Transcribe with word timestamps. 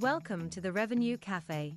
Welcome 0.00 0.48
to 0.50 0.60
the 0.60 0.70
Revenue 0.70 1.16
Cafe. 1.16 1.74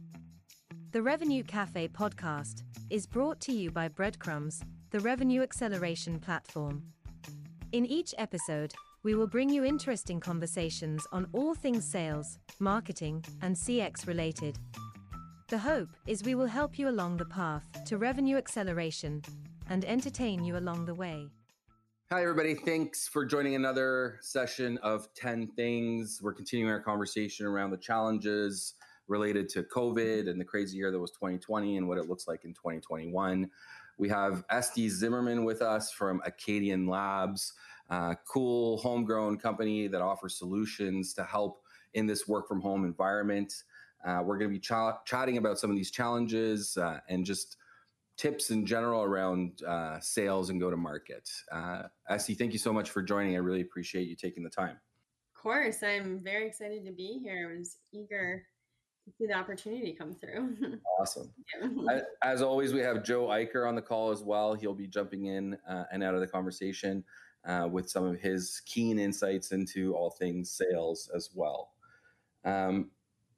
The 0.91 1.01
Revenue 1.01 1.41
Cafe 1.41 1.87
podcast 1.87 2.61
is 2.91 3.07
brought 3.07 3.39
to 3.39 3.51
you 3.51 3.71
by 3.71 3.87
Breadcrumbs, 3.87 4.61
the 4.91 4.99
revenue 4.99 5.41
acceleration 5.41 6.19
platform. 6.19 6.83
In 7.71 7.83
each 7.83 8.13
episode, 8.19 8.75
we 9.01 9.15
will 9.15 9.25
bring 9.25 9.49
you 9.49 9.65
interesting 9.65 10.19
conversations 10.19 11.07
on 11.11 11.29
all 11.33 11.55
things 11.55 11.83
sales, 11.83 12.37
marketing, 12.59 13.25
and 13.41 13.55
CX 13.55 14.05
related. 14.05 14.59
The 15.47 15.57
hope 15.57 15.89
is 16.05 16.21
we 16.21 16.35
will 16.35 16.45
help 16.45 16.77
you 16.77 16.89
along 16.89 17.17
the 17.17 17.25
path 17.25 17.65
to 17.85 17.97
revenue 17.97 18.37
acceleration 18.37 19.23
and 19.67 19.83
entertain 19.83 20.43
you 20.43 20.57
along 20.57 20.85
the 20.85 20.93
way. 20.93 21.31
Hi, 22.13 22.23
everybody. 22.23 22.55
Thanks 22.55 23.07
for 23.07 23.23
joining 23.23 23.55
another 23.55 24.19
session 24.19 24.77
of 24.79 25.07
10 25.13 25.47
Things. 25.55 26.19
We're 26.21 26.33
continuing 26.33 26.69
our 26.69 26.81
conversation 26.81 27.45
around 27.45 27.71
the 27.71 27.77
challenges 27.77 28.73
related 29.07 29.47
to 29.51 29.63
COVID 29.63 30.29
and 30.29 30.37
the 30.37 30.43
crazy 30.43 30.75
year 30.75 30.91
that 30.91 30.99
was 30.99 31.11
2020 31.11 31.77
and 31.77 31.87
what 31.87 31.97
it 31.97 32.09
looks 32.09 32.27
like 32.27 32.43
in 32.43 32.53
2021. 32.53 33.49
We 33.97 34.09
have 34.09 34.43
Esti 34.49 34.89
Zimmerman 34.89 35.45
with 35.45 35.61
us 35.61 35.93
from 35.93 36.21
Akkadian 36.27 36.89
Labs, 36.89 37.53
a 37.89 38.17
cool 38.27 38.75
homegrown 38.79 39.37
company 39.37 39.87
that 39.87 40.01
offers 40.01 40.37
solutions 40.37 41.13
to 41.13 41.23
help 41.23 41.61
in 41.93 42.07
this 42.07 42.27
work 42.27 42.45
from 42.45 42.59
home 42.59 42.83
environment. 42.83 43.53
Uh, 44.05 44.21
we're 44.21 44.37
going 44.37 44.51
to 44.51 44.53
be 44.53 44.59
ch- 44.59 45.05
chatting 45.05 45.37
about 45.37 45.59
some 45.59 45.69
of 45.69 45.77
these 45.77 45.91
challenges 45.91 46.75
uh, 46.75 46.99
and 47.07 47.23
just 47.23 47.55
tips 48.21 48.51
in 48.51 48.67
general 48.67 49.01
around 49.01 49.63
uh, 49.63 49.99
sales 49.99 50.51
and 50.51 50.59
go 50.59 50.69
to 50.69 50.77
market. 50.77 51.27
Uh, 51.51 51.83
Esti, 52.07 52.35
thank 52.35 52.53
you 52.53 52.59
so 52.59 52.71
much 52.71 52.91
for 52.91 53.01
joining. 53.01 53.33
I 53.33 53.39
really 53.39 53.61
appreciate 53.61 54.07
you 54.07 54.15
taking 54.15 54.43
the 54.43 54.49
time. 54.49 54.77
Of 55.35 55.41
course, 55.41 55.81
I'm 55.81 56.19
very 56.23 56.45
excited 56.45 56.85
to 56.85 56.91
be 56.91 57.19
here. 57.23 57.49
I 57.51 57.57
was 57.57 57.77
eager 57.91 58.45
to 59.05 59.11
see 59.17 59.25
the 59.25 59.33
opportunity 59.33 59.95
come 59.97 60.13
through. 60.13 60.55
awesome. 60.99 61.33
Yeah. 61.59 62.01
As 62.23 62.43
always, 62.43 62.73
we 62.73 62.81
have 62.81 63.03
Joe 63.03 63.25
Aicher 63.25 63.67
on 63.67 63.73
the 63.73 63.81
call 63.81 64.11
as 64.11 64.21
well. 64.21 64.53
He'll 64.53 64.75
be 64.75 64.87
jumping 64.87 65.25
in 65.25 65.57
uh, 65.67 65.85
and 65.91 66.03
out 66.03 66.13
of 66.13 66.21
the 66.21 66.27
conversation 66.27 67.03
uh, 67.47 67.67
with 67.71 67.89
some 67.89 68.05
of 68.05 68.19
his 68.19 68.61
keen 68.67 68.99
insights 68.99 69.51
into 69.51 69.95
all 69.95 70.11
things 70.11 70.51
sales 70.51 71.09
as 71.15 71.31
well. 71.33 71.71
Um, 72.45 72.91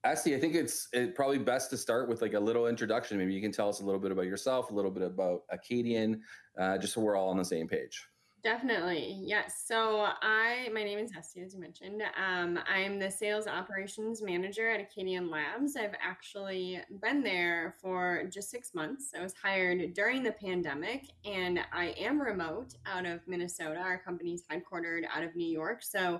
Esti, 0.03 0.35
I 0.35 0.39
think 0.39 0.53
it's 0.53 0.89
it 0.91 1.15
probably 1.15 1.37
best 1.37 1.69
to 1.69 1.77
start 1.77 2.09
with 2.09 2.21
like 2.21 2.33
a 2.33 2.39
little 2.39 2.67
introduction. 2.67 3.17
Maybe 3.17 3.33
you 3.33 3.41
can 3.41 3.53
tell 3.53 3.69
us 3.69 3.79
a 3.79 3.85
little 3.85 4.01
bit 4.01 4.11
about 4.11 4.25
yourself, 4.25 4.69
a 4.69 4.73
little 4.73 4.91
bit 4.91 5.03
about 5.03 5.43
Akkadian, 5.53 6.19
uh, 6.57 6.77
just 6.77 6.93
so 6.93 7.01
we're 7.01 7.15
all 7.15 7.29
on 7.29 7.37
the 7.37 7.45
same 7.45 7.67
page. 7.67 8.05
Definitely, 8.43 9.19
yes. 9.21 9.63
So 9.65 10.05
I, 10.21 10.67
my 10.73 10.83
name 10.83 10.99
is 10.99 11.11
Esti, 11.17 11.39
as 11.43 11.53
you 11.53 11.61
mentioned. 11.61 12.03
Um, 12.21 12.59
I'm 12.67 12.99
the 12.99 13.09
sales 13.09 13.47
operations 13.47 14.21
manager 14.21 14.69
at 14.69 14.81
Akkadian 14.81 15.31
Labs. 15.31 15.77
I've 15.77 15.95
actually 16.05 16.81
been 17.01 17.23
there 17.23 17.73
for 17.81 18.25
just 18.29 18.51
six 18.51 18.75
months. 18.75 19.13
I 19.17 19.23
was 19.23 19.33
hired 19.41 19.93
during 19.93 20.23
the 20.23 20.33
pandemic, 20.33 21.05
and 21.23 21.61
I 21.71 21.95
am 21.97 22.21
remote 22.21 22.73
out 22.85 23.05
of 23.05 23.21
Minnesota. 23.25 23.79
Our 23.79 23.99
company's 23.99 24.43
headquartered 24.51 25.03
out 25.15 25.23
of 25.23 25.33
New 25.37 25.47
York, 25.47 25.81
so 25.81 26.19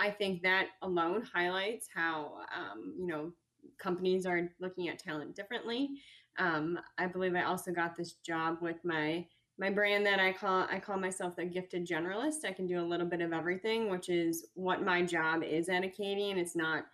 I 0.00 0.10
think 0.10 0.42
that 0.42 0.68
alone 0.80 1.22
highlights 1.32 1.86
how 1.94 2.38
um, 2.56 2.94
you 2.98 3.06
know 3.06 3.32
companies 3.78 4.24
are 4.26 4.50
looking 4.58 4.88
at 4.88 4.98
talent 4.98 5.36
differently. 5.36 5.90
Um, 6.38 6.78
I 6.96 7.06
believe 7.06 7.34
I 7.34 7.42
also 7.42 7.70
got 7.70 7.96
this 7.96 8.14
job 8.14 8.58
with 8.62 8.76
my 8.82 9.26
my 9.58 9.68
brand 9.68 10.06
that 10.06 10.18
I 10.18 10.32
call 10.32 10.66
I 10.70 10.80
call 10.80 10.96
myself 10.96 11.36
the 11.36 11.44
gifted 11.44 11.86
generalist. 11.86 12.46
I 12.46 12.52
can 12.52 12.66
do 12.66 12.80
a 12.80 12.82
little 12.82 13.06
bit 13.06 13.20
of 13.20 13.34
everything, 13.34 13.90
which 13.90 14.08
is 14.08 14.46
what 14.54 14.82
my 14.82 15.02
job 15.02 15.42
is 15.42 15.68
at 15.68 15.82
Akkadian. 15.82 16.38
It's 16.38 16.56
not 16.56 16.86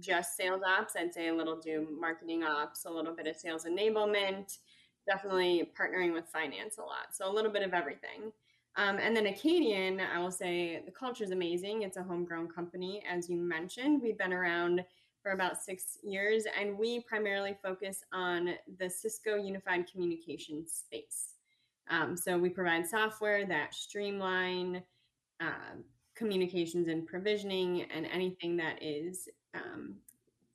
just 0.00 0.36
sales 0.36 0.62
ops. 0.66 0.96
I'd 0.96 1.14
say 1.14 1.28
a 1.28 1.34
little 1.34 1.60
do 1.60 1.86
marketing 1.98 2.42
ops, 2.42 2.86
a 2.86 2.90
little 2.90 3.14
bit 3.14 3.28
of 3.28 3.36
sales 3.36 3.64
enablement, 3.64 4.58
definitely 5.06 5.70
partnering 5.80 6.12
with 6.12 6.26
finance 6.26 6.78
a 6.78 6.82
lot. 6.82 7.14
So 7.14 7.30
a 7.30 7.32
little 7.32 7.52
bit 7.52 7.62
of 7.62 7.72
everything. 7.72 8.32
Um, 8.76 8.98
and 8.98 9.16
then 9.16 9.24
Akkadian, 9.24 10.00
I 10.08 10.20
will 10.20 10.30
say 10.30 10.82
the 10.84 10.92
culture 10.92 11.24
is 11.24 11.32
amazing. 11.32 11.82
It's 11.82 11.96
a 11.96 12.02
homegrown 12.02 12.48
company, 12.48 13.02
as 13.10 13.28
you 13.28 13.36
mentioned. 13.36 14.00
We've 14.00 14.18
been 14.18 14.32
around 14.32 14.84
for 15.22 15.32
about 15.32 15.60
six 15.60 15.98
years, 16.04 16.44
and 16.58 16.78
we 16.78 17.00
primarily 17.00 17.56
focus 17.62 18.04
on 18.12 18.54
the 18.78 18.88
Cisco 18.88 19.36
Unified 19.36 19.90
Communication 19.90 20.64
space. 20.66 21.34
Um, 21.90 22.16
so 22.16 22.38
we 22.38 22.50
provide 22.50 22.86
software 22.86 23.44
that 23.46 23.74
streamline 23.74 24.82
uh, 25.40 25.76
communications 26.14 26.88
and 26.88 27.06
provisioning 27.06 27.82
and 27.94 28.06
anything 28.06 28.56
that 28.58 28.82
is 28.82 29.28
um, 29.54 29.96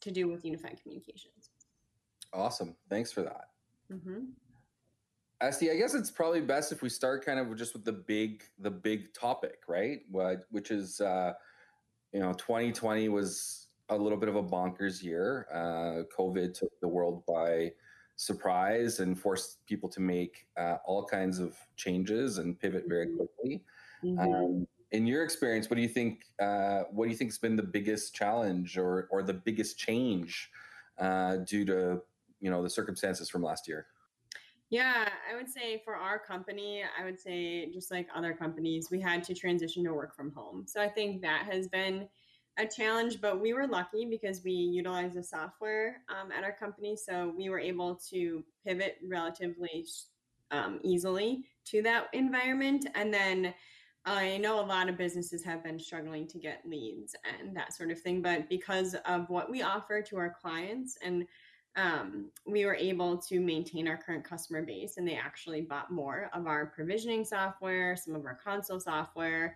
to 0.02 0.12
do 0.12 0.28
with 0.28 0.46
unified 0.46 0.79
communications. 0.81 1.50
Awesome. 2.34 2.75
Thanks 2.90 3.12
for 3.12 3.22
that. 3.23 3.50
Mm-hmm. 3.91 4.19
Esti, 5.42 5.72
I 5.72 5.76
guess 5.76 5.94
it's 5.94 6.12
probably 6.12 6.42
best 6.42 6.72
if 6.72 6.82
we 6.82 6.90
start 6.90 7.26
kind 7.26 7.40
of 7.40 7.56
just 7.58 7.74
with 7.74 7.84
the 7.84 7.92
big 7.92 8.44
the 8.60 8.72
big 8.72 9.14
topic, 9.14 9.60
right? 9.68 10.00
What 10.10 10.46
which 10.52 10.72
is 10.72 11.02
uh, 11.02 11.34
you 12.14 12.20
know, 12.20 12.32
2020 12.34 13.10
was 13.10 13.68
a 13.90 13.98
little 13.98 14.18
bit 14.18 14.30
of 14.30 14.36
a 14.36 14.44
bonkers 14.44 15.04
year. 15.04 15.48
Uh, 15.52 16.04
COVID 16.18 16.54
took 16.54 16.72
the 16.80 16.88
world 16.88 17.24
by 17.28 17.72
surprise 18.16 19.00
and 19.00 19.20
forced 19.20 19.66
people 19.66 19.90
to 19.90 20.00
make 20.00 20.46
uh, 20.58 20.78
all 20.86 21.04
kinds 21.04 21.40
of 21.40 21.58
changes 21.76 22.38
and 22.38 22.60
pivot 22.60 22.84
very 22.88 23.08
mm-hmm. 23.08 23.18
quickly. 23.18 23.64
Mm-hmm. 24.04 24.20
Um, 24.20 24.68
in 24.92 25.08
your 25.08 25.24
experience, 25.24 25.70
what 25.70 25.76
do 25.76 25.82
you 25.82 25.88
think? 25.88 26.22
Uh, 26.40 26.84
what 26.92 27.06
do 27.06 27.12
you 27.12 27.18
think 27.18 27.32
has 27.32 27.40
been 27.40 27.56
the 27.56 27.64
biggest 27.64 28.14
challenge 28.14 28.78
or 28.78 29.08
or 29.12 29.24
the 29.24 29.34
biggest 29.34 29.78
change 29.78 30.52
uh, 31.00 31.38
due 31.38 31.66
to 31.66 32.02
you 32.40 32.52
know 32.52 32.62
the 32.62 32.70
circumstances 32.70 33.28
from 33.28 33.42
last 33.42 33.68
year? 33.68 33.88
Yeah, 34.73 35.07
I 35.31 35.35
would 35.35 35.51
say 35.51 35.84
for 35.85 35.95
our 35.95 36.17
company, 36.17 36.81
I 37.00 37.06
would 37.06 37.19
say 37.19 37.69
just 37.72 37.91
like 37.91 38.07
other 38.16 38.34
companies, 38.34 38.88
we 38.89 39.00
had 39.00 39.23
to 39.25 39.35
transition 39.35 39.84
to 39.84 39.94
work 39.94 40.16
from 40.16 40.31
home. 40.31 40.66
So 40.66 40.81
I 40.81 40.89
think 40.89 41.22
that 41.22 41.45
has 41.45 41.67
been 41.67 42.07
a 42.57 42.66
challenge, 42.66 43.22
but 43.22 43.39
we 43.39 43.53
were 43.53 43.67
lucky 43.67 44.07
because 44.09 44.44
we 44.44 44.51
utilize 44.51 45.13
the 45.13 45.22
software 45.22 45.97
um, 46.09 46.31
at 46.31 46.44
our 46.44 46.53
company. 46.53 46.95
So 46.95 47.31
we 47.38 47.50
were 47.50 47.59
able 47.59 48.00
to 48.09 48.44
pivot 48.66 48.97
relatively 49.07 49.85
um, 50.50 50.79
easily 50.81 51.45
to 51.66 51.84
that 51.84 52.07
environment. 52.11 52.88
And 52.95 53.13
then 53.13 53.53
I 54.05 54.38
know 54.38 54.59
a 54.59 54.66
lot 54.66 54.90
of 54.90 54.97
businesses 54.97 55.44
have 55.44 55.63
been 55.63 55.78
struggling 55.78 56.28
to 56.29 56.40
get 56.40 56.63
leads 56.66 57.16
and 57.40 57.55
that 57.55 57.75
sort 57.75 57.91
of 57.91 58.01
thing. 58.01 58.23
But 58.23 58.50
because 58.50 58.95
of 59.05 59.29
what 59.29 59.51
we 59.51 59.61
offer 59.61 60.01
to 60.01 60.17
our 60.17 60.35
clients 60.41 60.97
and 61.03 61.28
um, 61.75 62.29
we 62.45 62.66
were 62.66 62.75
able 62.75 63.17
to 63.17 63.39
maintain 63.39 63.88
our 63.88 63.97
current 63.97 64.23
customer 64.23 64.61
base 64.61 64.97
and 64.97 65.07
they 65.07 65.16
actually 65.16 65.61
bought 65.61 65.91
more 65.91 66.29
of 66.34 66.45
our 66.45 66.67
provisioning 66.67 67.25
software, 67.25 67.95
some 67.95 68.16
of 68.16 68.25
our 68.25 68.38
console 68.44 68.79
software. 68.79 69.56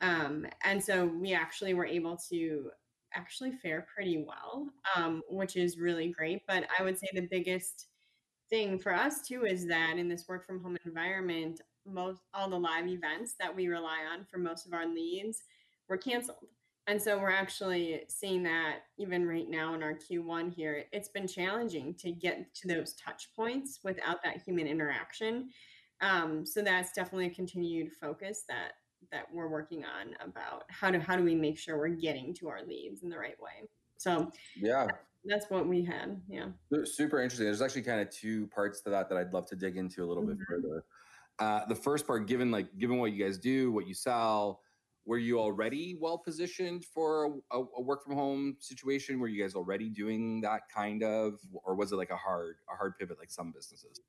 Um, 0.00 0.46
and 0.62 0.82
so 0.82 1.06
we 1.06 1.32
actually 1.32 1.72
were 1.74 1.86
able 1.86 2.18
to 2.30 2.70
actually 3.14 3.52
fare 3.52 3.86
pretty 3.94 4.24
well, 4.26 4.68
um, 4.96 5.22
which 5.30 5.56
is 5.56 5.78
really 5.78 6.08
great. 6.08 6.42
But 6.46 6.66
I 6.78 6.82
would 6.82 6.98
say 6.98 7.08
the 7.14 7.28
biggest 7.30 7.86
thing 8.50 8.78
for 8.78 8.92
us 8.92 9.26
too 9.26 9.46
is 9.46 9.66
that 9.66 9.96
in 9.96 10.08
this 10.08 10.28
work 10.28 10.46
from 10.46 10.62
home 10.62 10.76
environment, 10.84 11.60
most 11.86 12.20
all 12.34 12.50
the 12.50 12.58
live 12.58 12.88
events 12.88 13.34
that 13.38 13.54
we 13.54 13.68
rely 13.68 14.00
on 14.12 14.26
for 14.30 14.38
most 14.38 14.66
of 14.66 14.72
our 14.72 14.86
leads 14.86 15.42
were 15.88 15.96
canceled. 15.96 16.48
And 16.86 17.00
so 17.00 17.18
we're 17.18 17.30
actually 17.30 18.02
seeing 18.08 18.42
that 18.42 18.80
even 18.98 19.26
right 19.26 19.48
now 19.48 19.74
in 19.74 19.82
our 19.82 19.94
Q1 19.94 20.52
here, 20.52 20.84
it's 20.92 21.08
been 21.08 21.26
challenging 21.26 21.94
to 21.94 22.12
get 22.12 22.54
to 22.56 22.68
those 22.68 22.92
touch 22.94 23.28
points 23.34 23.80
without 23.82 24.22
that 24.22 24.42
human 24.44 24.66
interaction. 24.66 25.48
Um, 26.02 26.44
so 26.44 26.60
that's 26.60 26.92
definitely 26.92 27.26
a 27.26 27.34
continued 27.34 27.92
focus 27.92 28.44
that 28.48 28.72
that 29.12 29.26
we're 29.32 29.48
working 29.48 29.84
on 29.84 30.14
about 30.26 30.64
how 30.68 30.90
do 30.90 30.98
how 30.98 31.16
do 31.16 31.22
we 31.22 31.34
make 31.34 31.58
sure 31.58 31.78
we're 31.78 31.88
getting 31.88 32.34
to 32.34 32.48
our 32.48 32.62
leads 32.66 33.02
in 33.02 33.08
the 33.08 33.18
right 33.18 33.40
way. 33.40 33.68
So 33.96 34.30
yeah, 34.56 34.88
that's 35.24 35.46
what 35.50 35.66
we 35.66 35.84
had. 35.84 36.20
Yeah, 36.28 36.48
super 36.84 37.22
interesting. 37.22 37.46
There's 37.46 37.62
actually 37.62 37.82
kind 37.82 38.00
of 38.00 38.10
two 38.10 38.46
parts 38.48 38.80
to 38.82 38.90
that 38.90 39.08
that 39.08 39.16
I'd 39.16 39.32
love 39.32 39.46
to 39.46 39.56
dig 39.56 39.76
into 39.76 40.04
a 40.04 40.06
little 40.06 40.22
mm-hmm. 40.22 40.32
bit 40.32 40.46
further. 40.48 40.84
Uh, 41.38 41.66
the 41.66 41.74
first 41.74 42.06
part, 42.06 42.26
given 42.26 42.50
like 42.50 42.76
given 42.76 42.98
what 42.98 43.12
you 43.12 43.24
guys 43.24 43.38
do, 43.38 43.72
what 43.72 43.86
you 43.86 43.94
sell 43.94 44.60
were 45.06 45.18
you 45.18 45.38
already 45.38 45.96
well 46.00 46.18
positioned 46.18 46.84
for 46.84 47.40
a, 47.52 47.58
a, 47.58 47.80
work 47.80 48.04
from 48.04 48.14
home 48.14 48.56
situation 48.60 49.18
were 49.18 49.28
you 49.28 49.42
guys 49.42 49.54
already 49.54 49.88
doing 49.88 50.40
that 50.40 50.62
kind 50.74 51.02
of 51.02 51.34
or 51.52 51.74
was 51.74 51.92
it 51.92 51.96
like 51.96 52.10
a 52.10 52.16
hard 52.16 52.56
a 52.72 52.76
hard 52.76 52.92
pivot 52.98 53.18
like 53.18 53.30
some 53.30 53.52
businesses 53.52 54.00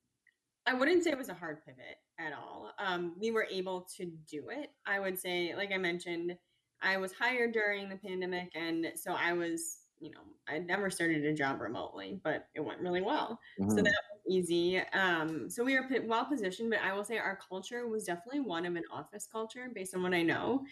i 0.66 0.74
wouldn't 0.74 1.04
say 1.04 1.12
it 1.12 1.18
was 1.18 1.30
a 1.30 1.34
hard 1.34 1.58
pivot 1.66 1.98
at 2.20 2.34
all 2.34 2.72
um, 2.80 3.14
we 3.20 3.32
were 3.32 3.48
able 3.52 3.88
to 3.98 4.06
do 4.30 4.50
it 4.50 4.72
i 4.86 5.00
would 5.00 5.20
say 5.20 5.54
like 5.56 5.72
i 5.72 5.78
mentioned 5.78 6.36
i 6.82 6.98
was 6.98 7.12
hired 7.14 7.54
during 7.54 7.90
the 7.90 7.98
pandemic 7.98 8.50
and 8.56 8.88
so 8.96 9.14
i 9.14 9.34
was 9.34 9.80
you 10.00 10.12
know, 10.12 10.20
I 10.48 10.60
never 10.60 10.90
started 10.90 11.26
a 11.26 11.34
job 11.34 11.62
remotely, 11.62 12.20
but 12.24 12.48
it 12.54 12.60
went 12.60 12.82
really 12.82 13.02
well. 13.02 13.40
Mm-hmm. 13.60 13.78
So 13.78 13.84
that 13.84 13.94
easy. 14.27 14.80
Um, 14.94 15.50
so 15.50 15.63
we 15.63 15.75
were 15.75 15.88
well 16.06 16.25
positioned, 16.25 16.69
but 16.69 16.80
I 16.80 16.94
will 16.94 17.04
say 17.04 17.18
our 17.18 17.38
culture 17.48 17.88
was 17.88 18.06
definitely 18.06 18.42
one 18.42 18.66
of 18.66 18.75
an 18.75 18.83
office 18.92 19.27
culture 19.31 19.69
based 19.74 19.95
on 19.95 20.04
what 20.04 20.13
I 20.13 20.22
know. 20.22 20.63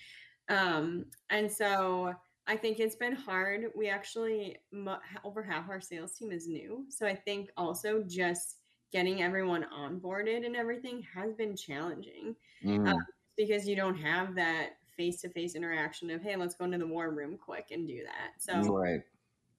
Um, 0.49 1.05
and 1.29 1.51
so 1.51 2.13
I 2.47 2.57
think 2.57 2.79
it's 2.79 2.95
been 2.95 3.15
hard. 3.15 3.67
We 3.75 3.89
actually 3.89 4.57
over 5.23 5.41
half 5.41 5.69
our 5.69 5.81
sales 5.81 6.17
team 6.17 6.31
is 6.31 6.47
new, 6.47 6.85
so 6.89 7.07
I 7.07 7.15
think 7.15 7.49
also 7.55 8.03
just 8.03 8.57
getting 8.91 9.23
everyone 9.23 9.65
onboarded 9.75 10.45
and 10.45 10.55
everything 10.55 11.03
has 11.13 11.33
been 11.33 11.55
challenging 11.55 12.35
mm. 12.63 12.87
um, 12.87 13.05
because 13.35 13.67
you 13.67 13.75
don't 13.75 13.97
have 13.97 14.35
that 14.35 14.73
face-to-face 14.95 15.55
interaction 15.55 16.11
of 16.11 16.21
hey 16.21 16.35
let's 16.35 16.53
go 16.53 16.65
into 16.65 16.77
the 16.77 16.85
war 16.85 17.09
room 17.09 17.35
quick 17.35 17.69
and 17.71 17.87
do 17.87 18.03
that 18.03 18.33
so 18.37 18.71
right 18.71 19.01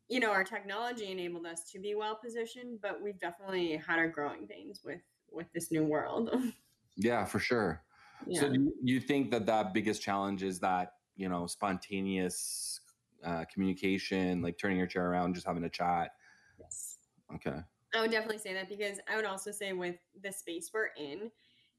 you 0.09 0.21
know 0.21 0.31
our 0.31 0.45
technology 0.45 1.11
enabled 1.11 1.47
us 1.47 1.65
to 1.73 1.79
be 1.79 1.95
well 1.95 2.19
positioned 2.23 2.79
but 2.83 3.01
we've 3.03 3.19
definitely 3.19 3.77
had 3.77 3.99
our 3.99 4.09
growing 4.09 4.47
pains 4.47 4.81
with 4.85 5.01
with 5.31 5.53
this 5.53 5.71
new 5.71 5.85
world. 5.85 6.31
Yeah 6.97 7.25
for 7.25 7.41
sure. 7.41 7.83
Yeah. 8.25 8.43
so 8.43 8.53
do 8.53 8.73
you 8.81 9.01
think 9.01 9.33
that 9.33 9.47
that 9.47 9.75
biggest 9.75 10.01
challenge 10.01 10.45
is 10.45 10.61
that 10.61 10.93
you 11.17 11.29
know 11.29 11.49
spontaneous 11.49 12.79
uh, 13.25 13.45
communication 13.53 14.43
like 14.43 14.59
turning 14.59 14.79
your 14.79 14.87
chair 14.87 15.11
around 15.11 15.35
just 15.35 15.45
having 15.45 15.65
a 15.65 15.69
chat? 15.69 16.13
Yes. 16.61 16.99
Okay. 17.35 17.59
I 17.97 18.01
would 18.01 18.13
definitely 18.13 18.39
say 18.39 18.55
that 18.55 18.69
because 18.69 19.01
I 19.13 19.17
would 19.17 19.25
also 19.25 19.51
say 19.51 19.73
with 19.73 19.97
the 20.23 20.31
space 20.31 20.71
we're 20.73 20.91
in, 20.97 21.33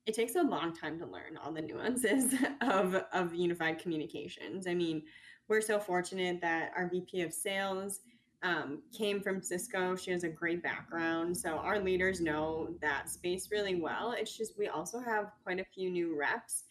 it 0.06 0.14
takes 0.14 0.36
a 0.36 0.42
long 0.42 0.76
time 0.76 1.00
to 1.00 1.06
learn 1.06 1.38
all 1.42 1.54
the 1.54 1.62
nuances 1.62 2.34
of 2.62 2.96
of 3.14 3.34
unified 3.34 3.80
communications. 3.80 4.68
I 4.68 4.74
mean, 4.74 5.04
we're 5.48 5.62
so 5.62 5.80
fortunate 5.80 6.42
that 6.42 6.72
our 6.76 6.90
VP 6.90 7.22
of 7.22 7.34
sales 7.34 8.02
um, 8.46 8.84
came 8.96 9.22
from 9.22 9.42
Cisco. 9.42 9.96
She 9.96 10.12
has 10.12 10.24
a 10.24 10.30
great 10.30 10.62
background, 10.62 11.36
so 11.36 11.58
our 11.58 11.80
leaders 11.80 12.22
know 12.22 12.70
that 12.80 13.10
space 13.10 13.50
really 13.52 13.76
well. 13.76 14.12
It's 14.12 14.38
just 14.38 14.58
we 14.58 14.68
also 14.68 15.00
have 15.00 15.32
quite 15.44 15.60
a 15.60 15.66
few 15.74 15.90
new 15.90 16.18
reps. 16.18 16.66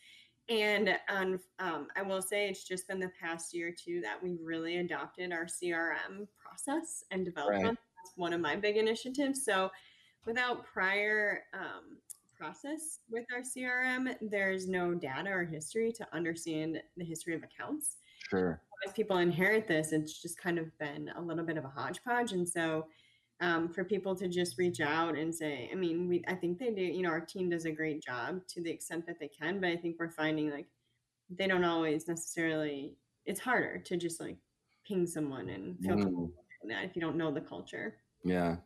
And 0.48 0.96
um, 1.08 1.40
um, 1.58 1.88
I 1.96 2.02
will 2.02 2.22
say 2.22 2.48
it's 2.48 2.62
just 2.62 2.86
been 2.86 3.00
the 3.00 3.10
past 3.20 3.52
year 3.54 3.74
too 3.74 4.00
that 4.02 4.22
we've 4.22 4.38
really 4.40 4.76
adopted 4.76 5.32
our 5.32 5.46
CRM 5.46 6.28
process 6.38 7.02
and 7.10 7.24
development. 7.24 7.64
Right 7.64 7.78
That's 7.96 8.16
one 8.16 8.32
of 8.32 8.40
my 8.40 8.54
big 8.54 8.76
initiatives. 8.76 9.44
So 9.44 9.70
without 10.26 10.64
prior 10.64 11.44
um, 11.54 11.98
process 12.38 13.00
with 13.10 13.24
our 13.34 13.40
CRM, 13.40 14.14
there's 14.20 14.68
no 14.68 14.94
data 14.94 15.30
or 15.30 15.44
history 15.44 15.90
to 15.92 16.06
understand 16.12 16.80
the 16.96 17.04
history 17.04 17.34
of 17.34 17.42
accounts. 17.42 17.96
Sure. 18.28 18.60
As 18.86 18.92
people 18.92 19.18
inherit 19.18 19.66
this, 19.66 19.92
it's 19.92 20.20
just 20.20 20.38
kind 20.38 20.58
of 20.58 20.76
been 20.78 21.10
a 21.16 21.20
little 21.20 21.44
bit 21.44 21.56
of 21.56 21.64
a 21.64 21.68
hodgepodge. 21.68 22.32
And 22.32 22.48
so 22.48 22.86
um, 23.40 23.68
for 23.68 23.84
people 23.84 24.14
to 24.16 24.28
just 24.28 24.58
reach 24.58 24.80
out 24.80 25.16
and 25.16 25.34
say, 25.34 25.68
I 25.72 25.74
mean, 25.74 26.08
we 26.08 26.22
I 26.28 26.34
think 26.34 26.58
they 26.58 26.70
do, 26.70 26.82
you 26.82 27.02
know, 27.02 27.10
our 27.10 27.20
team 27.20 27.50
does 27.50 27.64
a 27.64 27.72
great 27.72 28.02
job 28.02 28.40
to 28.48 28.62
the 28.62 28.70
extent 28.70 29.06
that 29.06 29.18
they 29.18 29.28
can, 29.28 29.60
but 29.60 29.70
I 29.70 29.76
think 29.76 29.96
we're 29.98 30.10
finding 30.10 30.50
like 30.50 30.66
they 31.30 31.46
don't 31.46 31.64
always 31.64 32.06
necessarily 32.06 32.94
it's 33.26 33.40
harder 33.40 33.78
to 33.78 33.96
just 33.96 34.20
like 34.20 34.36
ping 34.86 35.06
someone 35.06 35.48
and 35.48 35.78
feel 35.80 35.96
mm. 35.96 36.30
that 36.68 36.84
if 36.84 36.94
you 36.94 37.00
don't 37.00 37.16
know 37.16 37.32
the 37.32 37.40
culture. 37.40 37.96
Yeah. 38.22 38.56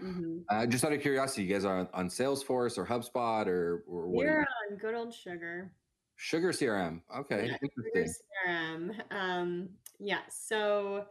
Mm-hmm. 0.00 0.38
Uh, 0.48 0.66
just 0.66 0.84
out 0.84 0.92
of 0.92 1.00
curiosity, 1.00 1.42
you 1.42 1.52
guys 1.52 1.64
are 1.64 1.80
on, 1.80 1.88
on 1.92 2.08
Salesforce 2.08 2.78
or 2.78 2.86
HubSpot 2.86 3.46
or, 3.46 3.84
or 3.88 4.08
what? 4.08 4.26
We're 4.26 4.40
on 4.70 4.76
good 4.78 4.94
old 4.94 5.12
Sugar. 5.12 5.72
Sugar 6.18 6.50
CRM. 6.50 7.00
Okay. 7.16 7.46
Yeah, 7.46 7.68
Sugar 7.94 8.06
CRM. 8.46 8.90
Um, 9.10 9.68
yeah. 9.98 10.20
So 10.28 11.06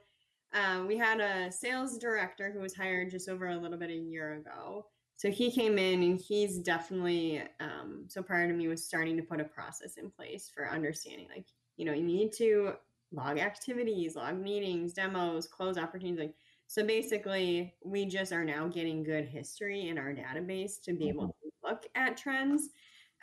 um, 0.53 0.85
we 0.85 0.97
had 0.97 1.19
a 1.19 1.51
sales 1.51 1.97
director 1.97 2.51
who 2.51 2.59
was 2.59 2.75
hired 2.75 3.09
just 3.09 3.29
over 3.29 3.47
a 3.47 3.57
little 3.57 3.77
bit 3.77 3.89
a 3.89 3.95
year 3.95 4.35
ago. 4.35 4.85
So 5.15 5.31
he 5.31 5.49
came 5.49 5.79
in 5.79 6.03
and 6.03 6.19
he's 6.19 6.59
definitely, 6.59 7.41
um, 7.59 8.05
so 8.07 8.21
prior 8.21 8.47
to 8.47 8.53
me 8.53 8.67
was 8.67 8.85
starting 8.85 9.17
to 9.17 9.23
put 9.23 9.41
a 9.41 9.45
process 9.45 9.95
in 9.95 10.11
place 10.11 10.51
for 10.53 10.69
understanding 10.69 11.27
like, 11.33 11.47
you 11.77 11.85
know, 11.85 11.93
you 11.93 12.03
need 12.03 12.33
to 12.33 12.73
log 13.11 13.39
activities, 13.39 14.15
log 14.15 14.37
meetings, 14.37 14.93
demos, 14.93 15.47
close 15.47 15.77
opportunities, 15.77 16.19
like 16.19 16.35
so 16.67 16.85
basically, 16.85 17.73
we 17.83 18.05
just 18.05 18.33
are 18.33 18.43
now 18.43 18.67
getting 18.67 19.01
good 19.01 19.25
history 19.25 19.87
in 19.87 19.97
our 19.97 20.13
database 20.13 20.81
to 20.83 20.93
be 20.93 21.07
able 21.07 21.29
mm-hmm. 21.29 21.47
to 21.47 21.69
look 21.69 21.85
at 21.95 22.17
trends. 22.17 22.69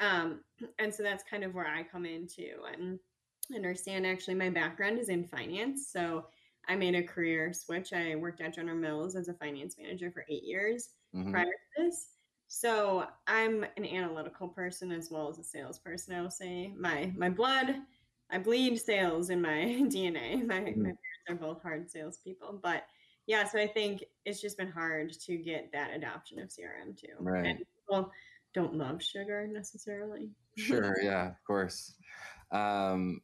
Um, 0.01 0.41
and 0.79 0.95
so 0.95 1.03
that's 1.03 1.25
kind 1.25 1.45
of 1.45 1.55
where 1.55 1.67
I 1.67 1.83
come 1.83 2.07
into 2.07 2.51
and 2.73 2.99
understand 3.55 4.07
actually 4.07 4.35
my 4.35 4.51
background 4.51 4.99
is 4.99 5.09
in 5.09 5.25
finance. 5.25 5.89
So 5.93 6.27
I 6.67 6.77
made 6.77 6.95
a 6.95 7.03
career 7.03 7.53
switch. 7.53 7.93
I 7.93 8.15
worked 8.15 8.41
at 8.41 8.55
General 8.55 8.77
Mills 8.77 9.17
as 9.17 9.29
a 9.29 9.35
finance 9.35 9.77
manager 9.79 10.11
for 10.11 10.25
eight 10.29 10.45
years 10.45 10.91
mm-hmm. 11.15 11.31
prior 11.31 11.45
to 11.45 11.83
this. 11.83 12.09
So 12.49 13.07
I'm 13.27 13.65
an 13.77 13.85
analytical 13.85 14.49
person 14.49 14.93
as 14.93 15.11
well 15.11 15.29
as 15.29 15.39
a 15.39 15.45
salesperson. 15.45 16.15
I 16.15 16.23
will 16.23 16.31
say 16.31 16.73
my 16.79 17.13
my 17.17 17.29
blood, 17.29 17.77
I 18.31 18.39
bleed 18.39 18.79
sales 18.79 19.31
in 19.31 19.43
my 19.43 19.49
DNA. 19.89 20.47
My 20.47 20.61
mm-hmm. 20.61 20.83
my 20.83 20.93
parents 20.93 21.29
are 21.29 21.35
both 21.35 21.63
hard 21.63 21.91
salespeople, 21.91 22.61
but 22.63 22.85
yeah, 23.27 23.45
so 23.49 23.59
I 23.59 23.67
think 23.67 24.05
it's 24.25 24.41
just 24.41 24.59
been 24.59 24.71
hard 24.71 25.13
to 25.21 25.37
get 25.37 25.73
that 25.73 25.95
adoption 25.95 26.39
of 26.39 26.49
CRM 26.49 26.99
too. 26.99 27.15
Right. 27.19 27.47
And 27.47 27.59
people 27.59 28.11
don't 28.55 28.75
love 28.75 29.03
sugar 29.03 29.47
necessarily. 29.47 30.31
Sure. 30.57 30.97
Yeah, 31.03 31.29
of 31.29 31.45
course. 31.47 31.95
Um, 32.53 33.21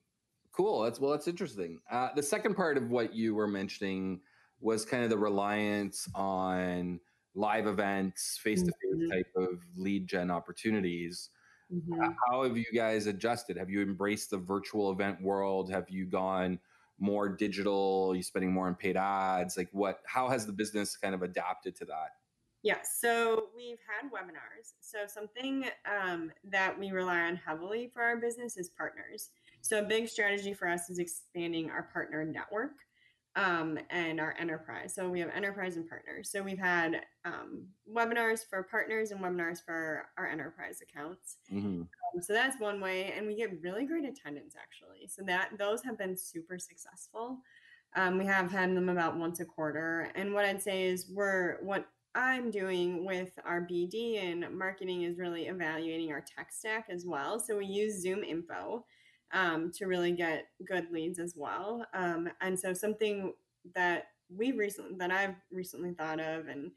cool. 0.53 0.83
That's 0.83 1.01
well, 1.01 1.13
that's 1.13 1.29
interesting. 1.29 1.79
Uh, 1.91 2.09
the 2.15 2.23
second 2.23 2.55
part 2.57 2.77
of 2.77 2.91
what 2.91 3.15
you 3.15 3.35
were 3.35 3.47
mentioning 3.47 4.21
was 4.61 4.85
kind 4.85 5.05
of 5.05 5.11
the 5.11 5.19
reliance 5.19 6.09
on 6.15 7.01
live 7.35 7.67
events, 7.67 8.39
face 8.43 8.63
to 8.63 8.73
face 8.73 9.11
type 9.11 9.33
of 9.37 9.61
lead 9.77 10.07
gen 10.07 10.31
opportunities. 10.31 11.31
Mm-hmm. 11.73 12.03
Uh, 12.03 12.13
how 12.27 12.43
have 12.43 12.57
you 12.57 12.67
guys 12.75 13.07
adjusted? 13.07 13.57
Have 13.57 13.71
you 13.71 13.81
embraced 13.81 14.31
the 14.31 14.39
virtual 14.39 14.91
event 14.91 15.23
world? 15.23 15.71
Have 15.71 15.89
you 15.89 16.07
gone 16.07 16.59
more 16.99 17.29
digital? 17.29 18.09
Are 18.11 18.17
you 18.17 18.23
spending 18.23 18.53
more 18.53 18.67
on 18.67 18.75
paid 18.75 18.97
ads? 18.97 19.57
Like 19.57 19.69
what, 19.73 20.01
how 20.05 20.29
has 20.29 20.45
the 20.45 20.53
business 20.53 20.97
kind 20.97 21.15
of 21.15 21.23
adapted 21.23 21.77
to 21.77 21.85
that? 21.87 22.11
Yeah, 22.63 22.79
so 22.83 23.49
we've 23.57 23.79
had 23.89 24.11
webinars. 24.11 24.75
So 24.81 24.99
something 25.07 25.65
um, 25.87 26.31
that 26.45 26.79
we 26.79 26.91
rely 26.91 27.21
on 27.21 27.37
heavily 27.37 27.91
for 27.93 28.03
our 28.03 28.17
business 28.17 28.57
is 28.57 28.71
partners. 28.71 29.31
So 29.63 29.79
a 29.79 29.83
big 29.83 30.09
strategy 30.09 30.53
for 30.53 30.69
us 30.69 30.91
is 30.91 30.99
expanding 30.99 31.71
our 31.71 31.85
partner 31.85 32.25
network 32.25 32.73
um, 33.37 33.79
and 33.91 34.21
our 34.21 34.35
enterprise. 34.39 34.95
So 34.95 35.09
we 35.09 35.21
have 35.21 35.31
enterprise 35.35 35.77
and 35.77 35.89
partners. 35.89 36.31
So 36.31 36.43
we've 36.43 36.59
had 36.59 37.01
um, 37.25 37.67
webinars 37.91 38.41
for 38.49 38.63
partners 38.65 39.11
and 39.11 39.21
webinars 39.21 39.65
for 39.65 40.07
our 40.19 40.27
enterprise 40.27 40.81
accounts. 40.83 41.39
Mm-hmm. 41.53 41.83
Um, 41.83 42.23
so 42.23 42.33
that's 42.33 42.61
one 42.61 42.81
way, 42.81 43.13
and 43.17 43.27
we 43.27 43.37
get 43.37 43.63
really 43.63 43.87
great 43.87 44.05
attendance 44.05 44.55
actually. 44.61 45.07
So 45.09 45.23
that 45.27 45.51
those 45.59 45.83
have 45.85 45.97
been 45.97 46.17
super 46.17 46.59
successful. 46.59 47.39
Um, 47.97 48.19
we 48.19 48.27
have 48.27 48.51
had 48.51 48.77
them 48.77 48.89
about 48.89 49.17
once 49.17 49.41
a 49.41 49.45
quarter, 49.45 50.11
and 50.15 50.35
what 50.35 50.45
I'd 50.45 50.63
say 50.63 50.85
is 50.85 51.11
we're 51.13 51.59
what 51.63 51.87
I'm 52.15 52.51
doing 52.51 53.05
with 53.05 53.31
our 53.45 53.61
BD 53.61 54.23
and 54.23 54.47
marketing 54.57 55.03
is 55.03 55.19
really 55.19 55.47
evaluating 55.47 56.11
our 56.13 56.21
tech 56.21 56.51
stack 56.51 56.87
as 56.91 57.07
well. 57.07 57.39
So 57.39 57.59
we 57.59 57.67
use 57.67 58.03
Zoom 58.03 58.25
Info 58.25 58.85
um, 59.33 59.71
to 59.77 59.87
really 59.87 60.13
get 60.13 60.47
good 60.67 60.91
leads 60.91 61.19
as 61.19 61.35
well. 61.37 61.87
Um, 61.95 62.29
and 62.41 62.59
so 62.59 62.73
something 62.73 63.35
that 63.75 64.09
we 64.35 64.53
recently 64.53 64.97
that 64.99 65.11
I've 65.11 65.35
recently 65.53 65.93
thought 65.93 66.21
of, 66.21 66.49
and 66.49 66.71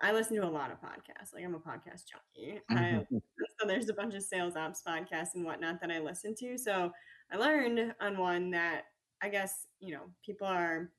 I 0.00 0.12
listen 0.12 0.36
to 0.36 0.46
a 0.46 0.48
lot 0.48 0.70
of 0.70 0.80
podcasts. 0.80 1.34
Like 1.34 1.44
I'm 1.44 1.54
a 1.54 1.58
podcast 1.58 2.04
junkie. 2.06 2.60
I, 2.70 3.06
so 3.58 3.66
there's 3.66 3.88
a 3.88 3.94
bunch 3.94 4.14
of 4.14 4.22
sales 4.22 4.56
ops 4.56 4.82
podcasts 4.86 5.34
and 5.34 5.44
whatnot 5.44 5.80
that 5.80 5.90
I 5.90 5.98
listen 5.98 6.34
to. 6.36 6.58
So 6.58 6.92
I 7.32 7.36
learned 7.36 7.94
on 8.00 8.18
one 8.18 8.50
that 8.52 8.82
I 9.22 9.28
guess 9.28 9.66
you 9.80 9.94
know 9.94 10.02
people 10.24 10.46
are 10.46 10.90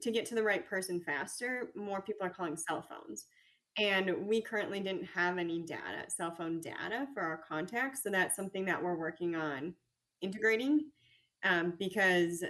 to 0.00 0.10
get 0.10 0.26
to 0.26 0.34
the 0.34 0.42
right 0.42 0.68
person 0.68 1.00
faster. 1.00 1.70
More 1.74 2.02
people 2.02 2.26
are 2.26 2.30
calling 2.30 2.56
cell 2.56 2.82
phones. 2.82 3.26
And 3.76 4.14
we 4.26 4.40
currently 4.40 4.80
didn't 4.80 5.04
have 5.06 5.36
any 5.36 5.60
data, 5.60 6.08
cell 6.08 6.32
phone 6.32 6.60
data 6.60 7.08
for 7.12 7.22
our 7.22 7.38
contacts. 7.48 8.02
So 8.02 8.10
that's 8.10 8.36
something 8.36 8.64
that 8.66 8.80
we're 8.80 8.96
working 8.96 9.34
on 9.34 9.74
integrating 10.20 10.86
um, 11.42 11.74
because 11.78 12.44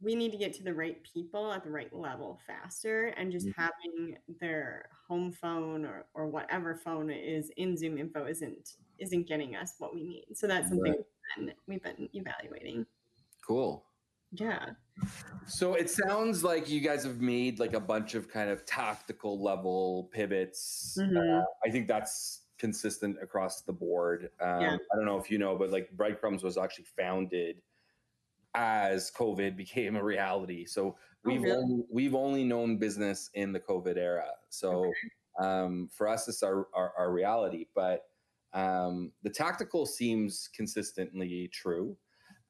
we 0.00 0.14
need 0.14 0.32
to 0.32 0.38
get 0.38 0.52
to 0.54 0.62
the 0.62 0.74
right 0.74 0.98
people 1.02 1.52
at 1.52 1.64
the 1.64 1.70
right 1.70 1.92
level 1.94 2.38
faster 2.46 3.06
and 3.16 3.32
just 3.32 3.46
mm-hmm. 3.46 3.60
having 3.60 4.16
their 4.40 4.88
home 5.08 5.32
phone 5.32 5.84
or, 5.84 6.06
or 6.14 6.26
whatever 6.26 6.74
phone 6.74 7.10
is 7.10 7.50
in 7.56 7.76
zoom 7.76 7.96
info 7.96 8.26
isn't 8.26 8.74
isn't 8.98 9.26
getting 9.26 9.56
us 9.56 9.74
what 9.78 9.94
we 9.94 10.02
need 10.02 10.26
so 10.34 10.46
that's 10.46 10.68
something 10.68 10.92
right. 10.92 11.00
we've, 11.36 11.46
been, 11.46 11.54
we've 11.66 11.82
been 11.82 12.08
evaluating 12.12 12.84
cool 13.46 13.84
yeah 14.34 14.66
so 15.46 15.74
it 15.74 15.90
sounds 15.90 16.42
like 16.42 16.68
you 16.68 16.80
guys 16.80 17.04
have 17.04 17.20
made 17.20 17.58
like 17.58 17.74
a 17.74 17.80
bunch 17.80 18.14
of 18.14 18.28
kind 18.28 18.50
of 18.50 18.64
tactical 18.64 19.42
level 19.42 20.10
pivots 20.12 20.96
mm-hmm. 21.00 21.16
uh, 21.16 21.42
i 21.66 21.70
think 21.70 21.88
that's 21.88 22.44
consistent 22.58 23.16
across 23.22 23.62
the 23.62 23.72
board. 23.72 24.30
Um, 24.40 24.60
yeah. 24.60 24.76
I 24.92 24.96
don't 24.96 25.04
know 25.04 25.18
if 25.18 25.30
you 25.30 25.38
know, 25.38 25.56
but 25.56 25.70
like 25.70 25.90
Breadcrumbs 25.92 26.42
was 26.42 26.56
actually 26.56 26.86
founded 26.96 27.60
as 28.54 29.10
COVID 29.10 29.56
became 29.56 29.96
a 29.96 30.02
reality. 30.02 30.64
So 30.64 30.96
oh, 30.96 30.96
we've 31.24 31.40
oh, 31.40 31.44
really? 31.44 31.56
only, 31.56 31.84
we've 31.90 32.14
only 32.14 32.44
known 32.44 32.78
business 32.78 33.30
in 33.34 33.52
the 33.52 33.60
COVID 33.60 33.96
era. 33.96 34.30
So 34.48 34.86
okay. 34.86 34.92
um, 35.40 35.88
for 35.92 36.08
us, 36.08 36.28
it's 36.28 36.42
our, 36.42 36.68
our, 36.72 36.92
our 36.96 37.12
reality. 37.12 37.66
But 37.74 38.04
um, 38.52 39.10
the 39.24 39.30
tactical 39.30 39.84
seems 39.84 40.48
consistently 40.54 41.50
true. 41.52 41.96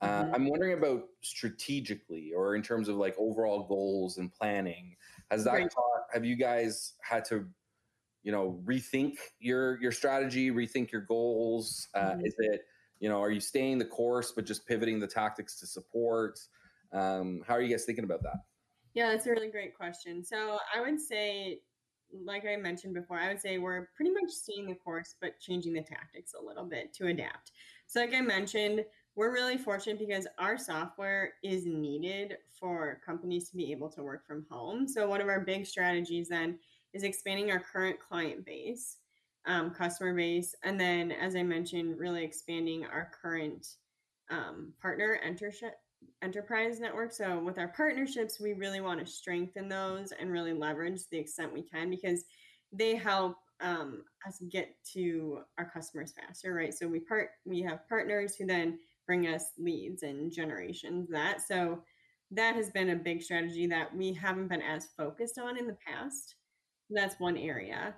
Uh, 0.01 0.25
mm-hmm. 0.25 0.35
I'm 0.35 0.49
wondering 0.49 0.77
about 0.77 1.05
strategically 1.23 2.33
or 2.35 2.57
in 2.57 2.63
terms 2.63 2.89
of 2.89 2.97
like 2.97 3.15
overall 3.19 3.65
goals 3.65 4.19
and 4.19 4.33
planning. 4.33 4.97
Has 5.31 5.45
that 5.45 5.53
right. 5.53 5.71
taught, 5.71 6.03
have 6.13 6.25
you 6.25 6.37
guys 6.37 6.95
had 7.01 7.25
to, 7.27 7.47
you 8.23 8.33
know, 8.33 8.61
rethink 8.65 9.15
your 9.39 9.81
your 9.81 9.93
strategy, 9.93 10.51
rethink 10.51 10.91
your 10.91 11.03
goals? 11.03 11.89
Uh, 11.95 12.13
mm-hmm. 12.13 12.27
Is 12.27 12.35
it, 12.39 12.63
you 13.01 13.09
know, 13.09 13.21
are 13.21 13.31
you 13.31 13.41
staying 13.41 13.79
the 13.79 13.85
course 13.85 14.33
but 14.33 14.45
just 14.45 14.67
pivoting 14.67 15.01
the 15.01 15.07
tactics 15.07 15.59
to 15.61 15.67
support? 15.67 16.39
Um, 16.93 17.43
how 17.47 17.55
are 17.55 17.63
you 17.63 17.71
guys 17.71 17.85
thinking 17.85 18.05
about 18.05 18.23
that? 18.23 18.37
Yeah, 18.95 19.11
that's 19.11 19.27
a 19.27 19.31
really 19.31 19.51
great 19.51 19.77
question. 19.77 20.25
So 20.25 20.59
I 20.75 20.81
would 20.81 21.01
say, 21.01 21.61
like 22.25 22.45
I 22.47 22.57
mentioned 22.57 22.95
before, 22.95 23.19
I 23.19 23.29
would 23.29 23.41
say 23.41 23.59
we're 23.59 23.89
pretty 23.97 24.13
much 24.13 24.31
staying 24.31 24.69
the 24.69 24.77
course 24.77 25.17
but 25.21 25.41
changing 25.41 25.73
the 25.73 25.83
tactics 25.83 26.33
a 26.41 26.45
little 26.45 26.65
bit 26.65 26.95
to 26.95 27.09
adapt. 27.09 27.53
So, 27.87 28.01
like 28.01 28.15
I 28.15 28.21
mentioned, 28.21 28.85
we're 29.16 29.33
really 29.33 29.56
fortunate 29.56 29.99
because 29.99 30.26
our 30.38 30.59
software 30.59 31.35
is 31.42 31.66
needed 31.66 32.37
for 32.59 33.00
companies 33.04 33.49
to 33.50 33.56
be 33.56 33.71
able 33.71 33.88
to 33.90 34.02
work 34.02 34.26
from 34.26 34.44
home. 34.50 34.88
So, 34.88 35.09
one 35.09 35.21
of 35.21 35.28
our 35.28 35.40
big 35.40 35.66
strategies 35.66 36.28
then 36.28 36.59
is 36.92 37.02
expanding 37.02 37.50
our 37.50 37.61
current 37.61 37.99
client 38.00 38.44
base, 38.44 38.97
um, 39.47 39.71
customer 39.71 40.14
base, 40.14 40.54
and 40.64 40.80
then, 40.80 41.12
as 41.12 41.37
I 41.37 41.42
mentioned, 41.42 41.99
really 41.99 42.25
expanding 42.25 42.85
our 42.87 43.11
current 43.21 43.66
um, 44.30 44.73
partner 44.80 45.21
enterprise 46.23 46.80
network. 46.80 47.12
So, 47.12 47.38
with 47.38 47.59
our 47.59 47.68
partnerships, 47.68 48.40
we 48.40 48.52
really 48.52 48.80
want 48.80 48.99
to 49.00 49.06
strengthen 49.06 49.68
those 49.68 50.12
and 50.12 50.33
really 50.33 50.52
leverage 50.52 51.02
the 51.11 51.18
extent 51.18 51.52
we 51.52 51.62
can 51.62 51.88
because 51.88 52.25
they 52.73 52.97
help 52.97 53.37
um, 53.61 54.02
us 54.26 54.42
get 54.50 54.75
to 54.92 55.40
our 55.59 55.64
customers 55.64 56.12
faster, 56.12 56.52
right? 56.54 56.75
So 56.75 56.88
we 56.88 57.00
part 57.00 57.30
we 57.44 57.62
have 57.62 57.88
partners 57.88 58.35
who 58.35 58.47
then 58.47 58.78
bring 59.06 59.26
us 59.26 59.52
leads 59.58 60.02
and 60.02 60.32
generations 60.32 61.08
that. 61.11 61.40
So 61.46 61.82
that 62.30 62.54
has 62.56 62.70
been 62.70 62.90
a 62.90 62.96
big 62.96 63.23
strategy 63.23 63.66
that 63.68 63.94
we 63.94 64.12
haven't 64.12 64.49
been 64.49 64.62
as 64.62 64.88
focused 64.96 65.38
on 65.38 65.58
in 65.58 65.66
the 65.66 65.76
past. 65.87 66.37
That's 66.90 67.20
one 67.20 67.37
area. 67.37 67.94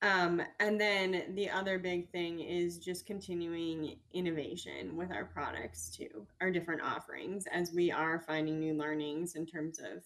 Um, 0.00 0.40
and 0.60 0.80
then 0.80 1.34
the 1.34 1.50
other 1.50 1.78
big 1.78 2.10
thing 2.10 2.40
is 2.40 2.78
just 2.78 3.06
continuing 3.06 3.96
innovation 4.12 4.96
with 4.96 5.10
our 5.10 5.24
products 5.24 5.90
too, 5.90 6.26
our 6.40 6.50
different 6.50 6.82
offerings, 6.82 7.46
as 7.52 7.72
we 7.72 7.90
are 7.90 8.20
finding 8.20 8.60
new 8.60 8.74
learnings 8.74 9.34
in 9.34 9.44
terms 9.44 9.80
of 9.80 10.04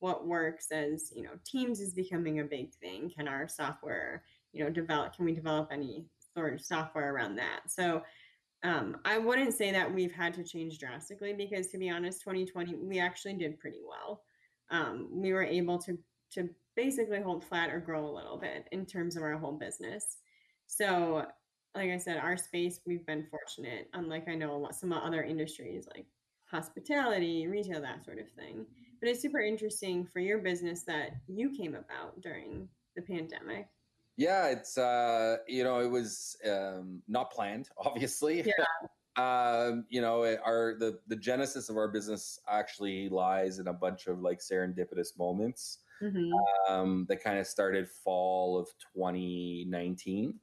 what 0.00 0.26
works 0.26 0.70
as 0.70 1.12
you 1.14 1.22
know 1.22 1.30
teams 1.44 1.80
is 1.80 1.92
becoming 1.92 2.40
a 2.40 2.44
big 2.44 2.72
thing 2.74 3.10
can 3.14 3.26
our 3.26 3.48
software 3.48 4.22
you 4.52 4.62
know 4.62 4.70
develop 4.70 5.14
can 5.14 5.24
we 5.24 5.32
develop 5.32 5.68
any 5.72 6.04
sort 6.34 6.54
of 6.54 6.60
software 6.60 7.12
around 7.12 7.36
that 7.36 7.60
so 7.66 8.02
um, 8.64 8.96
I 9.04 9.18
wouldn't 9.18 9.54
say 9.54 9.70
that 9.70 9.92
we've 9.92 10.12
had 10.12 10.34
to 10.34 10.44
change 10.44 10.78
drastically 10.78 11.32
because, 11.32 11.68
to 11.68 11.78
be 11.78 11.90
honest, 11.90 12.20
2020 12.22 12.74
we 12.76 12.98
actually 12.98 13.34
did 13.34 13.60
pretty 13.60 13.80
well. 13.86 14.22
Um, 14.70 15.08
we 15.10 15.32
were 15.32 15.44
able 15.44 15.78
to 15.78 15.98
to 16.32 16.48
basically 16.76 17.20
hold 17.20 17.44
flat 17.44 17.70
or 17.70 17.80
grow 17.80 18.06
a 18.06 18.14
little 18.14 18.36
bit 18.36 18.68
in 18.72 18.84
terms 18.84 19.16
of 19.16 19.22
our 19.22 19.36
whole 19.38 19.52
business. 19.52 20.18
So, 20.66 21.24
like 21.74 21.90
I 21.90 21.96
said, 21.96 22.18
our 22.18 22.36
space 22.36 22.80
we've 22.86 23.06
been 23.06 23.26
fortunate. 23.30 23.88
Unlike 23.94 24.28
I 24.28 24.34
know 24.34 24.68
some 24.72 24.92
other 24.92 25.22
industries 25.22 25.88
like 25.94 26.06
hospitality, 26.50 27.46
retail, 27.46 27.80
that 27.80 28.04
sort 28.04 28.18
of 28.18 28.30
thing. 28.30 28.66
But 29.00 29.08
it's 29.08 29.22
super 29.22 29.40
interesting 29.40 30.04
for 30.04 30.18
your 30.18 30.38
business 30.38 30.82
that 30.82 31.10
you 31.28 31.50
came 31.50 31.74
about 31.74 32.20
during 32.20 32.68
the 32.96 33.02
pandemic. 33.02 33.68
Yeah, 34.18 34.48
it's 34.48 34.76
uh, 34.76 35.36
you 35.46 35.62
know, 35.62 35.78
it 35.78 35.86
was 35.90 36.36
um, 36.44 37.00
not 37.06 37.30
planned, 37.30 37.68
obviously. 37.78 38.44
Yeah. 38.44 38.64
um, 39.16 39.84
you 39.88 40.00
know, 40.00 40.36
our 40.44 40.74
the 40.76 40.98
the 41.06 41.16
genesis 41.16 41.70
of 41.70 41.76
our 41.76 41.88
business 41.88 42.40
actually 42.48 43.08
lies 43.08 43.60
in 43.60 43.68
a 43.68 43.72
bunch 43.72 44.08
of 44.08 44.20
like 44.20 44.40
serendipitous 44.40 45.16
moments 45.16 45.78
mm-hmm. 46.02 46.32
um, 46.68 47.06
that 47.08 47.22
kind 47.22 47.38
of 47.38 47.46
started 47.46 47.88
fall 47.88 48.58
of 48.58 48.66
2019, 48.96 50.34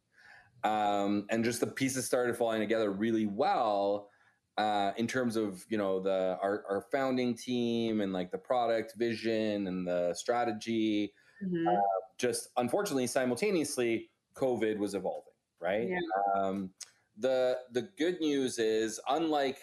um, 0.63 1.25
and 1.29 1.44
just 1.44 1.60
the 1.60 1.67
pieces 1.67 2.05
started 2.05 2.38
falling 2.38 2.62
together 2.62 2.91
really 2.91 3.27
well. 3.27 4.10
Uh, 4.58 4.94
in 4.96 5.05
terms 5.05 5.36
of 5.36 5.65
you 5.67 5.77
know 5.77 6.00
the 6.00 6.38
our, 6.41 6.63
our 6.70 6.86
founding 6.94 7.36
team 7.36 8.00
and 8.00 8.13
like 8.13 8.32
the 8.32 8.38
product 8.38 8.94
vision 8.96 9.67
and 9.67 9.86
the 9.86 10.13
strategy 10.13 11.12
mm-hmm. 11.44 11.67
uh, 11.67 11.82
just 12.17 12.50
unfortunately, 12.57 13.07
simultaneously, 13.07 14.10
COVID 14.36 14.77
was 14.77 14.95
evolving, 14.95 15.34
right? 15.60 15.89
Yeah. 15.89 15.98
Um, 16.36 16.72
the 17.17 17.60
the 17.72 17.89
good 17.98 18.19
news 18.19 18.60
is, 18.60 19.00
unlike 19.10 19.60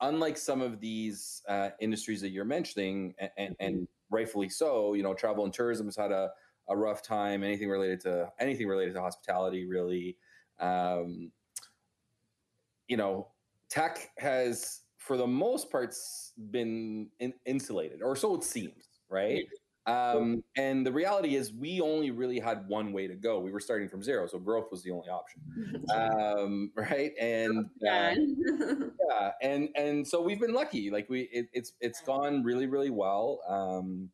unlike 0.00 0.36
some 0.36 0.60
of 0.60 0.80
these 0.80 1.42
uh, 1.48 1.70
industries 1.80 2.20
that 2.20 2.28
you're 2.28 2.44
mentioning, 2.44 3.14
and, 3.18 3.30
and, 3.38 3.56
and, 3.60 3.74
mm-hmm. 3.74 3.84
rightfully 4.14 4.48
so, 4.48 4.92
you 4.92 5.02
know, 5.02 5.14
travel 5.14 5.44
and 5.44 5.54
tourism 5.54 5.86
has 5.86 5.96
had 5.96 6.12
a, 6.12 6.30
a 6.68 6.76
rough 6.76 7.02
time. 7.02 7.42
Anything 7.42 7.68
related 7.68 8.00
to 8.00 8.30
anything 8.38 8.68
related 8.68 8.94
to 8.94 9.00
hospitality, 9.00 9.66
really, 9.66 10.16
um, 10.60 11.30
you 12.88 12.96
know, 12.96 13.28
tech 13.70 14.10
has 14.18 14.82
for 14.98 15.16
the 15.16 15.26
most 15.26 15.70
parts 15.70 16.32
been 16.50 17.08
in, 17.20 17.32
insulated, 17.46 18.02
or 18.02 18.16
so 18.16 18.34
it 18.34 18.44
seems, 18.44 18.88
right? 19.08 19.44
Um, 19.86 20.42
and 20.56 20.84
the 20.84 20.92
reality 20.92 21.36
is, 21.36 21.52
we 21.52 21.80
only 21.80 22.10
really 22.10 22.40
had 22.40 22.66
one 22.66 22.92
way 22.92 23.06
to 23.06 23.14
go. 23.14 23.38
We 23.38 23.52
were 23.52 23.60
starting 23.60 23.88
from 23.88 24.02
zero, 24.02 24.26
so 24.26 24.38
growth 24.38 24.66
was 24.70 24.82
the 24.82 24.90
only 24.90 25.08
option, 25.08 25.40
um, 25.94 26.72
right? 26.74 27.12
And 27.20 27.66
uh, 27.88 28.14
yeah, 29.08 29.30
and 29.42 29.68
and 29.76 30.06
so 30.06 30.20
we've 30.20 30.40
been 30.40 30.54
lucky. 30.54 30.90
Like 30.90 31.08
we, 31.08 31.22
it, 31.32 31.46
it's 31.52 31.74
it's 31.80 32.00
gone 32.00 32.42
really 32.42 32.66
really 32.66 32.90
well. 32.90 33.40
Um, 33.48 34.10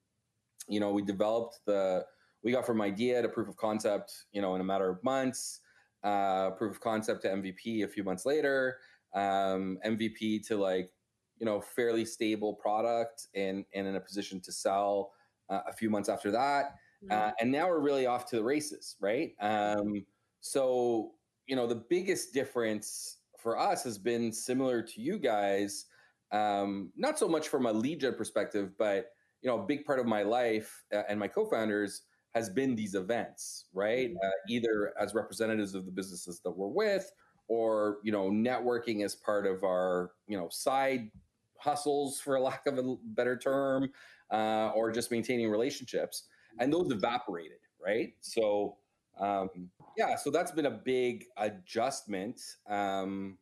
you 0.69 0.79
know, 0.79 0.93
we 0.93 1.03
developed 1.03 1.61
the 1.67 2.05
we 2.43 2.53
got 2.53 2.67
from 2.67 2.83
idea 2.83 3.23
to 3.23 3.29
proof 3.29 3.49
of 3.49 3.57
concept, 3.57 4.13
you 4.33 4.43
know, 4.43 4.55
in 4.55 4.61
a 4.61 4.65
matter 4.65 4.91
of 4.91 5.03
months. 5.03 5.61
Uh, 6.05 6.51
proof 6.51 6.73
of 6.73 6.81
concept 6.81 7.23
to 7.23 7.29
MVP 7.29 7.85
a 7.85 7.89
few 7.89 8.03
months 8.03 8.27
later. 8.27 8.79
Um, 9.15 9.79
MVP 9.87 10.47
to 10.49 10.57
like 10.57 10.91
you 11.39 11.47
know 11.47 11.61
fairly 11.61 12.05
stable 12.05 12.55
product 12.55 13.29
and 13.35 13.65
and 13.75 13.87
in 13.87 13.97
a 13.97 14.01
position 14.01 14.41
to 14.43 14.53
sell 14.53 15.13
uh, 15.53 15.63
a 15.69 15.73
few 15.73 15.91
months 15.91 16.09
after 16.09 16.31
that. 16.31 16.77
Uh, 17.11 17.15
mm-hmm. 17.15 17.31
and 17.41 17.51
now 17.51 17.69
we're 17.69 17.81
really 17.81 18.07
off 18.07 18.27
to 18.31 18.37
the 18.37 18.43
races, 18.43 18.97
right? 19.01 19.33
Um, 19.41 20.05
so, 20.41 21.13
you 21.47 21.57
know, 21.57 21.67
the 21.67 21.83
biggest 21.91 22.33
difference 22.33 23.19
for 23.39 23.59
us 23.59 23.83
has 23.85 23.99
been 23.99 24.33
similar 24.33 24.83
to 24.83 25.01
you 25.01 25.19
guys, 25.19 25.87
um, 26.31 26.93
not 26.97 27.19
so 27.19 27.29
much 27.29 27.49
from 27.49 27.67
a 27.67 27.73
lead 27.73 28.01
gen 28.01 28.15
perspective, 28.15 28.71
but, 28.79 29.11
you 29.43 29.51
know, 29.51 29.61
a 29.61 29.67
big 29.67 29.85
part 29.85 29.99
of 29.99 30.07
my 30.07 30.23
life 30.23 30.85
uh, 30.95 31.03
and 31.09 31.19
my 31.19 31.29
co 31.29 31.45
founders 31.45 32.03
has 32.35 32.49
been 32.49 32.75
these 32.75 32.95
events, 32.95 33.67
right? 33.75 34.11
Mm-hmm. 34.11 34.27
Uh, 34.27 34.31
either 34.49 34.95
as 34.99 35.13
representatives 35.13 35.75
of 35.75 35.85
the 35.85 35.93
businesses 35.93 36.41
that 36.45 36.51
we're 36.51 36.69
with 36.69 37.13
or, 37.49 37.99
you 38.05 38.13
know, 38.13 38.31
networking 38.31 39.05
as 39.05 39.15
part 39.15 39.47
of 39.47 39.65
our, 39.65 40.13
you 40.29 40.39
know, 40.39 40.49
side 40.51 41.11
hustles, 41.59 42.21
for 42.21 42.39
lack 42.41 42.67
of 42.67 42.79
a 42.79 42.97
better 43.05 43.37
term 43.37 43.91
uh, 44.33 44.73
or 44.75 44.91
just 44.91 45.11
maintaining 45.11 45.51
relationships, 45.51 46.25
and 46.59 46.73
those 46.73 46.91
evaporated, 46.91 47.59
right? 47.85 48.15
So 48.21 48.77
um, 49.21 49.71
yeah, 49.97 50.17
so 50.17 50.31
that's 50.31 50.53
been 50.53 50.67
a 50.67 50.71
big 50.71 51.27
adjustment. 51.37 52.41
Um, 52.69 53.39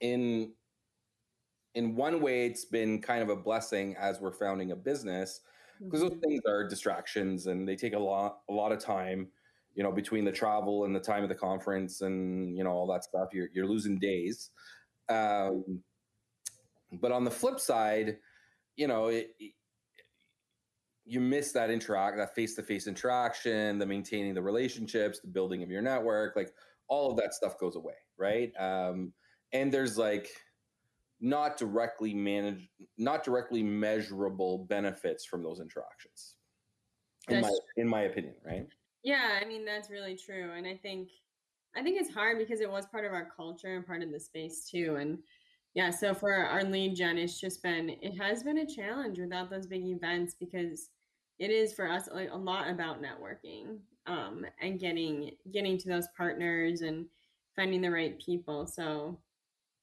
in 0.00 0.52
in 1.74 1.94
one 1.94 2.20
way, 2.22 2.46
it's 2.46 2.64
been 2.64 3.02
kind 3.02 3.22
of 3.22 3.28
a 3.28 3.36
blessing 3.36 3.96
as 3.98 4.20
we're 4.20 4.32
founding 4.32 4.72
a 4.72 4.76
business 4.76 5.40
because 5.78 6.00
those 6.00 6.12
mm-hmm. 6.12 6.20
things 6.20 6.40
are 6.48 6.66
distractions 6.66 7.46
and 7.48 7.68
they 7.68 7.76
take 7.76 7.92
a 7.92 7.98
lot 7.98 8.38
a 8.48 8.52
lot 8.52 8.72
of 8.72 8.78
time. 8.78 9.28
You 9.74 9.82
know, 9.82 9.92
between 9.92 10.24
the 10.24 10.32
travel 10.32 10.84
and 10.84 10.96
the 10.96 11.00
time 11.00 11.22
of 11.22 11.28
the 11.28 11.34
conference 11.34 12.00
and 12.00 12.56
you 12.56 12.64
know 12.64 12.70
all 12.70 12.86
that 12.88 13.04
stuff, 13.04 13.28
you're 13.32 13.48
you're 13.52 13.66
losing 13.66 13.98
days. 13.98 14.50
Um, 15.08 15.82
but 16.92 17.12
on 17.12 17.24
the 17.24 17.30
flip 17.30 17.60
side, 17.60 18.16
you 18.76 18.86
know, 18.86 19.08
it, 19.08 19.32
you 21.06 21.20
miss 21.20 21.52
that 21.52 21.70
interact 21.70 22.16
that 22.16 22.34
face-to-face 22.34 22.86
interaction 22.86 23.78
the 23.78 23.86
maintaining 23.86 24.34
the 24.34 24.42
relationships 24.42 25.20
the 25.20 25.28
building 25.28 25.62
of 25.62 25.70
your 25.70 25.80
network 25.80 26.34
like 26.36 26.52
all 26.88 27.10
of 27.10 27.16
that 27.16 27.32
stuff 27.32 27.58
goes 27.58 27.76
away 27.76 27.94
right? 28.18 28.52
Um, 28.58 29.12
and 29.52 29.72
there's 29.72 29.98
like 29.98 30.28
not 31.20 31.56
directly 31.56 32.12
managed 32.12 32.68
not 32.98 33.24
directly 33.24 33.62
measurable 33.62 34.66
benefits 34.68 35.24
from 35.24 35.42
those 35.42 35.60
interactions 35.60 36.34
in 37.28 37.40
my 37.40 37.52
in 37.76 37.88
my 37.88 38.02
opinion 38.02 38.34
right? 38.44 38.66
Yeah 39.02 39.38
i 39.40 39.46
mean 39.46 39.64
that's 39.64 39.88
really 39.88 40.14
true 40.14 40.52
and 40.54 40.66
i 40.66 40.76
think 40.76 41.08
i 41.74 41.82
think 41.82 41.98
it's 41.98 42.12
hard 42.12 42.38
because 42.38 42.60
it 42.60 42.70
was 42.70 42.84
part 42.86 43.06
of 43.06 43.12
our 43.12 43.30
culture 43.34 43.76
and 43.76 43.86
part 43.86 44.02
of 44.02 44.12
the 44.12 44.20
space 44.20 44.68
too 44.70 44.96
and 45.00 45.18
yeah 45.72 45.90
so 45.90 46.12
for 46.12 46.34
our 46.34 46.64
lead 46.64 46.94
gen 46.94 47.16
it's 47.16 47.40
just 47.40 47.62
been 47.62 47.96
it 48.02 48.14
has 48.20 48.42
been 48.42 48.58
a 48.58 48.66
challenge 48.66 49.18
without 49.18 49.48
those 49.48 49.66
big 49.66 49.86
events 49.86 50.36
because 50.38 50.90
it 51.38 51.50
is 51.50 51.72
for 51.72 51.88
us 51.88 52.08
like 52.12 52.30
a 52.32 52.36
lot 52.36 52.70
about 52.70 53.02
networking 53.02 53.78
um, 54.06 54.46
and 54.60 54.80
getting 54.80 55.32
getting 55.52 55.78
to 55.78 55.88
those 55.88 56.08
partners 56.16 56.82
and 56.82 57.06
finding 57.54 57.80
the 57.80 57.90
right 57.90 58.18
people. 58.20 58.66
So 58.66 59.18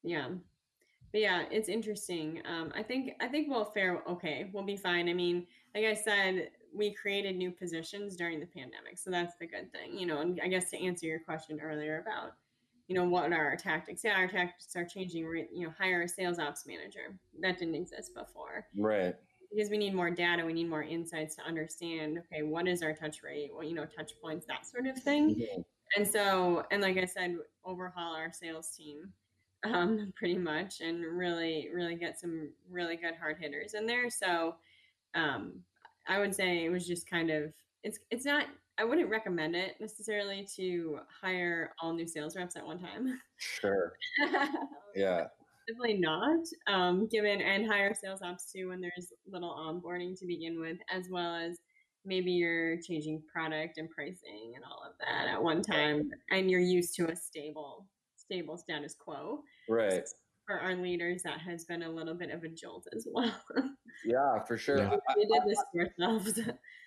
yeah, 0.02 0.28
but 1.12 1.20
yeah, 1.20 1.44
it's 1.50 1.68
interesting. 1.68 2.42
Um, 2.44 2.72
I 2.74 2.82
think 2.82 3.12
I 3.20 3.28
think 3.28 3.48
we'll 3.48 3.64
fare 3.66 4.02
okay. 4.08 4.50
We'll 4.52 4.64
be 4.64 4.76
fine. 4.76 5.08
I 5.08 5.14
mean, 5.14 5.46
like 5.74 5.84
I 5.84 5.94
said, 5.94 6.50
we 6.74 6.92
created 6.92 7.36
new 7.36 7.52
positions 7.52 8.16
during 8.16 8.40
the 8.40 8.46
pandemic, 8.46 8.98
so 8.98 9.10
that's 9.10 9.36
the 9.36 9.46
good 9.46 9.72
thing. 9.72 9.96
You 9.96 10.06
know, 10.06 10.20
and 10.20 10.40
I 10.42 10.48
guess 10.48 10.70
to 10.70 10.84
answer 10.84 11.06
your 11.06 11.20
question 11.20 11.60
earlier 11.60 12.00
about, 12.00 12.32
you 12.88 12.96
know, 12.96 13.04
what 13.04 13.32
are 13.32 13.44
our 13.44 13.56
tactics? 13.56 14.02
Yeah, 14.02 14.16
our 14.16 14.26
tactics 14.26 14.74
are 14.74 14.84
changing. 14.84 15.24
You 15.52 15.66
know, 15.66 15.74
hire 15.78 16.02
a 16.02 16.08
sales 16.08 16.40
ops 16.40 16.66
manager 16.66 17.16
that 17.40 17.58
didn't 17.58 17.76
exist 17.76 18.12
before. 18.14 18.66
Right. 18.76 19.14
Because 19.54 19.70
we 19.70 19.78
need 19.78 19.94
more 19.94 20.10
data, 20.10 20.44
we 20.44 20.52
need 20.52 20.68
more 20.68 20.82
insights 20.82 21.36
to 21.36 21.42
understand. 21.42 22.18
Okay, 22.18 22.42
what 22.42 22.66
is 22.66 22.82
our 22.82 22.92
touch 22.92 23.22
rate? 23.22 23.50
What 23.54 23.68
you 23.68 23.74
know, 23.74 23.84
touch 23.84 24.12
points, 24.22 24.46
that 24.46 24.66
sort 24.66 24.86
of 24.86 25.00
thing. 25.00 25.46
And 25.96 26.06
so, 26.06 26.64
and 26.70 26.82
like 26.82 26.96
I 26.96 27.04
said, 27.04 27.36
overhaul 27.64 28.14
our 28.14 28.32
sales 28.32 28.70
team 28.76 29.12
um, 29.64 30.12
pretty 30.16 30.38
much, 30.38 30.80
and 30.80 31.04
really, 31.04 31.68
really 31.72 31.94
get 31.94 32.18
some 32.18 32.50
really 32.70 32.96
good 32.96 33.14
hard 33.14 33.36
hitters 33.40 33.74
in 33.74 33.86
there. 33.86 34.10
So, 34.10 34.56
um, 35.14 35.60
I 36.06 36.18
would 36.18 36.34
say 36.34 36.64
it 36.64 36.70
was 36.70 36.86
just 36.86 37.08
kind 37.08 37.30
of 37.30 37.52
it's 37.82 37.98
it's 38.10 38.24
not. 38.24 38.46
I 38.76 38.82
wouldn't 38.82 39.08
recommend 39.08 39.54
it 39.54 39.76
necessarily 39.80 40.48
to 40.56 40.98
hire 41.20 41.74
all 41.80 41.92
new 41.92 42.08
sales 42.08 42.34
reps 42.34 42.56
at 42.56 42.66
one 42.66 42.80
time. 42.80 43.20
Sure. 43.36 43.92
yeah. 44.96 45.26
Definitely 45.68 45.98
not. 45.98 46.40
Um, 46.66 47.08
given 47.08 47.40
and 47.40 47.66
hire 47.66 47.94
sales 47.94 48.20
ops 48.22 48.50
too 48.52 48.68
when 48.68 48.80
there's 48.80 49.12
little 49.26 49.54
onboarding 49.54 50.18
to 50.18 50.26
begin 50.26 50.60
with, 50.60 50.78
as 50.92 51.08
well 51.10 51.34
as 51.34 51.58
maybe 52.04 52.30
you're 52.32 52.80
changing 52.82 53.22
product 53.32 53.78
and 53.78 53.88
pricing 53.88 54.52
and 54.54 54.64
all 54.64 54.82
of 54.86 54.92
that 55.00 55.32
at 55.32 55.42
one 55.42 55.62
time, 55.62 56.10
and 56.30 56.50
you're 56.50 56.60
used 56.60 56.94
to 56.96 57.10
a 57.10 57.16
stable 57.16 57.86
stable 58.16 58.58
status 58.58 58.94
quo. 58.98 59.42
Right. 59.68 60.06
So 60.06 60.14
for 60.46 60.60
our 60.60 60.74
leaders, 60.76 61.22
that 61.22 61.40
has 61.40 61.64
been 61.64 61.82
a 61.82 61.88
little 61.88 62.14
bit 62.14 62.30
of 62.30 62.42
a 62.44 62.48
jolt 62.48 62.86
as 62.94 63.06
well. 63.10 63.34
yeah, 64.04 64.42
for 64.46 64.58
sure. 64.58 64.78
Yeah. 64.78 64.96
we 65.16 65.26
did 65.26 65.42
this 65.46 65.62
to 65.74 65.80
ourselves. 65.80 66.38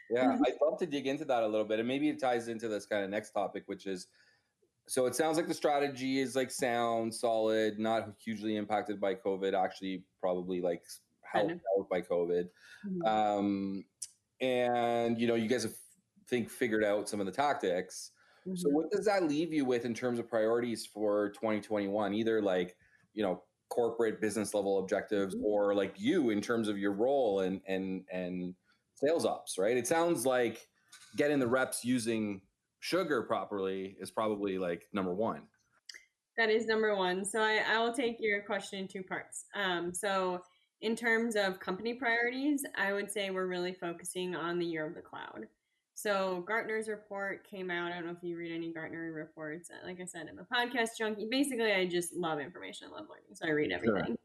yeah, 0.10 0.38
I'd 0.46 0.54
love 0.62 0.78
to 0.80 0.86
dig 0.86 1.08
into 1.08 1.26
that 1.26 1.44
a 1.44 1.48
little 1.48 1.66
bit. 1.66 1.80
And 1.80 1.88
maybe 1.88 2.10
it 2.10 2.20
ties 2.20 2.48
into 2.48 2.68
this 2.68 2.86
kind 2.86 3.04
of 3.04 3.10
next 3.10 3.32
topic, 3.32 3.64
which 3.66 3.88
is 3.88 4.08
so 4.88 5.06
it 5.06 5.16
sounds 5.16 5.36
like 5.36 5.48
the 5.48 5.54
strategy 5.54 6.20
is 6.20 6.36
like 6.36 6.50
sound, 6.50 7.14
solid, 7.14 7.78
not 7.78 8.14
hugely 8.24 8.56
impacted 8.56 9.02
by 9.02 9.16
COVID, 9.16 9.54
actually, 9.54 10.04
probably 10.22 10.62
like 10.62 10.82
helped 11.30 11.52
out 11.52 11.90
by 11.90 12.02
COVID. 12.02 12.48
Mm-hmm. 12.86 13.06
Um, 13.06 13.84
and, 14.40 15.20
you 15.20 15.28
know, 15.28 15.36
you 15.36 15.50
guys 15.50 15.64
have 15.64 15.76
think 16.30 16.50
figured 16.50 16.86
out 16.86 17.10
some 17.10 17.20
of 17.20 17.26
the 17.26 17.32
tactics. 17.32 18.12
Mm-hmm. 18.48 18.56
So 18.56 18.70
what 18.70 18.90
does 18.90 19.06
that 19.06 19.24
leave 19.24 19.54
you 19.54 19.66
with 19.66 19.84
in 19.84 19.94
terms 19.94 20.20
of 20.20 20.30
priorities 20.30 20.86
for 20.86 21.30
2021? 21.32 22.14
Either 22.14 22.42
like, 22.42 22.76
you 23.14 23.24
know, 23.24 23.44
corporate 23.70 24.22
business 24.22 24.54
level 24.54 24.80
objectives 24.80 25.36
mm-hmm. 25.36 25.46
or 25.46 25.76
like 25.76 25.96
you 25.98 26.30
in 26.30 26.40
terms 26.40 26.70
of 26.70 26.78
your 26.78 26.94
role 26.94 27.42
and 27.42 27.60
and 27.68 28.06
and 28.12 28.56
sales 28.96 29.26
ops, 29.26 29.58
right? 29.58 29.76
It 29.76 29.86
sounds 29.86 30.26
like 30.26 30.66
getting 31.18 31.40
the 31.40 31.48
reps 31.48 31.84
using 31.84 32.42
sugar 32.88 33.24
properly 33.24 33.98
is 34.00 34.12
probably 34.12 34.58
like 34.58 34.88
number 34.94 35.14
one. 35.14 35.42
That 36.38 36.50
is 36.50 36.68
number 36.68 36.96
one. 36.96 37.26
So 37.26 37.42
I, 37.42 37.62
I 37.70 37.80
will 37.80 37.94
take 37.94 38.18
your 38.20 38.44
question 38.44 38.80
in 38.80 38.88
two 38.88 39.04
parts. 39.04 39.46
Um, 39.56 39.94
so 39.94 40.40
in 40.82 40.96
terms 40.96 41.36
of 41.36 41.60
company 41.60 41.96
priorities, 41.96 42.64
I 42.78 42.94
would 42.94 43.12
say 43.12 43.30
we're 43.30 43.48
really 43.48 43.74
focusing 43.74 44.36
on 44.36 44.58
the 44.58 44.66
year 44.66 44.86
of 44.86 44.96
the 44.96 45.02
cloud. 45.02 45.48
So 45.96 46.46
Gartner's 46.48 46.88
report 46.88 47.46
came 47.50 47.72
out. 47.72 47.92
I 47.92 47.96
don't 47.96 48.06
know 48.06 48.12
if 48.12 48.24
you 48.24 48.38
read 48.38 48.56
any 48.56 48.72
Gartner 48.72 49.12
reports. 49.12 49.70
Uh, 49.72 49.86
like 49.86 50.00
I 50.00 50.06
said, 50.06 50.28
I'm 50.30 50.40
a 50.40 50.46
podcast 50.46 50.90
junkie. 50.98 51.28
Basically, 51.30 51.74
I 51.74 51.88
just 51.88 52.16
love 52.16 52.40
information. 52.40 52.88
I 52.90 52.92
love 52.92 53.08
learning, 53.10 53.34
so 53.34 53.48
I 53.48 53.52
read 53.52 53.72
everything. 53.72 54.16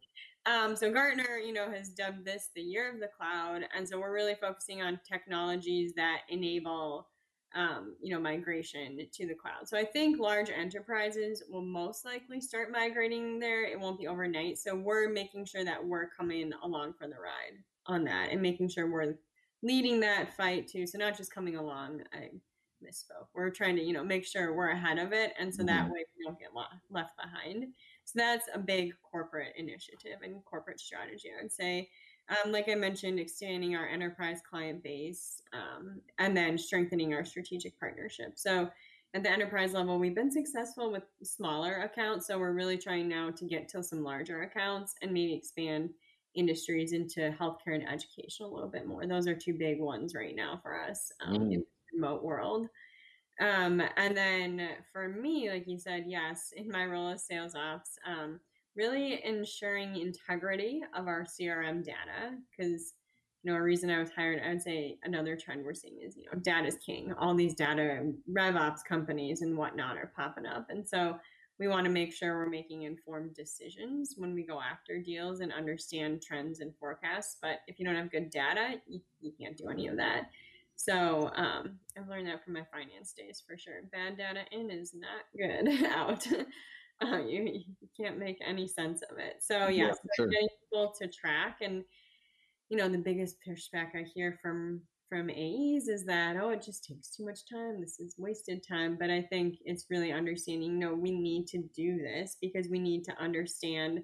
Sure. 0.46 0.54
Um, 0.54 0.76
so 0.76 0.92
Gartner, 0.92 1.38
you 1.38 1.54
know, 1.54 1.70
has 1.70 1.88
dubbed 1.88 2.26
this 2.26 2.50
the 2.54 2.60
year 2.60 2.92
of 2.92 3.00
the 3.00 3.08
cloud, 3.16 3.62
and 3.74 3.88
so 3.88 3.98
we're 3.98 4.12
really 4.12 4.34
focusing 4.38 4.82
on 4.82 5.00
technologies 5.10 5.94
that 5.96 6.18
enable, 6.28 7.08
um, 7.54 7.94
you 8.00 8.12
know, 8.12 8.20
migration 8.20 8.98
to 9.12 9.26
the 9.26 9.34
cloud. 9.34 9.68
So 9.68 9.76
I 9.76 9.84
think 9.84 10.18
large 10.18 10.50
enterprises 10.50 11.42
will 11.50 11.64
most 11.64 12.04
likely 12.04 12.40
start 12.40 12.72
migrating 12.72 13.38
there. 13.38 13.64
It 13.64 13.78
won't 13.78 13.98
be 13.98 14.06
overnight. 14.06 14.58
So 14.58 14.74
we're 14.74 15.08
making 15.08 15.44
sure 15.44 15.64
that 15.64 15.84
we're 15.84 16.08
coming 16.08 16.52
along 16.62 16.94
for 16.94 17.06
the 17.06 17.14
ride 17.14 17.58
on 17.86 18.04
that, 18.04 18.28
and 18.30 18.40
making 18.40 18.68
sure 18.68 18.90
we're 18.90 19.14
leading 19.62 20.00
that 20.00 20.36
fight 20.36 20.68
too. 20.68 20.86
So 20.86 20.98
not 20.98 21.16
just 21.16 21.34
coming 21.34 21.56
along. 21.56 22.02
I 22.12 22.30
misspoke. 22.82 23.28
We're 23.34 23.50
trying 23.50 23.76
to, 23.76 23.82
you 23.82 23.92
know, 23.92 24.04
make 24.04 24.26
sure 24.26 24.54
we're 24.54 24.70
ahead 24.70 24.98
of 24.98 25.12
it, 25.12 25.32
and 25.38 25.54
so 25.54 25.62
mm-hmm. 25.62 25.68
that 25.68 25.86
way 25.86 26.04
we 26.16 26.24
don't 26.24 26.38
get 26.38 26.48
left 26.90 27.16
behind. 27.16 27.66
So 28.04 28.14
that's 28.16 28.48
a 28.52 28.58
big 28.58 28.92
corporate 29.08 29.54
initiative 29.56 30.18
and 30.24 30.44
corporate 30.44 30.80
strategy. 30.80 31.30
I 31.38 31.42
would 31.42 31.52
say, 31.52 31.88
um, 32.32 32.52
like 32.52 32.68
I 32.68 32.74
mentioned, 32.74 33.18
expanding 33.18 33.76
our 33.76 33.88
enterprise 33.88 34.40
client 34.48 34.82
base, 34.82 35.42
um, 35.52 36.00
and 36.18 36.36
then 36.36 36.56
strengthening 36.56 37.14
our 37.14 37.24
strategic 37.24 37.78
partnership. 37.78 38.32
So 38.36 38.70
at 39.14 39.22
the 39.22 39.30
enterprise 39.30 39.74
level, 39.74 39.98
we've 39.98 40.14
been 40.14 40.30
successful 40.30 40.90
with 40.90 41.02
smaller 41.22 41.82
accounts. 41.82 42.26
So 42.26 42.38
we're 42.38 42.52
really 42.52 42.78
trying 42.78 43.08
now 43.08 43.30
to 43.30 43.44
get 43.44 43.68
to 43.70 43.82
some 43.82 44.02
larger 44.02 44.42
accounts 44.42 44.94
and 45.02 45.12
maybe 45.12 45.34
expand 45.34 45.90
industries 46.34 46.92
into 46.92 47.34
healthcare 47.38 47.74
and 47.74 47.86
education 47.86 48.46
a 48.46 48.48
little 48.48 48.70
bit 48.70 48.86
more. 48.86 49.06
Those 49.06 49.28
are 49.28 49.34
two 49.34 49.54
big 49.54 49.80
ones 49.80 50.14
right 50.14 50.34
now 50.34 50.58
for 50.62 50.80
us 50.80 51.12
um, 51.26 51.34
mm. 51.34 51.42
in 51.42 51.48
the 51.50 51.64
remote 51.94 52.22
world. 52.22 52.68
Um, 53.40 53.82
and 53.96 54.16
then 54.16 54.68
for 54.92 55.08
me, 55.08 55.50
like 55.50 55.66
you 55.66 55.78
said, 55.78 56.04
yes, 56.06 56.52
in 56.56 56.70
my 56.70 56.86
role 56.86 57.08
as 57.08 57.26
sales 57.26 57.54
ops, 57.54 57.98
um, 58.06 58.40
really 58.76 59.20
ensuring 59.24 59.96
integrity 59.96 60.80
of 60.96 61.06
our 61.06 61.24
CRM 61.24 61.84
data 61.84 62.36
because 62.50 62.94
you 63.42 63.50
know 63.50 63.58
a 63.58 63.62
reason 63.62 63.90
I 63.90 63.98
was 63.98 64.10
hired. 64.10 64.40
I 64.44 64.50
would 64.50 64.62
say 64.62 64.98
another 65.02 65.36
trend 65.36 65.64
we're 65.64 65.74
seeing 65.74 66.00
is 66.00 66.16
you 66.16 66.24
know 66.24 66.38
data 66.40 66.68
is 66.68 66.76
king. 66.76 67.12
All 67.18 67.34
these 67.34 67.54
data 67.54 68.12
rev 68.28 68.56
ops 68.56 68.82
companies 68.82 69.42
and 69.42 69.56
whatnot 69.56 69.96
are 69.96 70.12
popping 70.16 70.46
up, 70.46 70.66
and 70.70 70.86
so 70.86 71.18
we 71.58 71.68
want 71.68 71.84
to 71.84 71.92
make 71.92 72.12
sure 72.12 72.38
we're 72.38 72.48
making 72.48 72.82
informed 72.82 73.34
decisions 73.34 74.14
when 74.16 74.34
we 74.34 74.42
go 74.44 74.60
after 74.60 74.98
deals 74.98 75.40
and 75.40 75.52
understand 75.52 76.22
trends 76.22 76.60
and 76.60 76.72
forecasts. 76.78 77.36
But 77.40 77.60
if 77.68 77.78
you 77.78 77.84
don't 77.84 77.94
have 77.94 78.10
good 78.10 78.30
data, 78.30 78.80
you, 78.88 79.00
you 79.20 79.32
can't 79.38 79.56
do 79.56 79.68
any 79.68 79.86
of 79.86 79.96
that. 79.96 80.30
So 80.74 81.30
um, 81.36 81.78
I've 81.96 82.08
learned 82.08 82.26
that 82.26 82.42
from 82.44 82.54
my 82.54 82.64
finance 82.72 83.12
days 83.12 83.42
for 83.46 83.56
sure. 83.56 83.82
Bad 83.92 84.16
data 84.16 84.40
in 84.50 84.70
is 84.70 84.92
not 84.94 85.26
good 85.36 85.84
out. 85.94 86.26
Uh, 87.02 87.18
you, 87.18 87.64
you 87.80 87.88
can't 87.96 88.18
make 88.18 88.38
any 88.46 88.66
sense 88.66 89.02
of 89.10 89.18
it. 89.18 89.36
So 89.40 89.68
yes, 89.68 89.98
yeah, 90.04 90.10
sure. 90.16 90.26
getting 90.28 90.48
people 90.64 90.94
to 91.00 91.08
track 91.08 91.58
and 91.60 91.84
you 92.68 92.78
know 92.78 92.88
the 92.88 92.98
biggest 92.98 93.36
pushback 93.46 93.94
I 93.94 94.04
hear 94.14 94.38
from 94.40 94.80
from 95.12 95.28
AEs 95.28 95.88
is 95.88 96.04
that, 96.06 96.38
oh, 96.40 96.48
it 96.48 96.62
just 96.62 96.86
takes 96.86 97.14
too 97.14 97.26
much 97.26 97.40
time. 97.46 97.82
This 97.82 98.00
is 98.00 98.14
wasted 98.16 98.66
time. 98.66 98.96
But 98.98 99.10
I 99.10 99.20
think 99.20 99.58
it's 99.62 99.90
really 99.90 100.10
understanding, 100.10 100.78
no, 100.78 100.94
we 100.94 101.10
need 101.10 101.46
to 101.48 101.58
do 101.76 101.98
this 101.98 102.38
because 102.40 102.70
we 102.70 102.78
need 102.78 103.04
to 103.04 103.22
understand 103.22 104.00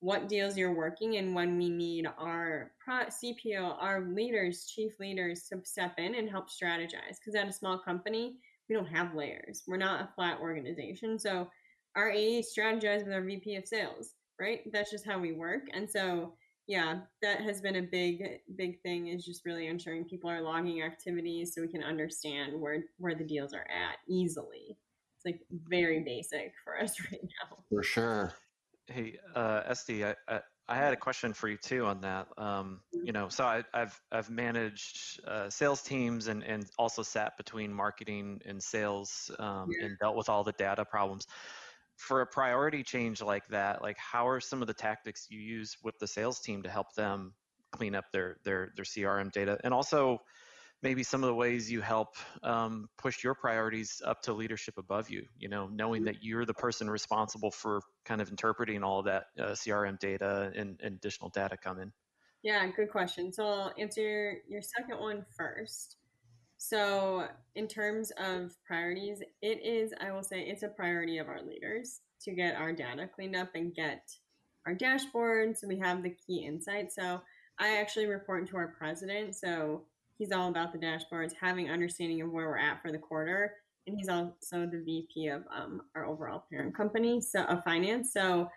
what 0.00 0.28
deals 0.28 0.56
you're 0.56 0.74
working 0.74 1.18
and 1.18 1.36
when 1.36 1.56
we 1.56 1.68
need 1.70 2.08
our 2.18 2.72
CPO, 2.90 3.76
our 3.78 4.08
leaders, 4.12 4.66
chief 4.66 4.98
leaders 4.98 5.44
to 5.44 5.60
step 5.62 5.94
in 5.98 6.16
and 6.16 6.28
help 6.28 6.48
strategize. 6.50 7.20
Because 7.20 7.36
at 7.36 7.46
a 7.46 7.52
small 7.52 7.78
company, 7.78 8.34
we 8.68 8.74
don't 8.74 8.88
have 8.88 9.14
layers. 9.14 9.62
We're 9.68 9.76
not 9.76 10.00
a 10.00 10.08
flat 10.16 10.40
organization. 10.40 11.16
So 11.16 11.48
our 11.96 12.10
AE 12.10 12.42
strategize 12.42 13.04
with 13.04 13.12
our 13.12 13.22
VP 13.22 13.56
of 13.56 13.66
sales, 13.66 14.14
right? 14.40 14.60
That's 14.72 14.90
just 14.90 15.06
how 15.06 15.18
we 15.18 15.32
work. 15.32 15.62
And 15.72 15.88
so 15.88 16.34
yeah, 16.70 16.98
that 17.20 17.40
has 17.40 17.60
been 17.60 17.76
a 17.76 17.82
big, 17.82 18.22
big 18.56 18.80
thing 18.82 19.08
is 19.08 19.24
just 19.24 19.44
really 19.44 19.66
ensuring 19.66 20.04
people 20.04 20.30
are 20.30 20.40
logging 20.40 20.82
activities 20.82 21.52
so 21.52 21.62
we 21.62 21.66
can 21.66 21.82
understand 21.82 22.52
where, 22.60 22.84
where 22.98 23.16
the 23.16 23.24
deals 23.24 23.52
are 23.52 23.66
at 23.68 23.96
easily. 24.08 24.78
It's 25.16 25.26
like 25.26 25.40
very 25.68 25.98
basic 25.98 26.52
for 26.62 26.80
us 26.80 26.94
right 27.10 27.20
now. 27.22 27.56
For 27.68 27.82
sure. 27.82 28.32
Hey, 28.86 29.18
uh, 29.34 29.62
Esti, 29.66 30.04
I, 30.04 30.14
I, 30.28 30.40
I 30.68 30.76
had 30.76 30.92
a 30.92 30.96
question 30.96 31.32
for 31.32 31.48
you 31.48 31.56
too 31.56 31.86
on 31.86 32.00
that. 32.02 32.28
Um, 32.38 32.80
mm-hmm. 32.94 33.04
you 33.04 33.12
know, 33.12 33.28
so 33.28 33.44
I, 33.44 33.64
have 33.74 34.00
I've 34.12 34.30
managed 34.30 35.20
uh, 35.26 35.50
sales 35.50 35.82
teams 35.82 36.28
and, 36.28 36.44
and 36.44 36.66
also 36.78 37.02
sat 37.02 37.36
between 37.36 37.72
marketing 37.72 38.40
and 38.46 38.62
sales 38.62 39.28
um, 39.40 39.68
yeah. 39.76 39.86
and 39.86 39.98
dealt 39.98 40.14
with 40.14 40.28
all 40.28 40.44
the 40.44 40.52
data 40.52 40.84
problems 40.84 41.26
for 42.00 42.22
a 42.22 42.26
priority 42.26 42.82
change 42.82 43.20
like 43.20 43.46
that, 43.48 43.82
like 43.82 43.98
how 43.98 44.26
are 44.26 44.40
some 44.40 44.62
of 44.62 44.66
the 44.66 44.74
tactics 44.74 45.26
you 45.28 45.38
use 45.38 45.76
with 45.84 45.98
the 45.98 46.06
sales 46.06 46.40
team 46.40 46.62
to 46.62 46.70
help 46.70 46.94
them 46.94 47.34
clean 47.72 47.94
up 47.94 48.06
their 48.12 48.38
their 48.42 48.72
their 48.74 48.84
CRM 48.84 49.30
data, 49.30 49.58
and 49.62 49.74
also 49.74 50.18
maybe 50.82 51.02
some 51.02 51.22
of 51.22 51.28
the 51.28 51.34
ways 51.34 51.70
you 51.70 51.82
help 51.82 52.16
um, 52.42 52.88
push 52.96 53.22
your 53.22 53.34
priorities 53.34 54.00
up 54.04 54.22
to 54.22 54.32
leadership 54.32 54.78
above 54.78 55.10
you. 55.10 55.26
You 55.38 55.50
know, 55.50 55.68
knowing 55.68 56.04
that 56.04 56.22
you're 56.22 56.46
the 56.46 56.54
person 56.54 56.88
responsible 56.88 57.50
for 57.50 57.82
kind 58.06 58.22
of 58.22 58.30
interpreting 58.30 58.82
all 58.82 59.00
of 59.00 59.04
that 59.04 59.24
uh, 59.38 59.50
CRM 59.50 59.98
data 59.98 60.50
and, 60.56 60.80
and 60.82 60.96
additional 60.96 61.28
data 61.28 61.58
come 61.62 61.78
in. 61.80 61.92
Yeah, 62.42 62.66
good 62.74 62.90
question. 62.90 63.30
So 63.30 63.44
I'll 63.44 63.72
answer 63.78 64.38
your 64.48 64.62
second 64.62 64.98
one 64.98 65.26
first. 65.36 65.96
So, 66.62 67.26
in 67.54 67.68
terms 67.68 68.12
of 68.18 68.54
priorities, 68.66 69.22
it 69.40 69.64
is, 69.64 69.94
I 69.98 70.12
will 70.12 70.22
say, 70.22 70.42
it's 70.42 70.62
a 70.62 70.68
priority 70.68 71.16
of 71.16 71.26
our 71.26 71.40
leaders 71.42 72.02
to 72.20 72.32
get 72.32 72.54
our 72.54 72.70
data 72.70 73.08
cleaned 73.08 73.34
up 73.34 73.48
and 73.54 73.74
get 73.74 74.02
our 74.66 74.74
dashboards. 74.74 75.56
So 75.56 75.68
we 75.68 75.78
have 75.78 76.02
the 76.02 76.14
key 76.26 76.44
insights. 76.44 76.96
So 76.96 77.22
I 77.58 77.78
actually 77.78 78.04
report 78.04 78.46
to 78.50 78.58
our 78.58 78.74
president. 78.78 79.36
So 79.36 79.86
he's 80.18 80.32
all 80.32 80.50
about 80.50 80.74
the 80.74 80.78
dashboards, 80.78 81.32
having 81.40 81.70
understanding 81.70 82.20
of 82.20 82.30
where 82.30 82.48
we're 82.48 82.58
at 82.58 82.82
for 82.82 82.92
the 82.92 82.98
quarter. 82.98 83.54
And 83.86 83.96
he's 83.96 84.10
also 84.10 84.66
the 84.66 84.82
VP 84.84 85.28
of 85.28 85.44
um, 85.56 85.80
our 85.96 86.04
overall 86.04 86.44
parent 86.50 86.76
company, 86.76 87.22
so 87.22 87.42
of 87.44 87.64
finance. 87.64 88.12
So 88.12 88.50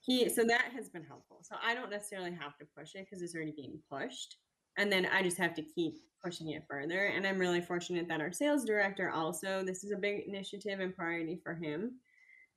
he, 0.00 0.30
so 0.30 0.42
that 0.44 0.70
has 0.74 0.88
been 0.88 1.04
helpful. 1.04 1.40
So 1.42 1.56
I 1.62 1.74
don't 1.74 1.90
necessarily 1.90 2.32
have 2.32 2.56
to 2.56 2.66
push 2.74 2.94
it 2.94 3.06
because 3.06 3.20
it's 3.20 3.34
already 3.34 3.52
being 3.54 3.78
pushed, 3.90 4.38
and 4.78 4.90
then 4.90 5.06
I 5.06 5.22
just 5.22 5.36
have 5.36 5.52
to 5.56 5.62
keep 5.62 5.98
pushing 6.22 6.50
it 6.50 6.64
further. 6.68 7.06
And 7.06 7.26
I'm 7.26 7.38
really 7.38 7.60
fortunate 7.60 8.08
that 8.08 8.20
our 8.20 8.32
sales 8.32 8.64
director 8.64 9.10
also, 9.10 9.62
this 9.64 9.84
is 9.84 9.92
a 9.92 9.96
big 9.96 10.26
initiative 10.26 10.80
and 10.80 10.94
priority 10.94 11.40
for 11.42 11.54
him 11.54 11.92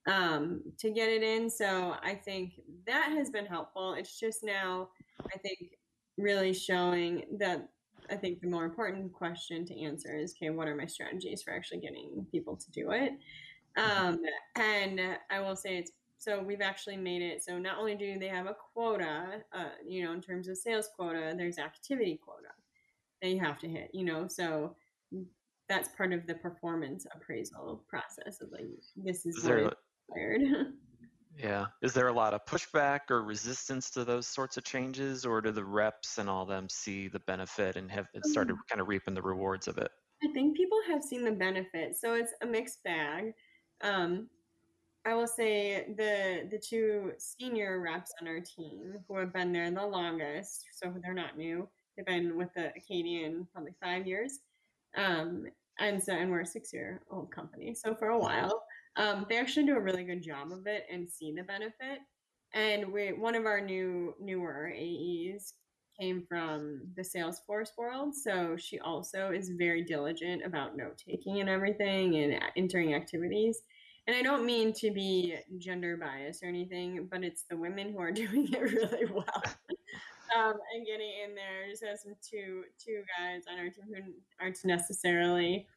um, 0.07 0.61
to 0.77 0.91
get 0.91 1.09
it 1.09 1.23
in. 1.23 1.49
So 1.49 1.95
I 2.03 2.13
think 2.13 2.61
that 2.85 3.11
has 3.11 3.29
been 3.29 3.45
helpful. 3.45 3.93
It's 3.93 4.19
just 4.19 4.43
now, 4.43 4.89
I 5.33 5.37
think, 5.37 5.77
really 6.17 6.53
showing 6.53 7.25
that 7.39 7.67
I 8.09 8.15
think 8.15 8.39
the 8.39 8.47
more 8.47 8.65
important 8.65 9.11
question 9.13 9.65
to 9.65 9.81
answer 9.81 10.15
is 10.15 10.35
okay, 10.37 10.51
what 10.51 10.67
are 10.67 10.75
my 10.75 10.85
strategies 10.85 11.41
for 11.41 11.53
actually 11.53 11.79
getting 11.79 12.25
people 12.31 12.55
to 12.55 12.71
do 12.71 12.91
it? 12.91 13.13
Um, 13.77 14.19
and 14.55 15.01
I 15.29 15.39
will 15.39 15.55
say 15.55 15.77
it's 15.77 15.91
so 16.17 16.41
we've 16.41 16.61
actually 16.61 16.97
made 16.97 17.21
it 17.21 17.43
so 17.43 17.59
not 17.59 17.77
only 17.77 17.95
do 17.95 18.17
they 18.17 18.29
have 18.29 18.45
a 18.45 18.55
quota, 18.73 19.43
uh, 19.53 19.69
you 19.85 20.03
know, 20.03 20.13
in 20.13 20.21
terms 20.21 20.47
of 20.47 20.57
sales 20.57 20.89
quota, 20.95 21.33
there's 21.35 21.57
activity 21.57 22.19
quota 22.23 22.53
that 23.21 23.29
you 23.29 23.39
have 23.39 23.59
to 23.59 23.67
hit, 23.67 23.89
you 23.93 24.05
know, 24.05 24.27
so 24.27 24.75
that's 25.67 25.89
part 25.97 26.13
of 26.13 26.27
the 26.27 26.35
performance 26.35 27.05
appraisal 27.15 27.83
process 27.87 28.41
of 28.41 28.51
like 28.51 28.67
this 28.95 29.25
is, 29.25 29.37
is 29.37 29.49
required. 29.49 30.41
Yeah. 31.37 31.65
Is 31.81 31.93
there 31.93 32.07
a 32.07 32.13
lot 32.13 32.33
of 32.33 32.45
pushback 32.45 33.01
or 33.09 33.21
resistance 33.21 33.89
to 33.91 34.05
those 34.05 34.25
sorts 34.25 34.55
of 34.57 34.63
changes, 34.63 35.25
or 35.25 35.41
do 35.41 35.51
the 35.51 35.65
reps 35.65 36.17
and 36.17 36.29
all 36.29 36.45
them 36.45 36.69
see 36.69 37.07
the 37.09 37.19
benefit 37.19 37.75
and 37.75 37.91
have 37.91 38.07
started 38.23 38.53
mm. 38.53 38.59
kind 38.69 38.79
of 38.79 38.87
reaping 38.87 39.13
the 39.13 39.21
rewards 39.21 39.67
of 39.67 39.77
it? 39.77 39.91
I 40.23 40.31
think 40.31 40.55
people 40.55 40.79
have 40.87 41.03
seen 41.03 41.25
the 41.25 41.31
benefit, 41.31 41.97
so 41.97 42.13
it's 42.13 42.33
a 42.41 42.45
mixed 42.45 42.83
bag. 42.83 43.33
Um, 43.83 44.29
I 45.05 45.13
will 45.13 45.27
say 45.27 45.93
the 45.97 46.47
the 46.49 46.57
two 46.57 47.11
senior 47.17 47.81
reps 47.81 48.13
on 48.21 48.27
our 48.27 48.39
team 48.39 48.93
who 49.07 49.17
have 49.17 49.33
been 49.33 49.51
there 49.51 49.69
the 49.69 49.85
longest, 49.85 50.65
so 50.73 50.93
they're 51.03 51.13
not 51.13 51.37
new. 51.37 51.67
They've 51.95 52.05
been 52.05 52.37
with 52.37 52.49
the 52.55 52.71
Akkadian 52.79 53.47
probably 53.53 53.73
five 53.81 54.05
years, 54.05 54.39
um, 54.97 55.45
and 55.79 56.01
so 56.01 56.13
and 56.13 56.31
we're 56.31 56.41
a 56.41 56.45
six 56.45 56.73
year 56.73 57.01
old 57.11 57.31
company, 57.31 57.73
so 57.73 57.95
for 57.95 58.09
a 58.09 58.19
while. 58.19 58.63
Um, 58.97 59.25
they 59.29 59.37
actually 59.37 59.65
do 59.65 59.75
a 59.75 59.81
really 59.81 60.03
good 60.03 60.23
job 60.23 60.51
of 60.51 60.67
it 60.67 60.85
and 60.91 61.09
see 61.09 61.33
the 61.33 61.43
benefit. 61.43 61.99
And 62.53 62.91
we, 62.93 63.09
one 63.09 63.35
of 63.35 63.45
our 63.45 63.59
new 63.59 64.13
newer 64.19 64.71
AEs 64.73 65.53
came 65.99 66.25
from 66.27 66.81
the 66.95 67.01
Salesforce 67.01 67.69
world, 67.77 68.13
so 68.15 68.55
she 68.57 68.79
also 68.79 69.31
is 69.31 69.49
very 69.57 69.83
diligent 69.83 70.45
about 70.45 70.77
note 70.77 70.97
taking 70.97 71.39
and 71.39 71.49
everything 71.49 72.15
and 72.15 72.41
entering 72.55 72.93
activities. 72.93 73.59
And 74.07 74.15
I 74.15 74.21
don't 74.21 74.45
mean 74.45 74.71
to 74.73 74.91
be 74.91 75.35
gender 75.57 75.97
biased 75.97 76.43
or 76.43 76.47
anything, 76.47 77.07
but 77.09 77.23
it's 77.23 77.43
the 77.49 77.57
women 77.57 77.91
who 77.91 77.99
are 77.99 78.11
doing 78.23 78.47
it 78.51 78.61
really 78.61 79.05
well. 79.11 79.43
Um, 80.37 80.53
and 80.73 80.85
getting 80.85 81.11
in 81.23 81.35
there. 81.35 81.69
Just 81.69 81.83
have 81.83 81.99
some 81.99 82.15
two 82.21 82.63
two 82.83 83.03
guys 83.17 83.43
on 83.51 83.59
our 83.59 83.69
team 83.69 83.85
who 83.87 84.13
aren't 84.39 84.63
necessarily 84.63 85.67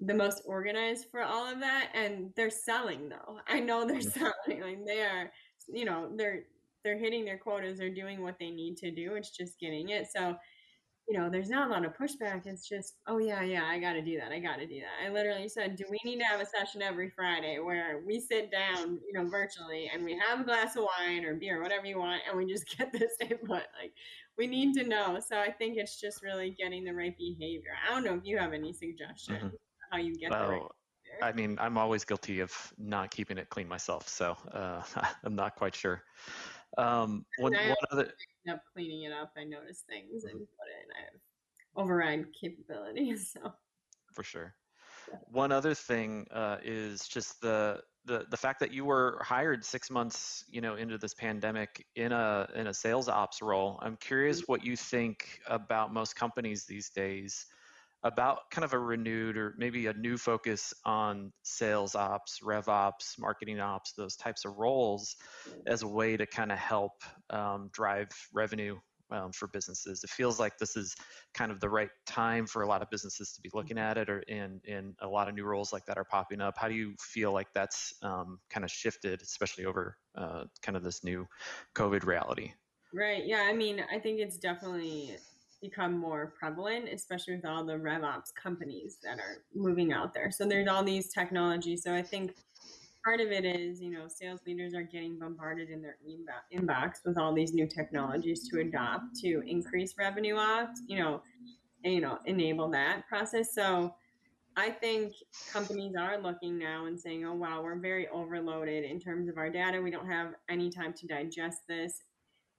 the 0.00 0.14
most 0.14 0.42
organized 0.46 1.06
for 1.10 1.22
all 1.22 1.50
of 1.50 1.60
that 1.60 1.88
and 1.94 2.30
they're 2.36 2.50
selling 2.50 3.08
though 3.08 3.38
i 3.48 3.58
know 3.58 3.86
they're 3.86 4.00
selling 4.00 4.60
like 4.60 4.84
they 4.84 5.00
are 5.00 5.32
you 5.68 5.84
know 5.84 6.10
they're 6.16 6.42
they're 6.84 6.98
hitting 6.98 7.24
their 7.24 7.38
quotas 7.38 7.78
they're 7.78 7.94
doing 7.94 8.22
what 8.22 8.38
they 8.38 8.50
need 8.50 8.76
to 8.76 8.90
do 8.90 9.14
it's 9.14 9.30
just 9.30 9.58
getting 9.58 9.88
it 9.88 10.06
so 10.06 10.36
you 11.08 11.16
know 11.16 11.30
there's 11.30 11.48
not 11.48 11.68
a 11.68 11.70
lot 11.70 11.84
of 11.84 11.96
pushback 11.96 12.46
it's 12.46 12.68
just 12.68 12.94
oh 13.06 13.18
yeah 13.18 13.42
yeah 13.42 13.64
i 13.64 13.78
gotta 13.78 14.02
do 14.02 14.18
that 14.18 14.32
i 14.32 14.38
gotta 14.38 14.66
do 14.66 14.80
that 14.80 15.06
i 15.06 15.10
literally 15.10 15.48
said 15.48 15.76
do 15.76 15.84
we 15.90 15.98
need 16.04 16.18
to 16.18 16.24
have 16.24 16.40
a 16.40 16.46
session 16.46 16.82
every 16.82 17.10
friday 17.10 17.58
where 17.58 18.02
we 18.06 18.18
sit 18.20 18.50
down 18.50 18.98
you 19.06 19.12
know 19.12 19.28
virtually 19.28 19.90
and 19.94 20.04
we 20.04 20.18
have 20.18 20.40
a 20.40 20.44
glass 20.44 20.76
of 20.76 20.84
wine 20.98 21.24
or 21.24 21.34
beer 21.34 21.62
whatever 21.62 21.86
you 21.86 21.98
want 21.98 22.20
and 22.28 22.36
we 22.36 22.44
just 22.44 22.66
get 22.78 22.92
this 22.92 23.12
input 23.20 23.62
like 23.80 23.92
we 24.36 24.46
need 24.46 24.74
to 24.74 24.86
know 24.88 25.20
so 25.24 25.38
i 25.38 25.50
think 25.50 25.76
it's 25.76 26.00
just 26.00 26.22
really 26.22 26.50
getting 26.58 26.84
the 26.84 26.92
right 26.92 27.16
behavior 27.16 27.72
i 27.86 27.94
don't 27.94 28.04
know 28.04 28.14
if 28.14 28.24
you 28.24 28.36
have 28.36 28.52
any 28.52 28.72
suggestions 28.72 29.38
mm-hmm 29.38 29.56
how 29.90 29.98
you 29.98 30.14
get 30.14 30.30
well, 30.30 30.48
there. 30.48 30.60
I 31.22 31.32
mean, 31.32 31.56
I'm 31.60 31.78
always 31.78 32.04
guilty 32.04 32.40
of 32.40 32.52
not 32.78 33.10
keeping 33.10 33.38
it 33.38 33.48
clean 33.48 33.68
myself, 33.68 34.08
so 34.08 34.36
uh, 34.52 34.82
I'm 35.24 35.34
not 35.34 35.56
quite 35.56 35.74
sure. 35.74 36.02
Um, 36.78 37.24
one, 37.38 37.52
one 37.52 37.76
other 37.90 38.12
up 38.50 38.62
cleaning 38.72 39.02
it 39.02 39.12
up, 39.12 39.32
I 39.36 39.44
notice 39.44 39.84
things 39.88 40.24
and 40.24 40.34
mm-hmm. 40.34 40.38
put 40.38 40.68
it. 40.68 40.86
I 40.96 41.04
have 41.04 41.20
override 41.76 42.26
capabilities, 42.38 43.32
so 43.42 43.52
for 44.12 44.22
sure. 44.22 44.54
One 45.30 45.52
other 45.52 45.72
thing 45.72 46.26
uh, 46.32 46.56
is 46.64 47.06
just 47.06 47.40
the, 47.40 47.80
the 48.06 48.26
the 48.30 48.36
fact 48.36 48.58
that 48.60 48.72
you 48.72 48.84
were 48.84 49.20
hired 49.22 49.64
six 49.64 49.88
months, 49.88 50.44
you 50.50 50.60
know, 50.60 50.74
into 50.74 50.98
this 50.98 51.14
pandemic 51.14 51.84
in 51.94 52.10
a 52.10 52.48
in 52.56 52.66
a 52.66 52.74
sales 52.74 53.08
ops 53.08 53.40
role. 53.40 53.78
I'm 53.82 53.96
curious 53.96 54.42
mm-hmm. 54.42 54.52
what 54.52 54.64
you 54.64 54.76
think 54.76 55.40
about 55.46 55.92
most 55.92 56.16
companies 56.16 56.64
these 56.64 56.90
days 56.90 57.46
about 58.06 58.50
kind 58.50 58.64
of 58.64 58.72
a 58.72 58.78
renewed 58.78 59.36
or 59.36 59.54
maybe 59.58 59.86
a 59.86 59.92
new 59.94 60.16
focus 60.16 60.72
on 60.84 61.32
sales 61.42 61.94
ops, 61.94 62.40
rev 62.42 62.68
ops, 62.68 63.16
marketing 63.18 63.60
ops, 63.60 63.92
those 63.92 64.16
types 64.16 64.44
of 64.44 64.56
roles 64.56 65.16
as 65.66 65.82
a 65.82 65.88
way 65.88 66.16
to 66.16 66.26
kind 66.26 66.52
of 66.52 66.58
help 66.58 66.92
um, 67.30 67.70
drive 67.72 68.08
revenue 68.32 68.76
um, 69.10 69.32
for 69.32 69.48
businesses. 69.48 70.02
It 70.02 70.10
feels 70.10 70.40
like 70.40 70.58
this 70.58 70.76
is 70.76 70.94
kind 71.34 71.52
of 71.52 71.60
the 71.60 71.68
right 71.68 71.90
time 72.06 72.46
for 72.46 72.62
a 72.62 72.66
lot 72.66 72.82
of 72.82 72.90
businesses 72.90 73.32
to 73.32 73.40
be 73.40 73.50
looking 73.54 73.78
at 73.78 73.98
it, 73.98 74.10
or 74.10 74.20
in 74.20 74.60
in 74.64 74.94
a 75.00 75.08
lot 75.08 75.28
of 75.28 75.34
new 75.34 75.44
roles 75.44 75.72
like 75.72 75.84
that 75.86 75.98
are 75.98 76.04
popping 76.04 76.40
up. 76.40 76.54
How 76.56 76.68
do 76.68 76.74
you 76.74 76.94
feel 77.00 77.32
like 77.32 77.48
that's 77.54 77.94
um, 78.02 78.38
kind 78.50 78.64
of 78.64 78.70
shifted, 78.70 79.22
especially 79.22 79.64
over 79.64 79.96
uh, 80.16 80.44
kind 80.62 80.76
of 80.76 80.82
this 80.82 81.04
new 81.04 81.26
COVID 81.74 82.04
reality? 82.04 82.52
Right. 82.92 83.26
Yeah. 83.26 83.46
I 83.48 83.52
mean, 83.52 83.84
I 83.92 83.98
think 83.98 84.20
it's 84.20 84.38
definitely 84.38 85.16
become 85.60 85.98
more 85.98 86.34
prevalent, 86.38 86.88
especially 86.88 87.36
with 87.36 87.44
all 87.44 87.64
the 87.64 87.74
RevOps 87.74 88.34
companies 88.34 88.98
that 89.02 89.18
are 89.18 89.42
moving 89.54 89.92
out 89.92 90.12
there. 90.12 90.30
So 90.30 90.46
there's 90.46 90.68
all 90.68 90.84
these 90.84 91.08
technologies. 91.08 91.82
So 91.82 91.94
I 91.94 92.02
think 92.02 92.34
part 93.04 93.20
of 93.20 93.28
it 93.28 93.44
is, 93.44 93.80
you 93.80 93.90
know, 93.90 94.08
sales 94.08 94.40
leaders 94.46 94.74
are 94.74 94.82
getting 94.82 95.18
bombarded 95.18 95.70
in 95.70 95.80
their 95.80 95.96
inbox 96.52 97.04
with 97.04 97.16
all 97.16 97.32
these 97.32 97.54
new 97.54 97.66
technologies 97.66 98.48
to 98.48 98.60
adopt 98.60 99.16
to 99.20 99.42
increase 99.46 99.94
revenue 99.98 100.36
ops, 100.36 100.82
you 100.86 100.98
know, 100.98 101.22
and, 101.84 101.94
you 101.94 102.00
know, 102.00 102.18
enable 102.26 102.68
that 102.70 103.06
process. 103.08 103.54
So 103.54 103.94
I 104.56 104.70
think 104.70 105.12
companies 105.52 105.94
are 105.96 106.18
looking 106.18 106.58
now 106.58 106.86
and 106.86 106.98
saying, 106.98 107.24
oh, 107.26 107.34
wow, 107.34 107.62
we're 107.62 107.78
very 107.78 108.08
overloaded 108.08 108.84
in 108.84 108.98
terms 108.98 109.28
of 109.28 109.36
our 109.38 109.50
data. 109.50 109.80
We 109.80 109.90
don't 109.90 110.08
have 110.08 110.34
any 110.48 110.70
time 110.70 110.92
to 110.94 111.06
digest 111.06 111.58
this 111.68 112.02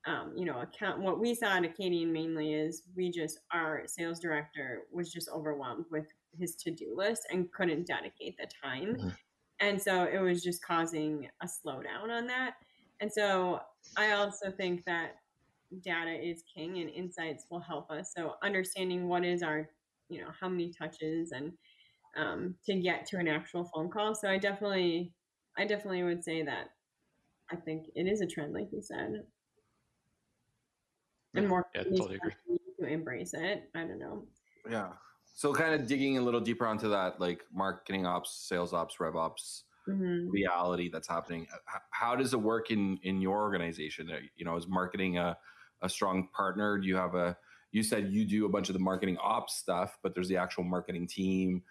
um, 0.05 0.33
you 0.36 0.45
know, 0.45 0.62
account 0.62 1.01
what 1.01 1.19
we 1.19 1.36
saw 1.36 1.57
at 1.57 1.63
Akkadian 1.63 2.12
mainly 2.12 2.53
is 2.53 2.83
we 2.95 3.12
just 3.12 3.39
our 3.51 3.83
sales 3.88 4.19
director 4.19 4.83
was 4.91 5.12
just 5.12 5.29
overwhelmed 5.29 5.86
with 5.91 6.07
his 6.38 6.55
to-do 6.55 6.93
list 6.95 7.23
and 7.31 7.51
couldn't 7.51 7.88
dedicate 7.88 8.38
the 8.38 8.47
time. 8.63 8.95
Mm-hmm. 8.95 9.10
And 9.60 9.81
so 9.81 10.03
it 10.03 10.19
was 10.19 10.43
just 10.43 10.63
causing 10.63 11.27
a 11.41 11.45
slowdown 11.45 12.10
on 12.10 12.27
that. 12.27 12.53
And 13.01 13.12
so 13.12 13.60
I 13.97 14.12
also 14.13 14.51
think 14.51 14.86
that 14.86 15.15
data 15.81 16.12
is 16.12 16.43
king 16.53 16.77
and 16.77 16.89
insights 16.89 17.45
will 17.49 17.60
help 17.60 17.91
us. 17.91 18.13
So 18.15 18.36
understanding 18.43 19.07
what 19.07 19.25
is 19.25 19.43
our, 19.43 19.67
you 20.10 20.21
know, 20.21 20.29
how 20.39 20.47
many 20.47 20.71
touches 20.71 21.31
and 21.31 21.51
um, 22.15 22.55
to 22.65 22.75
get 22.75 23.05
to 23.07 23.17
an 23.17 23.27
actual 23.27 23.69
phone 23.73 23.89
call. 23.89 24.15
So 24.15 24.29
I 24.29 24.38
definitely, 24.38 25.12
I 25.57 25.65
definitely 25.65 26.03
would 26.03 26.23
say 26.23 26.43
that 26.43 26.69
I 27.51 27.55
think 27.55 27.88
it 27.95 28.07
is 28.07 28.21
a 28.21 28.27
trend, 28.27 28.53
like 28.53 28.69
you 28.71 28.81
said 28.81 29.23
and 31.35 31.47
more 31.47 31.67
yeah, 31.75 31.83
totally 31.83 32.15
agree. 32.15 32.33
to 32.79 32.85
embrace 32.85 33.33
it. 33.33 33.69
I 33.75 33.79
don't 33.79 33.99
know. 33.99 34.23
Yeah. 34.69 34.89
So 35.33 35.53
kind 35.53 35.79
of 35.79 35.87
digging 35.87 36.17
a 36.17 36.21
little 36.21 36.39
deeper 36.39 36.65
onto 36.65 36.89
that, 36.89 37.19
like 37.19 37.43
marketing 37.53 38.05
ops, 38.05 38.31
sales 38.31 38.73
ops, 38.73 38.99
rev 38.99 39.15
ops 39.15 39.63
mm-hmm. 39.87 40.29
reality 40.29 40.89
that's 40.91 41.07
happening. 41.07 41.47
How 41.91 42.15
does 42.15 42.33
it 42.33 42.41
work 42.41 42.71
in 42.71 42.99
in 43.03 43.21
your 43.21 43.37
organization? 43.37 44.09
You 44.35 44.45
know, 44.45 44.55
is 44.55 44.67
marketing 44.67 45.17
a 45.17 45.37
a 45.81 45.89
strong 45.89 46.29
partner? 46.33 46.77
Do 46.77 46.87
you 46.87 46.95
have 46.95 47.15
a 47.15 47.37
you 47.71 47.83
said 47.83 48.09
you 48.09 48.25
do 48.25 48.45
a 48.45 48.49
bunch 48.49 48.69
of 48.69 48.73
the 48.73 48.79
marketing 48.79 49.17
ops 49.21 49.55
stuff, 49.55 49.97
but 50.01 50.13
there's 50.13 50.27
the 50.27 50.37
actual 50.37 50.63
marketing 50.63 51.07
team. 51.07 51.63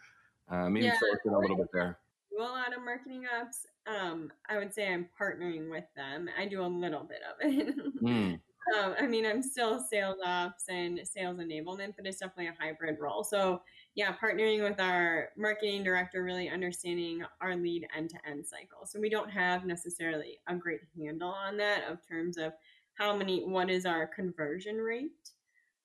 Uh, 0.48 0.68
maybe 0.68 0.86
yeah, 0.86 0.98
fill 1.22 1.36
a 1.36 1.40
little 1.40 1.56
bit 1.56 1.68
there. 1.72 1.98
Do 2.30 2.42
a 2.42 2.44
lot 2.44 2.76
of 2.76 2.84
marketing 2.84 3.24
ops. 3.40 3.66
Um, 3.86 4.30
I 4.48 4.58
would 4.58 4.72
say 4.72 4.92
I'm 4.92 5.08
partnering 5.20 5.70
with 5.70 5.84
them. 5.96 6.28
I 6.38 6.46
do 6.46 6.62
a 6.62 6.66
little 6.66 7.04
bit 7.04 7.20
of 7.22 7.36
it. 7.40 8.02
mm 8.02 8.40
um, 8.74 8.94
I 8.98 9.06
mean, 9.06 9.24
I'm 9.24 9.42
still 9.42 9.80
sales 9.80 10.18
ops 10.24 10.64
and 10.68 11.00
sales 11.04 11.38
enablement, 11.38 11.94
but 11.96 12.06
it's 12.06 12.18
definitely 12.18 12.48
a 12.48 12.54
hybrid 12.58 12.96
role. 13.00 13.22
So, 13.22 13.62
yeah, 13.94 14.14
partnering 14.16 14.68
with 14.68 14.80
our 14.80 15.30
marketing 15.36 15.84
director, 15.84 16.22
really 16.22 16.48
understanding 16.48 17.24
our 17.40 17.54
lead 17.56 17.86
end 17.96 18.10
to 18.10 18.16
end 18.28 18.44
cycle. 18.46 18.84
So, 18.84 19.00
we 19.00 19.08
don't 19.08 19.30
have 19.30 19.64
necessarily 19.66 20.38
a 20.48 20.54
great 20.56 20.80
handle 20.96 21.30
on 21.30 21.56
that 21.58 21.84
of 21.88 22.06
terms 22.06 22.38
of 22.38 22.52
how 22.94 23.16
many, 23.16 23.44
what 23.44 23.70
is 23.70 23.86
our 23.86 24.06
conversion 24.06 24.78
rate. 24.78 25.30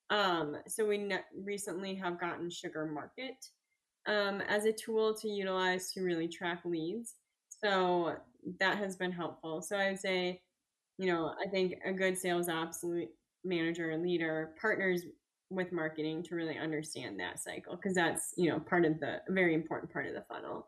Um, 0.09 0.57
so, 0.67 0.87
we 0.87 0.97
ne- 0.97 1.19
recently 1.35 1.93
have 1.95 2.19
gotten 2.19 2.49
Sugar 2.49 2.85
Market 2.85 3.45
um, 4.07 4.41
as 4.41 4.65
a 4.65 4.73
tool 4.73 5.13
to 5.15 5.29
utilize 5.29 5.91
to 5.93 6.01
really 6.01 6.27
track 6.27 6.61
leads. 6.65 7.15
So, 7.49 8.15
that 8.59 8.79
has 8.79 8.95
been 8.95 9.11
helpful. 9.11 9.61
So, 9.61 9.77
I 9.77 9.91
would 9.91 9.99
say, 9.99 10.41
you 11.01 11.07
know, 11.07 11.33
I 11.43 11.49
think 11.49 11.79
a 11.83 11.91
good 11.91 12.15
sales 12.15 12.47
ops 12.47 12.85
manager 13.43 13.97
leader 13.97 14.53
partners 14.61 15.01
with 15.49 15.71
marketing 15.71 16.21
to 16.21 16.35
really 16.35 16.59
understand 16.59 17.19
that 17.19 17.39
cycle 17.39 17.75
because 17.75 17.95
that's 17.95 18.35
you 18.37 18.49
know 18.51 18.59
part 18.59 18.85
of 18.85 18.99
the 18.99 19.17
very 19.29 19.55
important 19.55 19.91
part 19.91 20.05
of 20.05 20.13
the 20.13 20.23
funnel. 20.29 20.67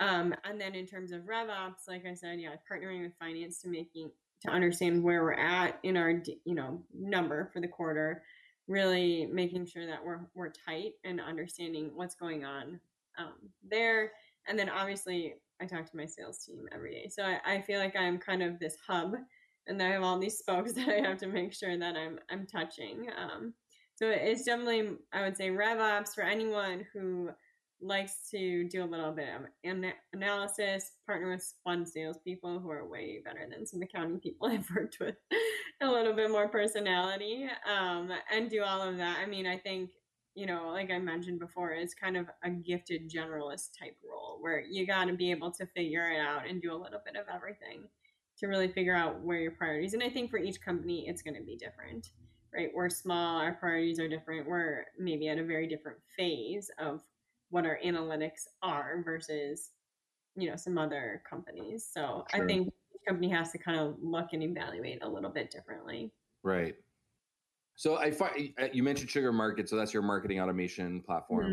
Um, 0.00 0.34
and 0.44 0.58
then 0.58 0.74
in 0.74 0.86
terms 0.86 1.12
of 1.12 1.28
rev 1.28 1.50
ops, 1.50 1.84
like 1.88 2.06
I 2.10 2.14
said, 2.14 2.40
yeah, 2.40 2.54
partnering 2.70 3.02
with 3.02 3.12
finance 3.18 3.60
to 3.60 3.68
making 3.68 4.10
to 4.46 4.50
understand 4.50 5.02
where 5.02 5.22
we're 5.22 5.34
at 5.34 5.78
in 5.82 5.98
our 5.98 6.22
you 6.46 6.54
know 6.54 6.82
number 6.94 7.50
for 7.52 7.60
the 7.60 7.68
quarter, 7.68 8.22
really 8.68 9.28
making 9.30 9.66
sure 9.66 9.86
that 9.86 10.02
we're 10.02 10.20
we're 10.34 10.52
tight 10.66 10.92
and 11.04 11.20
understanding 11.20 11.90
what's 11.94 12.14
going 12.14 12.46
on 12.46 12.80
um, 13.18 13.34
there. 13.62 14.12
And 14.48 14.58
then 14.58 14.70
obviously, 14.70 15.34
I 15.60 15.66
talk 15.66 15.90
to 15.90 15.96
my 15.98 16.06
sales 16.06 16.38
team 16.46 16.64
every 16.72 16.92
day, 16.92 17.10
so 17.10 17.24
I, 17.24 17.40
I 17.44 17.60
feel 17.60 17.78
like 17.78 17.94
I'm 17.94 18.16
kind 18.16 18.42
of 18.42 18.58
this 18.58 18.78
hub 18.86 19.16
and 19.66 19.82
I 19.82 19.88
have 19.88 20.02
all 20.02 20.18
these 20.18 20.38
spokes 20.38 20.72
that 20.74 20.88
I 20.88 21.06
have 21.06 21.18
to 21.18 21.26
make 21.26 21.52
sure 21.52 21.76
that 21.76 21.96
I'm 21.96 22.18
I'm 22.30 22.46
touching. 22.46 23.08
Um, 23.16 23.54
so 23.94 24.08
it's 24.10 24.44
definitely 24.44 24.96
I 25.12 25.22
would 25.22 25.36
say 25.36 25.50
RevOps 25.50 26.14
for 26.14 26.22
anyone 26.22 26.86
who 26.92 27.30
likes 27.80 28.30
to 28.30 28.64
do 28.68 28.82
a 28.82 28.86
little 28.86 29.12
bit 29.12 29.28
of 29.28 29.42
an- 29.64 29.92
analysis, 30.14 30.92
partner 31.04 31.30
with 31.30 31.52
fun 31.62 31.84
salespeople 31.84 32.58
who 32.58 32.70
are 32.70 32.88
way 32.88 33.20
better 33.22 33.46
than 33.50 33.66
some 33.66 33.82
accounting 33.82 34.18
people 34.18 34.48
I've 34.50 34.68
worked 34.74 34.96
with, 34.98 35.16
a 35.82 35.86
little 35.86 36.14
bit 36.14 36.30
more 36.30 36.48
personality, 36.48 37.48
um, 37.70 38.10
and 38.32 38.48
do 38.48 38.62
all 38.62 38.80
of 38.80 38.96
that. 38.96 39.18
I 39.22 39.26
mean, 39.26 39.46
I 39.46 39.58
think 39.58 39.90
you 40.34 40.44
know, 40.44 40.68
like 40.68 40.90
I 40.90 40.98
mentioned 40.98 41.40
before, 41.40 41.72
it's 41.72 41.94
kind 41.94 42.14
of 42.14 42.26
a 42.44 42.50
gifted 42.50 43.10
generalist 43.10 43.70
type 43.78 43.96
role 44.06 44.36
where 44.40 44.60
you 44.60 44.86
got 44.86 45.06
to 45.06 45.14
be 45.14 45.30
able 45.30 45.50
to 45.52 45.66
figure 45.68 46.10
it 46.10 46.20
out 46.20 46.46
and 46.46 46.60
do 46.60 46.74
a 46.74 46.76
little 46.76 47.00
bit 47.06 47.16
of 47.16 47.24
everything 47.34 47.84
to 48.38 48.46
really 48.46 48.68
figure 48.68 48.94
out 48.94 49.20
where 49.22 49.38
your 49.38 49.52
priorities 49.52 49.94
and 49.94 50.02
i 50.02 50.08
think 50.08 50.30
for 50.30 50.38
each 50.38 50.60
company 50.60 51.08
it's 51.08 51.22
going 51.22 51.34
to 51.34 51.42
be 51.42 51.56
different 51.56 52.10
right? 52.56 52.70
We're 52.74 52.88
small 52.88 53.38
our 53.38 53.52
priorities 53.52 54.00
are 54.00 54.08
different 54.08 54.48
we're 54.48 54.84
maybe 54.98 55.28
at 55.28 55.38
a 55.38 55.44
very 55.44 55.66
different 55.66 55.98
phase 56.16 56.70
of 56.78 57.00
what 57.50 57.66
our 57.66 57.78
analytics 57.84 58.46
are 58.62 59.02
versus 59.04 59.70
you 60.36 60.50
know 60.50 60.56
some 60.56 60.78
other 60.78 61.22
companies. 61.28 61.88
So 61.92 62.24
i 62.32 62.40
think 62.40 62.68
each 62.68 63.00
company 63.06 63.28
has 63.30 63.52
to 63.52 63.58
kind 63.58 63.78
of 63.78 63.96
look 64.00 64.28
and 64.32 64.42
evaluate 64.42 65.02
a 65.02 65.08
little 65.08 65.30
bit 65.30 65.50
differently. 65.50 66.12
Right. 66.42 66.74
So 67.76 67.96
i 67.96 68.10
find 68.10 68.52
you 68.72 68.82
mentioned 68.82 69.10
sugar 69.10 69.32
market 69.32 69.68
so 69.68 69.76
that's 69.76 69.92
your 69.92 70.02
marketing 70.02 70.40
automation 70.40 71.02
platform. 71.02 71.46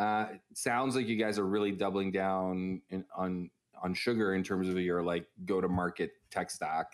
Mm-hmm. 0.00 0.04
uh, 0.04 0.36
sounds 0.54 0.94
like 0.94 1.06
you 1.06 1.16
guys 1.16 1.38
are 1.38 1.46
really 1.46 1.72
doubling 1.72 2.12
down 2.12 2.80
in, 2.90 3.04
on 3.16 3.50
on 3.82 3.94
sugar 3.94 4.34
in 4.34 4.42
terms 4.42 4.68
of 4.68 4.78
your 4.78 5.02
like 5.02 5.26
go 5.44 5.60
to 5.60 5.68
market 5.68 6.12
tech 6.30 6.50
stack. 6.50 6.92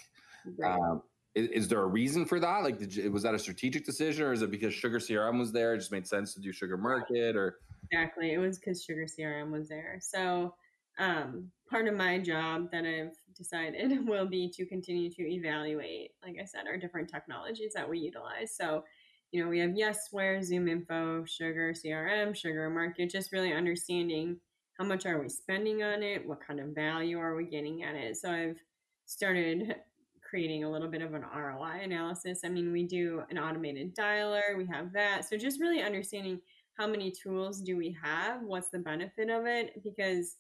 Right. 0.59 0.79
Um, 0.79 1.03
is, 1.35 1.49
is, 1.49 1.68
there 1.68 1.81
a 1.81 1.87
reason 1.87 2.25
for 2.25 2.40
that? 2.40 2.62
Like, 2.62 2.94
you, 2.94 3.11
was 3.12 3.22
that 3.25 3.35
a 3.35 3.38
strategic 3.38 3.85
decision, 3.85 4.25
or 4.25 4.33
is 4.33 4.42
it 4.42 4.51
because 4.51 4.72
Sugar 4.72 4.99
CRM 4.99 5.38
was 5.38 5.53
there? 5.53 5.75
It 5.75 5.79
just 5.79 5.92
made 5.92 6.07
sense 6.07 6.33
to 6.35 6.40
do 6.40 6.53
Sugar 6.53 6.79
Market, 6.79 7.37
or 7.37 7.59
exactly, 7.90 8.33
it 8.33 8.38
was 8.38 8.59
because 8.59 8.83
Sugar 8.83 9.07
CRM 9.07 9.51
was 9.51 9.68
there. 9.68 9.99
So, 10.01 10.55
um, 10.99 11.51
part 11.68 11.88
of 11.88 11.94
my 11.94 12.18
job 12.18 12.70
that 12.72 12.85
I've 12.85 13.12
decided 13.37 14.07
will 14.09 14.27
be 14.27 14.51
to 14.57 14.64
continue 14.64 15.11
to 15.11 15.22
evaluate, 15.22 16.12
like 16.25 16.37
I 16.40 16.44
said, 16.46 16.66
our 16.66 16.79
different 16.79 17.11
technologies 17.11 17.72
that 17.75 17.88
we 17.88 17.99
utilize. 17.99 18.57
So, 18.57 18.85
you 19.31 19.42
know, 19.42 19.51
we 19.51 19.59
have 19.59 19.70
Yesware, 19.70 20.42
Zoom 20.42 20.68
Info, 20.68 21.25
Sugar 21.27 21.75
CRM, 21.75 22.35
Sugar 22.35 22.70
Market, 22.70 23.11
just 23.11 23.33
really 23.33 23.53
understanding 23.53 24.38
how 24.78 24.84
much 24.84 25.06
are 25.06 25.20
we 25.20 25.28
spending 25.28 25.82
on 25.82 26.02
it? 26.02 26.26
What 26.26 26.46
kind 26.46 26.60
of 26.60 26.68
value 26.68 27.18
are 27.18 27.34
we 27.34 27.44
getting 27.44 27.82
at 27.82 27.94
it? 27.94 28.16
So 28.16 28.30
i've 28.30 28.60
started 29.06 29.76
creating 30.28 30.64
a 30.64 30.70
little 30.70 30.88
bit 30.88 31.02
of 31.02 31.14
an 31.14 31.22
roi 31.22 31.80
analysis. 31.82 32.40
I 32.44 32.48
mean 32.48 32.72
we 32.72 32.82
do 32.82 33.22
an 33.30 33.38
automated 33.38 33.94
dialer 33.94 34.56
we 34.56 34.66
have 34.66 34.92
that. 34.92 35.28
So 35.28 35.36
just 35.36 35.60
really 35.60 35.82
understanding 35.82 36.40
how 36.76 36.86
many 36.86 37.10
tools 37.10 37.60
do 37.60 37.76
we 37.76 37.96
have 38.02 38.42
what's 38.42 38.68
the 38.68 38.78
benefit 38.78 39.30
of 39.30 39.46
it? 39.46 39.82
Because 39.82 40.36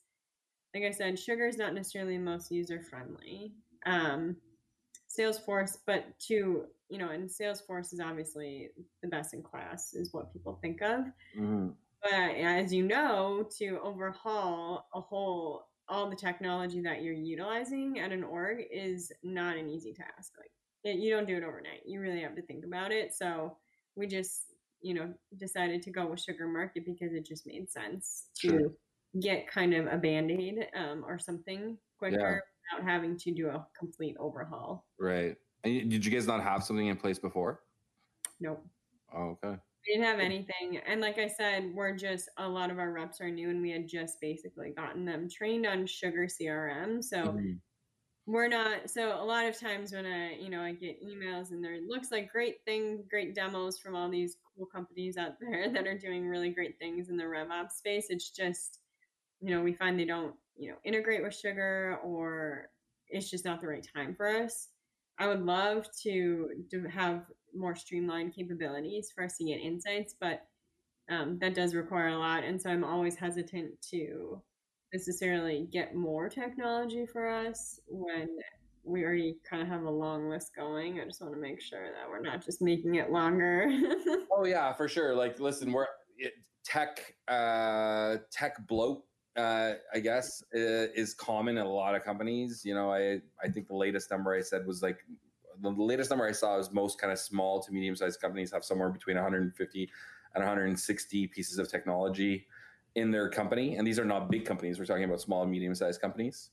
like 0.74 0.84
i 0.84 0.90
said 0.90 1.18
sugar 1.18 1.46
is 1.46 1.56
not 1.56 1.72
necessarily 1.72 2.18
the 2.18 2.22
most 2.22 2.50
user 2.50 2.82
friendly 2.82 3.52
um, 3.86 4.36
salesforce 5.08 5.78
but 5.86 6.18
to 6.18 6.66
you 6.88 6.98
know 6.98 7.10
and 7.10 7.28
salesforce 7.28 7.92
is 7.92 8.00
obviously 8.00 8.70
the 9.02 9.08
best 9.08 9.34
in 9.34 9.42
class 9.42 9.94
is 9.94 10.12
what 10.12 10.32
people 10.32 10.58
think 10.60 10.82
of. 10.82 11.00
Mm-hmm. 11.38 11.68
But 12.02 12.36
as 12.36 12.72
you 12.72 12.84
know, 12.84 13.48
to 13.58 13.78
overhaul 13.82 14.86
a 14.94 15.00
whole 15.00 15.66
all 15.88 16.10
the 16.10 16.16
technology 16.16 16.80
that 16.80 17.02
you're 17.02 17.14
utilizing 17.14 18.00
at 18.00 18.12
an 18.12 18.24
org 18.24 18.64
is 18.70 19.12
not 19.22 19.56
an 19.56 19.68
easy 19.68 19.92
task. 19.92 20.32
Like 20.38 20.50
it, 20.84 20.98
you 20.98 21.10
don't 21.10 21.26
do 21.26 21.36
it 21.36 21.44
overnight. 21.44 21.82
You 21.84 22.00
really 22.00 22.22
have 22.22 22.34
to 22.36 22.42
think 22.42 22.64
about 22.64 22.92
it. 22.92 23.14
So 23.14 23.56
we 23.94 24.06
just, 24.06 24.54
you 24.80 24.94
know, 24.94 25.12
decided 25.38 25.82
to 25.82 25.90
go 25.90 26.06
with 26.06 26.20
Sugar 26.20 26.46
Market 26.46 26.84
because 26.84 27.12
it 27.12 27.24
just 27.24 27.46
made 27.46 27.70
sense 27.70 28.26
to 28.40 28.48
sure. 28.48 28.72
get 29.20 29.48
kind 29.48 29.74
of 29.74 29.86
a 29.86 29.96
band 29.96 30.30
aid 30.30 30.66
um, 30.76 31.04
or 31.06 31.18
something 31.18 31.76
quicker 31.98 32.42
yeah. 32.72 32.78
without 32.78 32.90
having 32.90 33.16
to 33.18 33.32
do 33.32 33.48
a 33.48 33.66
complete 33.78 34.16
overhaul. 34.18 34.86
Right. 34.98 35.36
And 35.64 35.90
did 35.90 36.04
you 36.04 36.10
guys 36.10 36.26
not 36.26 36.42
have 36.42 36.62
something 36.64 36.86
in 36.86 36.96
place 36.96 37.18
before? 37.18 37.60
Nope. 38.40 38.64
Oh, 39.14 39.38
okay. 39.42 39.56
We 39.86 39.94
didn't 39.94 40.06
have 40.06 40.20
anything. 40.20 40.80
And 40.86 41.00
like 41.00 41.18
I 41.18 41.28
said, 41.28 41.70
we're 41.74 41.96
just 41.96 42.28
a 42.38 42.48
lot 42.48 42.70
of 42.70 42.78
our 42.78 42.92
reps 42.92 43.20
are 43.20 43.30
new 43.30 43.50
and 43.50 43.62
we 43.62 43.70
had 43.70 43.86
just 43.86 44.20
basically 44.20 44.70
gotten 44.70 45.04
them 45.04 45.28
trained 45.28 45.66
on 45.66 45.86
sugar 45.86 46.26
CRM. 46.26 47.02
So 47.04 47.18
mm-hmm. 47.18 47.52
we're 48.26 48.48
not 48.48 48.90
so 48.90 49.20
a 49.20 49.24
lot 49.24 49.46
of 49.46 49.58
times 49.58 49.92
when 49.92 50.06
I, 50.06 50.34
you 50.34 50.50
know, 50.50 50.60
I 50.60 50.72
get 50.72 51.02
emails 51.04 51.50
and 51.50 51.62
there 51.62 51.78
looks 51.86 52.10
like 52.10 52.32
great 52.32 52.64
thing, 52.64 53.04
great 53.08 53.34
demos 53.34 53.78
from 53.78 53.94
all 53.94 54.10
these 54.10 54.36
cool 54.56 54.66
companies 54.66 55.16
out 55.16 55.32
there 55.40 55.70
that 55.70 55.86
are 55.86 55.98
doing 55.98 56.26
really 56.26 56.50
great 56.50 56.78
things 56.78 57.08
in 57.08 57.16
the 57.16 57.24
RevOps 57.24 57.72
space. 57.72 58.06
It's 58.08 58.30
just, 58.30 58.80
you 59.40 59.54
know, 59.54 59.62
we 59.62 59.72
find 59.72 59.98
they 59.98 60.04
don't, 60.04 60.34
you 60.56 60.70
know, 60.70 60.76
integrate 60.84 61.22
with 61.22 61.34
sugar 61.34 61.98
or 62.02 62.70
it's 63.08 63.30
just 63.30 63.44
not 63.44 63.60
the 63.60 63.68
right 63.68 63.86
time 63.94 64.14
for 64.16 64.26
us. 64.26 64.68
I 65.18 65.28
would 65.28 65.42
love 65.42 65.86
to, 66.02 66.50
to 66.70 66.88
have 66.88 67.22
more 67.56 67.74
streamlined 67.74 68.34
capabilities 68.34 69.10
for 69.14 69.24
us 69.24 69.36
to 69.38 69.44
get 69.44 69.60
insights, 69.60 70.14
but 70.20 70.46
um, 71.08 71.38
that 71.40 71.54
does 71.54 71.74
require 71.74 72.08
a 72.08 72.18
lot. 72.18 72.44
And 72.44 72.60
so 72.60 72.70
I'm 72.70 72.84
always 72.84 73.16
hesitant 73.16 73.80
to 73.90 74.42
necessarily 74.92 75.68
get 75.72 75.94
more 75.94 76.28
technology 76.28 77.06
for 77.06 77.28
us 77.28 77.80
when 77.86 78.28
we 78.84 79.04
already 79.04 79.36
kind 79.48 79.62
of 79.62 79.68
have 79.68 79.82
a 79.82 79.90
long 79.90 80.28
list 80.28 80.54
going. 80.54 81.00
I 81.00 81.04
just 81.04 81.20
want 81.20 81.34
to 81.34 81.40
make 81.40 81.60
sure 81.60 81.90
that 81.92 82.08
we're 82.08 82.22
not 82.22 82.44
just 82.44 82.62
making 82.62 82.94
it 82.96 83.10
longer. 83.10 83.68
oh 84.32 84.44
yeah, 84.44 84.72
for 84.72 84.88
sure. 84.88 85.14
Like, 85.14 85.40
listen, 85.40 85.72
we're 85.72 85.86
it, 86.18 86.34
tech 86.64 87.14
uh, 87.28 88.16
tech 88.30 88.66
bloat. 88.66 89.02
Uh, 89.36 89.74
I 89.92 90.00
guess 90.00 90.42
is 90.52 91.12
common 91.12 91.58
in 91.58 91.66
a 91.66 91.70
lot 91.70 91.94
of 91.94 92.02
companies. 92.04 92.62
You 92.64 92.74
know, 92.74 92.90
I 92.90 93.20
I 93.42 93.48
think 93.48 93.68
the 93.68 93.76
latest 93.76 94.10
number 94.10 94.34
I 94.34 94.40
said 94.40 94.66
was 94.66 94.82
like 94.82 94.98
the 95.60 95.70
latest 95.70 96.10
number 96.10 96.26
I 96.26 96.32
saw 96.32 96.58
is 96.58 96.72
most 96.72 97.00
kind 97.00 97.12
of 97.12 97.18
small 97.18 97.62
to 97.62 97.72
medium 97.72 97.96
sized 97.96 98.20
companies 98.20 98.52
have 98.52 98.64
somewhere 98.64 98.90
between 98.90 99.16
150 99.16 99.90
and 100.34 100.44
160 100.44 101.26
pieces 101.28 101.58
of 101.58 101.68
technology 101.68 102.46
in 102.94 103.10
their 103.10 103.28
company, 103.28 103.76
and 103.76 103.86
these 103.86 103.98
are 103.98 104.04
not 104.04 104.30
big 104.30 104.44
companies. 104.44 104.78
We're 104.78 104.86
talking 104.86 105.04
about 105.04 105.20
small 105.20 105.42
and 105.42 105.50
medium 105.50 105.74
sized 105.74 106.00
companies. 106.00 106.50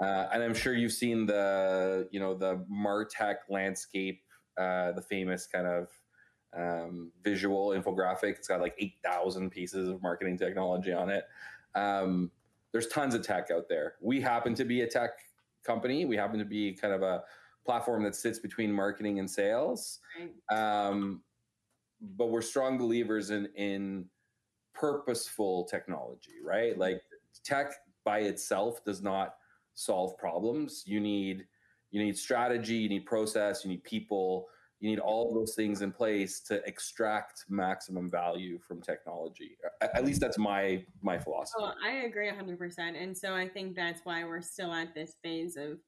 Uh, 0.00 0.28
and 0.32 0.42
I'm 0.42 0.54
sure 0.54 0.74
you've 0.74 0.92
seen 0.92 1.26
the 1.26 2.08
you 2.10 2.18
know 2.18 2.34
the 2.34 2.64
Martech 2.70 3.36
landscape, 3.48 4.22
uh, 4.56 4.92
the 4.92 5.02
famous 5.02 5.46
kind 5.46 5.66
of 5.66 5.88
um, 6.56 7.12
visual 7.22 7.68
infographic. 7.68 8.36
It's 8.36 8.48
got 8.48 8.60
like 8.60 8.74
8,000 8.78 9.50
pieces 9.50 9.88
of 9.88 10.02
marketing 10.02 10.38
technology 10.38 10.92
on 10.92 11.10
it. 11.10 11.24
Um, 11.74 12.30
there's 12.72 12.86
tons 12.88 13.14
of 13.14 13.22
tech 13.22 13.50
out 13.50 13.68
there. 13.68 13.94
We 14.00 14.20
happen 14.20 14.54
to 14.56 14.64
be 14.64 14.82
a 14.82 14.86
tech 14.86 15.10
company. 15.64 16.04
We 16.04 16.16
happen 16.16 16.38
to 16.38 16.44
be 16.44 16.72
kind 16.72 16.94
of 16.94 17.02
a 17.02 17.22
platform 17.64 18.02
that 18.04 18.14
sits 18.14 18.38
between 18.38 18.72
marketing 18.72 19.18
and 19.18 19.30
sales. 19.30 20.00
Um, 20.52 21.22
but 22.16 22.26
we're 22.26 22.42
strong 22.42 22.76
believers 22.78 23.30
in 23.30 23.46
in 23.56 24.06
purposeful 24.74 25.64
technology, 25.64 26.34
right? 26.44 26.76
Like 26.76 27.00
tech 27.44 27.72
by 28.04 28.20
itself 28.20 28.84
does 28.84 29.02
not 29.02 29.36
solve 29.74 30.16
problems. 30.18 30.82
You 30.86 31.00
need 31.00 31.46
you 31.90 32.02
need 32.02 32.18
strategy, 32.18 32.74
you 32.74 32.88
need 32.88 33.06
process, 33.06 33.64
you 33.64 33.70
need 33.70 33.84
people, 33.84 34.48
you 34.80 34.90
need 34.90 34.98
all 34.98 35.32
those 35.32 35.54
things 35.54 35.80
in 35.80 35.92
place 35.92 36.40
to 36.40 36.62
extract 36.66 37.44
maximum 37.48 38.10
value 38.10 38.58
from 38.58 38.82
technology. 38.82 39.56
At 39.80 40.04
least 40.04 40.20
that's 40.20 40.36
my 40.36 40.84
my 41.02 41.18
philosophy. 41.18 41.62
Oh, 41.62 41.72
I 41.82 42.04
agree 42.04 42.30
100%. 42.30 42.78
And 43.00 43.16
so 43.16 43.34
I 43.34 43.48
think 43.48 43.76
that's 43.76 44.00
why 44.04 44.24
we're 44.24 44.42
still 44.42 44.72
at 44.72 44.94
this 44.94 45.16
phase 45.22 45.56
of 45.56 45.78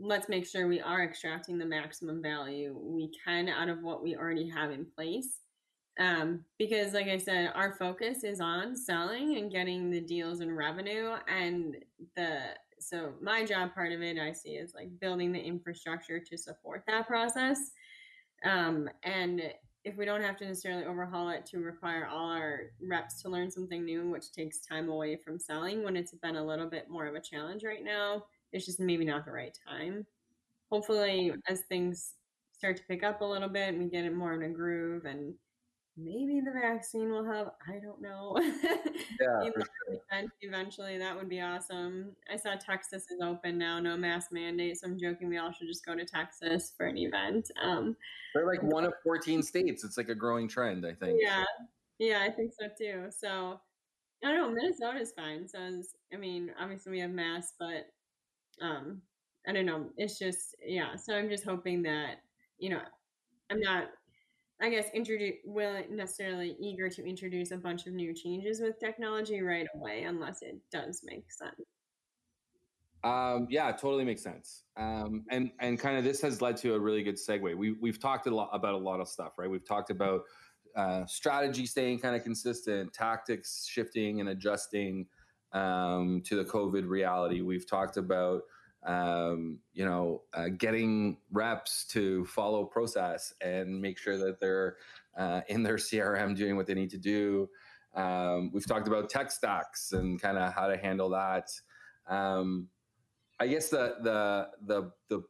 let's 0.00 0.28
make 0.28 0.46
sure 0.46 0.68
we 0.68 0.80
are 0.80 1.02
extracting 1.02 1.58
the 1.58 1.66
maximum 1.66 2.22
value 2.22 2.76
we 2.78 3.10
can 3.24 3.48
out 3.48 3.68
of 3.68 3.82
what 3.82 4.02
we 4.02 4.16
already 4.16 4.48
have 4.48 4.70
in 4.70 4.86
place. 4.86 5.40
Um, 5.98 6.44
because, 6.58 6.94
like 6.94 7.08
I 7.08 7.18
said, 7.18 7.50
our 7.54 7.74
focus 7.74 8.22
is 8.22 8.40
on 8.40 8.76
selling 8.76 9.36
and 9.36 9.50
getting 9.50 9.90
the 9.90 10.00
deals 10.00 10.40
and 10.40 10.56
revenue. 10.56 11.14
And 11.26 11.76
the 12.14 12.38
so 12.78 13.14
my 13.20 13.44
job 13.44 13.74
part 13.74 13.92
of 13.92 14.02
it 14.02 14.18
I 14.18 14.32
see 14.32 14.50
is 14.50 14.72
like 14.74 14.88
building 15.00 15.32
the 15.32 15.40
infrastructure 15.40 16.20
to 16.20 16.38
support 16.38 16.84
that 16.86 17.08
process. 17.08 17.58
Um, 18.44 18.88
and 19.02 19.42
if 19.84 19.96
we 19.96 20.04
don't 20.04 20.22
have 20.22 20.36
to 20.36 20.46
necessarily 20.46 20.84
overhaul 20.84 21.30
it 21.30 21.46
to 21.46 21.58
require 21.58 22.06
all 22.06 22.30
our 22.30 22.70
reps 22.80 23.22
to 23.22 23.28
learn 23.28 23.50
something 23.50 23.84
new, 23.84 24.10
which 24.10 24.32
takes 24.32 24.60
time 24.60 24.88
away 24.88 25.16
from 25.16 25.38
selling 25.38 25.82
when 25.82 25.96
it's 25.96 26.12
been 26.12 26.36
a 26.36 26.44
little 26.44 26.68
bit 26.68 26.88
more 26.88 27.06
of 27.06 27.14
a 27.14 27.20
challenge 27.20 27.64
right 27.64 27.82
now, 27.82 28.24
it's 28.52 28.66
just 28.66 28.80
maybe 28.80 29.04
not 29.04 29.24
the 29.24 29.32
right 29.32 29.56
time. 29.68 30.06
Hopefully, 30.70 31.32
as 31.48 31.62
things 31.68 32.12
start 32.52 32.76
to 32.76 32.82
pick 32.88 33.02
up 33.02 33.20
a 33.20 33.24
little 33.24 33.48
bit 33.48 33.68
and 33.68 33.78
we 33.78 33.88
get 33.88 34.04
it 34.04 34.14
more 34.14 34.34
in 34.34 34.42
a 34.42 34.48
groove 34.48 35.04
and 35.04 35.32
maybe 35.96 36.40
the 36.40 36.50
vaccine 36.52 37.10
will 37.10 37.24
help. 37.24 37.54
I 37.66 37.78
don't 37.78 38.00
know. 38.00 38.36
Yeah, 39.20 39.50
sure. 39.50 40.26
Eventually, 40.42 40.96
that 40.98 41.16
would 41.16 41.28
be 41.28 41.40
awesome. 41.40 42.12
I 42.32 42.36
saw 42.36 42.54
Texas 42.54 43.04
is 43.10 43.20
open 43.20 43.58
now, 43.58 43.80
no 43.80 43.96
mask 43.96 44.30
mandate. 44.30 44.78
So 44.78 44.86
I'm 44.86 44.96
joking 44.98 45.28
we 45.28 45.38
all 45.38 45.50
should 45.50 45.66
just 45.66 45.84
go 45.84 45.96
to 45.96 46.04
Texas 46.04 46.72
for 46.76 46.86
an 46.86 46.96
event. 46.96 47.50
Um, 47.60 47.96
They're 48.32 48.46
like 48.46 48.62
one 48.62 48.84
of 48.84 48.92
14 49.02 49.42
states. 49.42 49.82
It's 49.82 49.96
like 49.98 50.08
a 50.08 50.14
growing 50.14 50.46
trend, 50.46 50.86
I 50.86 50.92
think. 50.92 51.18
yeah, 51.20 51.42
yeah, 51.98 52.20
I 52.22 52.30
think 52.30 52.52
so 52.56 52.68
too. 52.78 53.06
So 53.10 53.60
I 54.24 54.28
don't 54.32 54.36
know. 54.36 54.50
Minnesota's 54.54 55.12
fine. 55.16 55.48
So 55.48 55.58
it's- 55.58 55.94
I 56.12 56.16
mean, 56.16 56.52
obviously 56.60 56.92
we 56.92 57.00
have 57.00 57.10
masks, 57.10 57.54
but 57.58 57.88
um, 58.60 59.02
I 59.46 59.52
don't 59.52 59.66
know. 59.66 59.86
It's 59.96 60.18
just 60.18 60.56
yeah. 60.64 60.96
So 60.96 61.14
I'm 61.14 61.28
just 61.28 61.44
hoping 61.44 61.82
that 61.82 62.16
you 62.58 62.70
know, 62.70 62.80
I'm 63.50 63.60
not 63.60 63.88
I 64.60 64.70
guess 64.70 64.86
introduce 64.92 65.36
will 65.44 65.82
necessarily 65.90 66.56
eager 66.60 66.88
to 66.88 67.08
introduce 67.08 67.52
a 67.52 67.56
bunch 67.56 67.86
of 67.86 67.92
new 67.92 68.12
changes 68.12 68.60
with 68.60 68.78
technology 68.80 69.40
right 69.40 69.66
away 69.74 70.02
unless 70.02 70.42
it 70.42 70.58
does 70.72 71.02
make 71.04 71.30
sense. 71.30 71.62
Um, 73.04 73.46
yeah, 73.48 73.70
totally 73.70 74.04
makes 74.04 74.22
sense. 74.22 74.64
Um, 74.76 75.24
and 75.30 75.52
and 75.60 75.78
kind 75.78 75.96
of 75.96 76.02
this 76.02 76.20
has 76.22 76.42
led 76.42 76.56
to 76.58 76.74
a 76.74 76.78
really 76.78 77.04
good 77.04 77.14
segue. 77.14 77.56
We 77.56 77.72
we've 77.72 78.00
talked 78.00 78.26
a 78.26 78.34
lot 78.34 78.50
about 78.52 78.74
a 78.74 78.78
lot 78.78 79.00
of 79.00 79.08
stuff, 79.08 79.38
right? 79.38 79.48
We've 79.48 79.66
talked 79.66 79.90
about 79.90 80.22
uh, 80.76 81.06
strategy 81.06 81.64
staying 81.64 82.00
kind 82.00 82.16
of 82.16 82.24
consistent, 82.24 82.92
tactics 82.92 83.66
shifting 83.70 84.20
and 84.20 84.30
adjusting 84.30 85.06
um, 85.52 86.22
to 86.26 86.36
the 86.36 86.44
COVID 86.44 86.88
reality. 86.88 87.40
We've 87.40 87.68
talked 87.68 87.96
about 87.96 88.42
um, 88.86 89.58
you 89.72 89.84
know 89.84 90.22
uh, 90.34 90.48
getting 90.56 91.18
reps 91.32 91.84
to 91.86 92.24
follow 92.26 92.64
process 92.64 93.34
and 93.40 93.80
make 93.80 93.98
sure 93.98 94.16
that 94.18 94.40
they're 94.40 94.76
uh, 95.16 95.40
in 95.48 95.62
their 95.62 95.76
CRM 95.76 96.36
doing 96.36 96.56
what 96.56 96.66
they 96.66 96.74
need 96.74 96.90
to 96.90 96.98
do. 96.98 97.48
Um, 97.94 98.50
we've 98.52 98.66
talked 98.66 98.86
about 98.86 99.10
tech 99.10 99.30
stacks 99.30 99.92
and 99.92 100.20
kind 100.20 100.38
of 100.38 100.52
how 100.52 100.68
to 100.68 100.76
handle 100.76 101.10
that. 101.10 101.48
Um, 102.08 102.68
I 103.40 103.46
guess 103.46 103.68
the 103.68 103.96
the 104.02 104.48
the 104.66 104.90
the 105.08 105.22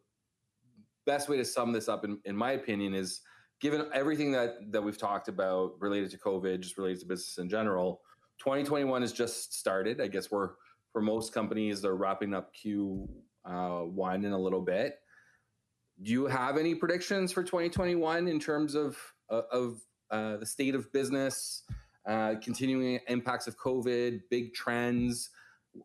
best 1.07 1.29
way 1.29 1.39
to 1.39 1.45
sum 1.45 1.73
this 1.73 1.89
up, 1.89 2.05
in, 2.05 2.19
in 2.25 2.37
my 2.37 2.53
opinion, 2.53 2.95
is 2.95 3.23
given 3.61 3.89
everything 3.95 4.33
that 4.33 4.57
that 4.73 4.83
we've 4.83 4.99
talked 4.99 5.29
about 5.29 5.73
related 5.81 6.11
to 6.11 6.19
COVID, 6.19 6.61
just 6.61 6.79
related 6.79 7.01
to 7.01 7.07
business 7.07 7.39
in 7.39 7.49
general. 7.49 8.03
2021 8.39 9.03
has 9.03 9.13
just 9.13 9.55
started. 9.55 10.01
I 10.01 10.09
guess 10.09 10.31
we're 10.31 10.51
for 10.93 11.03
most 11.03 11.33
companies 11.35 11.83
they're 11.83 11.97
wrapping 11.97 12.35
up 12.35 12.53
Q 12.55 13.09
uh, 13.45 13.81
one 13.81 14.25
in 14.25 14.33
a 14.33 14.39
little 14.39 14.63
bit. 14.63 14.97
Do 16.03 16.13
you 16.13 16.27
have 16.27 16.57
any 16.57 16.75
predictions 16.75 17.33
for 17.33 17.43
2021 17.43 18.29
in 18.29 18.39
terms 18.39 18.75
of 18.75 18.97
uh, 19.31 19.43
of 19.51 19.81
uh, 20.11 20.37
the 20.39 20.47
state 20.47 20.75
of 20.75 20.91
business, 20.93 21.65
uh, 22.07 22.37
continuing 22.43 23.01
impacts 23.09 23.47
of 23.47 23.57
COVID, 23.59 24.21
big 24.31 24.55
trends? 24.55 25.31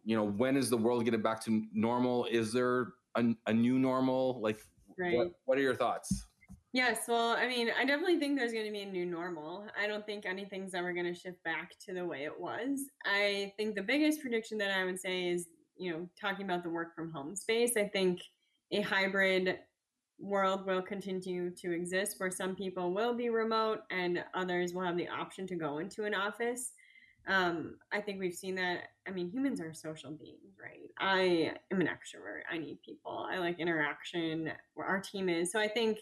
you 0.03 0.15
know 0.15 0.23
when 0.23 0.57
is 0.57 0.69
the 0.69 0.77
world 0.77 1.03
getting 1.05 1.21
back 1.21 1.43
to 1.43 1.63
normal 1.73 2.25
is 2.31 2.51
there 2.51 2.93
a, 3.15 3.25
a 3.47 3.53
new 3.53 3.77
normal 3.79 4.39
like 4.41 4.59
Right. 4.95 5.15
what, 5.15 5.31
what 5.45 5.57
are 5.57 5.61
your 5.61 5.75
thoughts 5.75 6.27
Yes, 6.73 7.01
well, 7.07 7.35
I 7.37 7.47
mean, 7.47 7.69
I 7.79 7.85
definitely 7.85 8.17
think 8.17 8.37
there's 8.37 8.51
going 8.51 8.65
to 8.65 8.71
be 8.71 8.81
a 8.81 8.85
new 8.85 9.05
normal. 9.05 9.67
I 9.79 9.85
don't 9.85 10.03
think 10.07 10.25
anything's 10.25 10.73
ever 10.73 10.91
going 10.91 11.05
to 11.05 11.13
shift 11.13 11.43
back 11.43 11.73
to 11.85 11.93
the 11.93 12.03
way 12.03 12.23
it 12.23 12.39
was. 12.39 12.79
I 13.05 13.53
think 13.57 13.75
the 13.75 13.83
biggest 13.83 14.21
prediction 14.21 14.57
that 14.57 14.71
I 14.71 14.83
would 14.83 14.99
say 14.99 15.29
is, 15.29 15.45
you 15.77 15.91
know, 15.91 16.09
talking 16.19 16.45
about 16.45 16.63
the 16.63 16.71
work 16.71 16.95
from 16.95 17.11
home 17.11 17.35
space, 17.35 17.77
I 17.77 17.87
think 17.87 18.21
a 18.71 18.81
hybrid 18.81 19.59
world 20.19 20.65
will 20.65 20.81
continue 20.81 21.51
to 21.51 21.71
exist 21.71 22.15
where 22.17 22.31
some 22.31 22.55
people 22.55 22.91
will 22.91 23.13
be 23.13 23.29
remote 23.29 23.81
and 23.91 24.23
others 24.33 24.73
will 24.73 24.83
have 24.83 24.97
the 24.97 25.09
option 25.09 25.45
to 25.47 25.55
go 25.55 25.77
into 25.77 26.05
an 26.05 26.15
office. 26.15 26.71
Um, 27.27 27.75
I 27.91 28.01
think 28.01 28.19
we've 28.19 28.33
seen 28.33 28.55
that. 28.55 28.85
I 29.07 29.11
mean, 29.11 29.29
humans 29.29 29.61
are 29.61 29.73
social 29.75 30.11
beings, 30.11 30.57
right? 30.59 30.89
I 30.99 31.53
am 31.71 31.81
an 31.81 31.87
extrovert. 31.87 32.41
I 32.51 32.57
need 32.57 32.81
people. 32.83 33.27
I 33.31 33.37
like 33.37 33.59
interaction. 33.59 34.51
Where 34.73 34.87
our 34.87 34.99
team 34.99 35.29
is. 35.29 35.51
So 35.51 35.59
I 35.59 35.67
think 35.67 35.99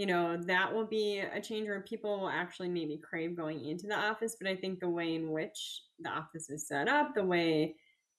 you 0.00 0.06
know 0.06 0.34
that 0.46 0.74
will 0.74 0.86
be 0.86 1.18
a 1.18 1.38
change 1.42 1.68
where 1.68 1.82
people 1.82 2.20
will 2.20 2.30
actually 2.30 2.70
maybe 2.70 2.96
crave 2.96 3.36
going 3.36 3.66
into 3.66 3.86
the 3.86 3.94
office 3.94 4.34
but 4.40 4.48
i 4.48 4.56
think 4.56 4.80
the 4.80 4.88
way 4.88 5.14
in 5.14 5.30
which 5.30 5.82
the 5.98 6.08
office 6.08 6.48
is 6.48 6.66
set 6.66 6.88
up 6.88 7.14
the 7.14 7.22
way 7.22 7.74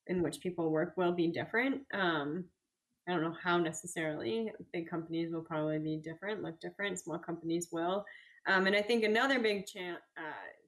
in 0.05 0.21
which 0.21 0.41
people 0.41 0.69
work 0.69 0.93
will 0.95 1.11
be 1.11 1.27
different. 1.27 1.81
Um, 1.91 2.45
i 3.07 3.11
don't 3.11 3.23
know 3.23 3.35
how 3.43 3.57
necessarily 3.57 4.51
big 4.71 4.87
companies 4.87 5.33
will 5.33 5.41
probably 5.41 5.79
be 5.79 5.97
different 5.97 6.43
look 6.43 6.59
different 6.59 6.99
small 6.99 7.17
companies 7.17 7.69
will. 7.71 8.05
Um, 8.45 8.67
and 8.67 8.75
i 8.75 8.81
think 8.83 9.03
another 9.03 9.39
big 9.39 9.65
uh, 9.75 10.21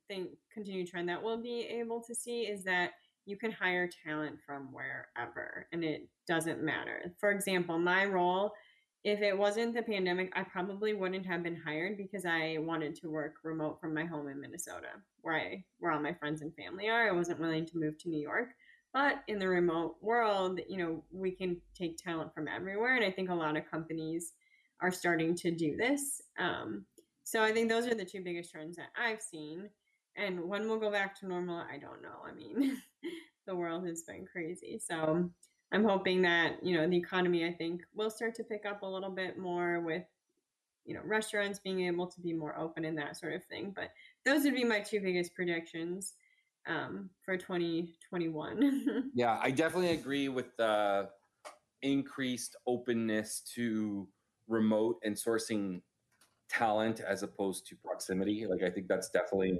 thing 0.07 0.29
continued 0.51 0.87
trend 0.87 1.07
that 1.09 1.21
we'll 1.21 1.43
be 1.43 1.59
able 1.61 2.01
to 2.07 2.15
see 2.15 2.41
is 2.53 2.63
that 2.63 2.89
you 3.27 3.37
can 3.37 3.51
hire 3.51 3.87
talent 4.03 4.37
from 4.43 4.69
wherever 4.73 5.67
and 5.71 5.83
it 5.83 6.09
doesn't 6.27 6.63
matter. 6.63 7.13
For 7.19 7.29
example 7.29 7.77
my 7.77 8.05
role 8.05 8.51
if 9.03 9.21
it 9.21 9.37
wasn't 9.37 9.73
the 9.73 9.81
pandemic, 9.81 10.31
I 10.33 10.43
probably 10.43 10.93
wouldn't 10.93 11.25
have 11.25 11.43
been 11.43 11.55
hired 11.57 11.97
because 11.97 12.25
I 12.25 12.57
wanted 12.59 12.95
to 12.95 13.09
work 13.09 13.35
remote 13.43 13.79
from 13.81 13.93
my 13.93 14.05
home 14.05 14.29
in 14.29 14.39
Minnesota, 14.39 14.87
where 15.21 15.35
I 15.35 15.63
where 15.79 15.91
all 15.91 15.99
my 15.99 16.13
friends 16.13 16.41
and 16.41 16.55
family 16.55 16.87
are. 16.87 17.09
I 17.09 17.11
wasn't 17.11 17.39
willing 17.39 17.65
to 17.65 17.77
move 17.77 17.97
to 17.99 18.09
New 18.09 18.21
York. 18.21 18.49
But 18.93 19.23
in 19.27 19.39
the 19.39 19.47
remote 19.47 19.95
world, 20.01 20.59
you 20.69 20.77
know, 20.77 21.03
we 21.11 21.31
can 21.31 21.59
take 21.75 21.97
talent 21.97 22.33
from 22.33 22.47
everywhere. 22.47 22.95
And 22.95 23.03
I 23.03 23.11
think 23.11 23.29
a 23.29 23.35
lot 23.35 23.57
of 23.57 23.69
companies 23.69 24.33
are 24.81 24.91
starting 24.91 25.35
to 25.37 25.51
do 25.51 25.75
this. 25.75 26.21
Um, 26.37 26.85
so 27.23 27.41
I 27.41 27.51
think 27.51 27.69
those 27.69 27.87
are 27.87 27.95
the 27.95 28.05
two 28.05 28.21
biggest 28.23 28.51
trends 28.51 28.77
that 28.77 28.89
I've 28.95 29.21
seen. 29.21 29.69
And 30.15 30.47
when 30.47 30.67
we'll 30.69 30.79
go 30.79 30.91
back 30.91 31.19
to 31.19 31.27
normal, 31.27 31.57
I 31.57 31.77
don't 31.77 32.03
know. 32.03 32.19
I 32.23 32.33
mean, 32.33 32.77
the 33.47 33.55
world 33.55 33.87
has 33.87 34.03
been 34.03 34.27
crazy. 34.31 34.79
So 34.79 35.29
I'm 35.73 35.83
hoping 35.83 36.21
that, 36.21 36.63
you 36.63 36.77
know, 36.77 36.87
the 36.87 36.97
economy, 36.97 37.45
I 37.45 37.51
think, 37.53 37.81
will 37.95 38.11
start 38.11 38.35
to 38.35 38.43
pick 38.43 38.65
up 38.65 38.83
a 38.83 38.87
little 38.87 39.09
bit 39.09 39.37
more 39.37 39.81
with, 39.81 40.03
you 40.85 40.93
know, 40.93 41.01
restaurants 41.03 41.59
being 41.59 41.81
able 41.81 42.07
to 42.07 42.21
be 42.21 42.31
more 42.31 42.57
open 42.57 42.85
and 42.85 42.97
that 42.99 43.17
sort 43.17 43.33
of 43.33 43.43
thing. 43.45 43.73
But 43.75 43.89
those 44.23 44.43
would 44.43 44.55
be 44.55 44.63
my 44.63 44.79
two 44.79 45.01
biggest 45.01 45.33
predictions 45.33 46.13
um, 46.67 47.09
for 47.23 47.37
2021. 47.37 49.11
yeah 49.15 49.39
i 49.41 49.51
definitely 49.51 49.91
agree 49.91 50.29
with 50.29 50.55
the 50.57 51.09
increased 51.81 52.55
openness 52.65 53.41
to 53.55 54.07
remote 54.47 54.97
and 55.03 55.15
sourcing 55.15 55.81
talent 56.49 57.01
as 57.01 57.23
opposed 57.23 57.67
to 57.67 57.75
proximity 57.75 58.45
like 58.45 58.63
i 58.63 58.69
think 58.69 58.87
that's 58.87 59.09
definitely 59.09 59.57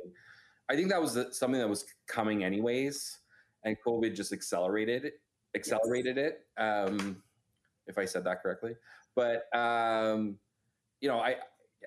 i 0.70 0.76
think 0.76 0.90
that 0.90 1.02
was 1.02 1.18
something 1.32 1.60
that 1.60 1.68
was 1.68 1.86
coming 2.08 2.44
anyways 2.44 3.20
and 3.66 3.76
covid 3.86 4.16
just 4.16 4.32
accelerated 4.32 5.06
it 5.06 5.14
accelerated 5.56 6.18
it 6.18 6.46
um 6.58 7.22
if 7.88 7.98
i 7.98 8.06
said 8.06 8.24
that 8.24 8.42
correctly. 8.42 8.76
But 9.16 9.46
um 9.56 10.38
you 11.02 11.08
know 11.10 11.20
i 11.20 11.36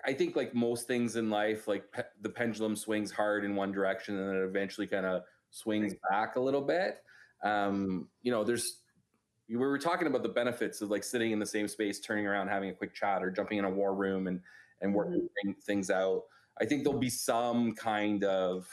i 0.04 0.12
think 0.12 0.36
like 0.36 0.54
most 0.54 0.86
things 0.86 1.16
in 1.16 1.30
life 1.30 1.66
like 1.66 1.90
pe- 1.90 2.02
the 2.20 2.28
pendulum 2.28 2.76
swings 2.76 3.10
hard 3.10 3.44
in 3.44 3.56
one 3.56 3.72
direction 3.72 4.16
and 4.18 4.28
then 4.28 4.36
it 4.36 4.44
eventually 4.44 4.86
kind 4.86 5.06
of 5.06 5.22
swings 5.50 5.94
back 6.10 6.36
a 6.36 6.40
little 6.40 6.60
bit. 6.60 7.02
Um 7.42 8.08
you 8.22 8.30
know 8.30 8.44
there's 8.44 8.82
we 9.48 9.56
were 9.56 9.78
talking 9.78 10.06
about 10.08 10.22
the 10.22 10.28
benefits 10.28 10.80
of 10.80 10.90
like 10.90 11.04
sitting 11.04 11.30
in 11.32 11.38
the 11.38 11.46
same 11.46 11.68
space 11.68 12.00
turning 12.00 12.26
around 12.26 12.48
having 12.48 12.68
a 12.70 12.74
quick 12.74 12.94
chat 12.94 13.22
or 13.22 13.30
jumping 13.30 13.58
in 13.58 13.64
a 13.64 13.70
war 13.70 13.94
room 13.94 14.26
and 14.26 14.40
and 14.82 14.94
working 14.94 15.28
thing- 15.42 15.56
things 15.62 15.90
out. 15.90 16.24
I 16.60 16.66
think 16.66 16.84
there'll 16.84 16.98
be 16.98 17.10
some 17.10 17.74
kind 17.74 18.24
of 18.24 18.68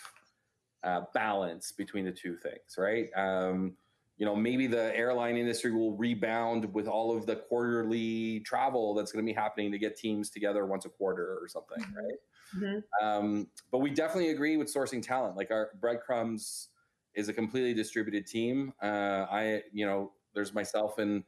uh, 0.84 1.02
balance 1.14 1.72
between 1.72 2.06
the 2.06 2.12
two 2.12 2.36
things 2.36 2.76
right? 2.78 3.10
Um 3.16 3.78
you 4.18 4.26
know, 4.26 4.36
maybe 4.36 4.68
the 4.68 4.96
airline 4.96 5.38
industry 5.38 5.72
will 5.72 5.98
rebound 5.98 6.74
with 6.74 6.88
all 6.88 7.16
of 7.16 7.26
the 7.26 7.36
quarterly 7.36 8.42
travel 8.42 8.94
that's 8.94 9.12
going 9.12 9.26
to 9.26 9.30
be 9.30 9.34
happening 9.36 9.72
to 9.72 9.80
get 9.80 9.98
teams 9.98 10.30
together 10.30 10.66
once 10.66 10.86
a 10.86 10.90
quarter 10.90 11.38
or 11.42 11.48
something, 11.48 11.78
Mhm. 11.78 11.94
right? 11.96 12.20
Mhm. 12.54 12.84
Um, 13.02 13.52
but 13.72 13.80
we 13.80 13.90
definitely 13.90 14.30
agree 14.30 14.58
with 14.58 14.68
sourcing 14.74 15.02
talent. 15.02 15.36
Like 15.36 15.52
our 15.52 15.72
breadcrumbs 15.80 16.70
is 17.14 17.30
a 17.30 17.34
completely 17.34 17.74
distributed 17.74 18.28
team. 18.28 18.74
Uh, 18.82 19.26
I, 19.30 19.64
you 19.72 19.86
know, 19.86 20.14
there's 20.34 20.54
myself 20.54 20.98
and 20.98 21.24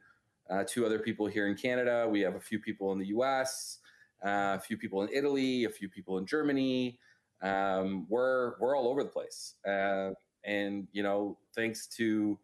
uh, 0.49 0.63
two 0.67 0.85
other 0.85 0.99
people 0.99 1.27
here 1.27 1.47
in 1.47 1.55
Canada. 1.55 2.07
We 2.09 2.21
have 2.21 2.35
a 2.35 2.39
few 2.39 2.59
people 2.59 2.91
in 2.91 2.99
the 2.99 3.07
U.S., 3.07 3.79
uh, 4.23 4.57
a 4.57 4.61
few 4.61 4.77
people 4.77 5.01
in 5.03 5.09
Italy, 5.11 5.65
a 5.65 5.69
few 5.69 5.89
people 5.89 6.17
in 6.17 6.25
Germany. 6.25 6.99
Um, 7.41 8.07
we're 8.07 8.57
we're 8.59 8.75
all 8.77 8.87
over 8.87 9.03
the 9.03 9.09
place, 9.09 9.55
uh, 9.65 10.11
and 10.43 10.87
you 10.91 11.03
know, 11.03 11.39
thanks 11.53 11.87
to 11.97 12.39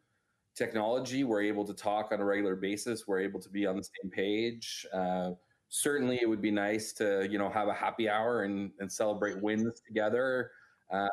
technology, 0.55 1.23
we're 1.23 1.41
able 1.41 1.65
to 1.65 1.73
talk 1.73 2.11
on 2.11 2.19
a 2.19 2.25
regular 2.25 2.55
basis. 2.55 3.07
We're 3.07 3.21
able 3.21 3.39
to 3.41 3.49
be 3.49 3.65
on 3.65 3.77
the 3.77 3.83
same 3.83 4.11
page. 4.11 4.85
Uh, 4.93 5.31
certainly, 5.69 6.19
it 6.21 6.27
would 6.27 6.41
be 6.41 6.51
nice 6.51 6.93
to 6.93 7.27
you 7.29 7.37
know 7.37 7.49
have 7.49 7.67
a 7.67 7.73
happy 7.73 8.09
hour 8.09 8.43
and, 8.43 8.71
and 8.79 8.91
celebrate 8.91 9.41
wins 9.41 9.81
together, 9.85 10.51
uh, 10.91 11.07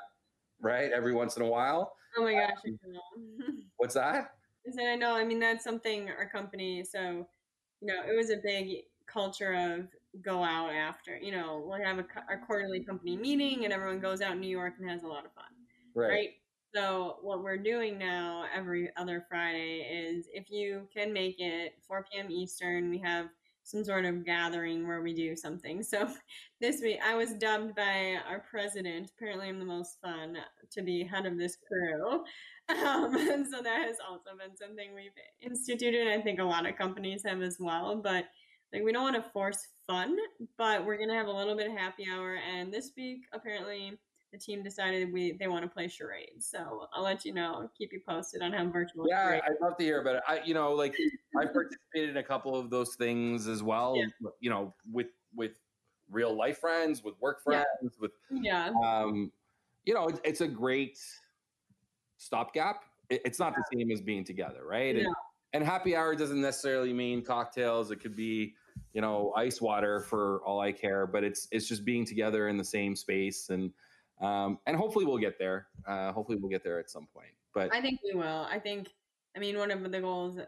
right? 0.61 0.91
Every 0.93 1.15
once 1.15 1.37
in 1.37 1.43
a 1.43 1.49
while. 1.49 1.93
Oh 2.17 2.25
my 2.25 2.35
gosh. 2.35 2.51
Know. 2.65 3.01
What's 3.77 3.95
that? 3.95 4.35
I 4.67 4.71
said, 4.71 4.87
I 4.87 4.97
know. 4.97 5.15
I 5.15 5.25
mean, 5.25 5.41
that's 5.41 5.65
something 5.65 6.11
our 6.11 6.29
company. 6.29 6.85
So, 6.85 7.27
you 7.81 7.87
know, 7.87 8.03
it 8.07 8.17
was 8.17 8.31
a 8.31 8.37
big 8.43 8.85
culture 9.07 9.55
of 9.55 9.87
go 10.23 10.43
out 10.43 10.73
after. 10.73 11.17
You 11.17 11.33
know, 11.33 11.63
we'll 11.65 11.83
have 11.83 11.99
a, 11.99 12.05
quarterly 12.47 12.81
company 12.81 13.17
meeting, 13.17 13.65
and 13.65 13.73
everyone 13.73 14.01
goes 14.01 14.21
out 14.21 14.33
in 14.33 14.41
New 14.41 14.49
York 14.49 14.75
and 14.79 14.89
has 14.89 15.03
a 15.03 15.07
lot 15.07 15.25
of 15.25 15.33
fun, 15.33 15.45
right? 15.95 16.31
So, 16.75 17.17
what 17.23 17.43
we're 17.43 17.57
doing 17.57 17.99
now 17.99 18.45
every 18.55 18.91
other 18.97 19.25
Friday 19.29 19.87
is 19.91 20.29
if 20.33 20.51
you 20.51 20.87
can 20.95 21.13
make 21.13 21.37
it 21.39 21.75
4 21.87 22.05
p.m. 22.11 22.31
Eastern, 22.31 22.91
we 22.91 22.99
have 22.99 23.27
some 23.63 23.85
sort 23.85 24.05
of 24.05 24.25
gathering 24.25 24.87
where 24.87 25.01
we 25.03 25.15
do 25.15 25.35
something. 25.35 25.83
So, 25.83 26.09
this 26.61 26.83
week 26.83 26.99
I 27.05 27.15
was 27.15 27.33
dubbed 27.35 27.75
by 27.75 28.19
our 28.29 28.41
president. 28.51 29.11
Apparently, 29.17 29.49
I'm 29.49 29.59
the 29.59 29.65
most 29.65 29.99
fun 30.03 30.37
to 30.71 30.83
be 30.83 31.05
head 31.05 31.27
of 31.27 31.39
this 31.39 31.57
crew. 31.57 32.25
Um, 32.71 33.17
and 33.17 33.47
so 33.47 33.63
that 33.63 33.87
has 33.87 33.97
also 34.07 34.37
been 34.39 34.55
something 34.55 34.95
we've 34.95 35.11
instituted. 35.41 36.07
I 36.07 36.21
think 36.21 36.39
a 36.39 36.45
lot 36.45 36.69
of 36.69 36.77
companies 36.77 37.23
have 37.25 37.41
as 37.41 37.57
well. 37.59 37.97
But 37.97 38.27
like 38.75 38.83
we 38.83 38.93
don't 38.93 39.05
want 39.05 39.17
to 39.17 39.31
force 39.33 39.69
fun, 39.87 40.15
but 40.59 40.85
we're 40.85 40.99
gonna 40.99 41.15
have 41.15 41.29
a 41.29 41.33
little 41.33 41.57
bit 41.57 41.71
of 41.71 41.79
happy 41.79 42.05
hour. 42.13 42.37
And 42.37 42.71
this 42.71 42.93
week, 42.95 43.23
apparently, 43.33 43.99
the 44.33 44.39
team 44.39 44.63
decided 44.63 45.13
we 45.13 45.33
they 45.33 45.49
want 45.49 45.65
to 45.65 45.69
play 45.69 45.89
charades. 45.89 46.47
So 46.47 46.87
I'll 46.93 47.03
let 47.03 47.25
you 47.25 47.33
know, 47.33 47.71
keep 47.77 47.93
you 47.93 48.01
posted 48.07 48.43
on 48.43 48.53
how 48.53 48.67
virtual. 48.69 49.07
Yeah, 49.09 49.41
I'd 49.45 49.61
love 49.61 49.77
to 49.79 49.85
hear 49.85 50.01
about 50.01 50.17
it. 50.17 50.23
I, 50.29 50.41
you 50.45 50.55
know, 50.55 50.73
like 50.73 50.95
I've 51.39 51.53
participated 51.53 52.11
in 52.11 52.17
a 52.19 52.23
couple 52.23 52.57
of 52.57 52.71
those 52.71 52.95
things 52.95 53.47
as 53.47 53.63
well. 53.63 53.97
Yeah. 53.97 54.31
You 54.41 54.51
know, 54.51 54.75
with 54.91 55.09
with 55.35 55.53
real 56.11 56.35
life 56.35 56.59
friends, 56.59 57.03
with 57.03 57.15
work 57.21 57.41
Yeah. 57.49 57.65
friends, 57.81 57.99
with 58.01 58.13
yeah, 58.31 58.71
um, 58.85 59.31
you 59.85 59.95
know, 59.95 60.09
it's, 60.09 60.21
it's 60.25 60.41
a 60.41 60.49
great 60.49 60.99
stopgap. 62.17 62.85
It, 63.09 63.23
it's 63.25 63.39
not 63.39 63.55
the 63.55 63.65
same 63.73 63.91
as 63.91 64.01
being 64.01 64.25
together, 64.25 64.67
right? 64.67 64.97
And, 64.97 65.07
and 65.53 65.65
happy 65.65 65.97
hour 65.97 66.15
doesn't 66.15 66.41
necessarily 66.41 66.93
mean 66.93 67.23
cocktails. 67.25 67.91
It 67.91 67.97
could 68.01 68.15
be, 68.15 68.55
you 68.93 69.01
know, 69.01 69.33
ice 69.37 69.61
water 69.61 70.01
for 70.01 70.43
all 70.45 70.61
I 70.61 70.73
care. 70.73 71.07
But 71.07 71.25
it's 71.25 71.49
it's 71.51 71.67
just 71.67 71.85
being 71.85 72.05
together 72.05 72.49
in 72.49 72.57
the 72.59 72.65
same 72.65 72.95
space, 72.95 73.49
and 73.49 73.73
um, 74.21 74.59
and 74.67 74.77
hopefully 74.77 75.05
we'll 75.05 75.19
get 75.19 75.39
there. 75.39 75.69
Uh, 75.87 76.13
hopefully 76.13 76.39
we'll 76.41 76.51
get 76.51 76.65
there 76.65 76.79
at 76.79 76.91
some 76.91 77.07
point. 77.15 77.31
But 77.55 77.75
I 77.75 77.81
think 77.81 78.01
we 78.05 78.15
will. 78.19 78.47
I 78.51 78.59
think. 78.59 78.89
I 79.37 79.41
mean, 79.41 79.57
one 79.59 79.71
of 79.71 79.91
the 79.91 80.01
goals. 80.01 80.39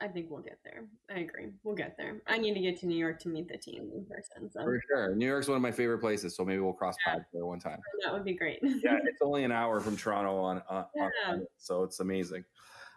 I 0.00 0.06
think 0.06 0.30
we'll 0.30 0.42
get 0.42 0.58
there. 0.62 0.84
I 1.10 1.20
agree. 1.20 1.48
We'll 1.64 1.74
get 1.74 1.96
there. 1.98 2.22
I 2.28 2.38
need 2.38 2.54
to 2.54 2.60
get 2.60 2.78
to 2.80 2.86
New 2.86 2.96
York 2.96 3.18
to 3.22 3.28
meet 3.28 3.48
the 3.48 3.58
team 3.58 3.90
in 3.92 4.04
person. 4.06 4.48
So 4.48 4.62
for 4.62 4.80
sure, 4.88 5.16
New 5.16 5.26
York's 5.26 5.48
one 5.48 5.56
of 5.56 5.62
my 5.62 5.72
favorite 5.72 5.98
places. 5.98 6.36
So 6.36 6.44
maybe 6.44 6.60
we'll 6.60 6.72
cross 6.72 6.94
Yeah. 7.04 7.14
paths 7.14 7.24
there 7.32 7.44
one 7.46 7.58
time. 7.58 7.80
that 8.04 8.12
would 8.12 8.24
be 8.24 8.34
great. 8.34 8.60
Yeah, 8.62 8.98
it's 9.04 9.20
only 9.22 9.42
an 9.42 9.50
hour 9.50 9.80
from 9.80 9.96
Toronto 9.96 10.36
on, 10.38 10.62
on, 10.68 10.84
on 11.00 11.10
Yeah. 11.26 11.36
so 11.56 11.82
it's 11.82 11.98
amazing. 11.98 12.44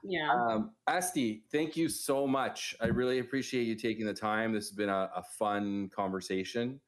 yeah. 0.03 0.31
Um, 0.31 0.75
Esti, 0.87 1.43
thank 1.51 1.75
you 1.75 1.89
so 1.89 2.27
much. 2.27 2.75
I 2.79 2.87
really 2.87 3.17
appreciate 3.17 3.63
you 3.63 3.73
taking 3.75 4.05
the 4.05 4.13
time. 4.13 4.53
This 4.53 4.69
has 4.69 4.75
been 4.77 4.89
a, 4.89 5.09
a 5.15 5.23
fun 5.39 5.89
conversation. 5.89 6.79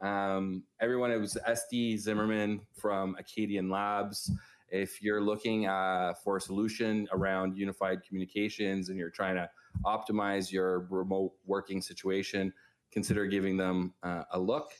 Um, 0.00 0.64
everyone, 0.80 1.10
it 1.10 1.18
was 1.18 1.36
Esti 1.46 1.96
Zimmerman 1.96 2.60
from 2.74 3.16
Akkadian 3.20 3.70
Labs. 3.70 4.30
If 4.68 5.00
you're 5.00 5.20
looking 5.20 5.66
uh, 5.66 6.14
for 6.22 6.36
a 6.36 6.40
solution 6.40 7.06
around 7.12 7.56
unified 7.56 8.02
communications 8.06 8.88
and 8.88 8.98
you're 8.98 9.10
trying 9.10 9.36
to 9.36 9.48
optimize 9.84 10.50
your 10.50 10.86
remote 10.90 11.32
working 11.44 11.80
situation, 11.80 12.52
consider 12.92 13.26
giving 13.26 13.56
them 13.56 13.94
uh, 14.02 14.24
a 14.32 14.38
look. 14.38 14.72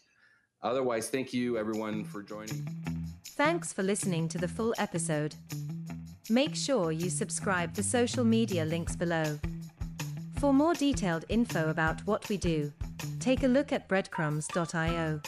Otherwise, 0.63 1.09
thank 1.09 1.33
you 1.33 1.57
everyone 1.57 2.05
for 2.05 2.23
joining. 2.23 2.67
Thanks 3.37 3.73
for 3.73 3.83
listening 3.83 4.29
to 4.29 4.39
the 4.39 4.49
full 4.49 4.75
episode. 4.79 5.35
Make 6.29 6.57
sure 6.57 6.91
you 6.91 7.09
subscribe 7.09 7.75
to 7.75 7.83
social 7.83 8.25
media 8.25 8.65
links 8.65 8.97
below. 8.97 9.39
For 10.39 10.53
more 10.53 10.75
detailed 10.75 11.25
info 11.29 11.71
about 11.71 12.05
what 12.07 12.29
we 12.29 12.37
do, 12.37 12.73
take 13.21 13.43
a 13.43 13.49
look 13.49 13.73
at 13.73 13.89
breadcrumbs.io. 13.89 15.21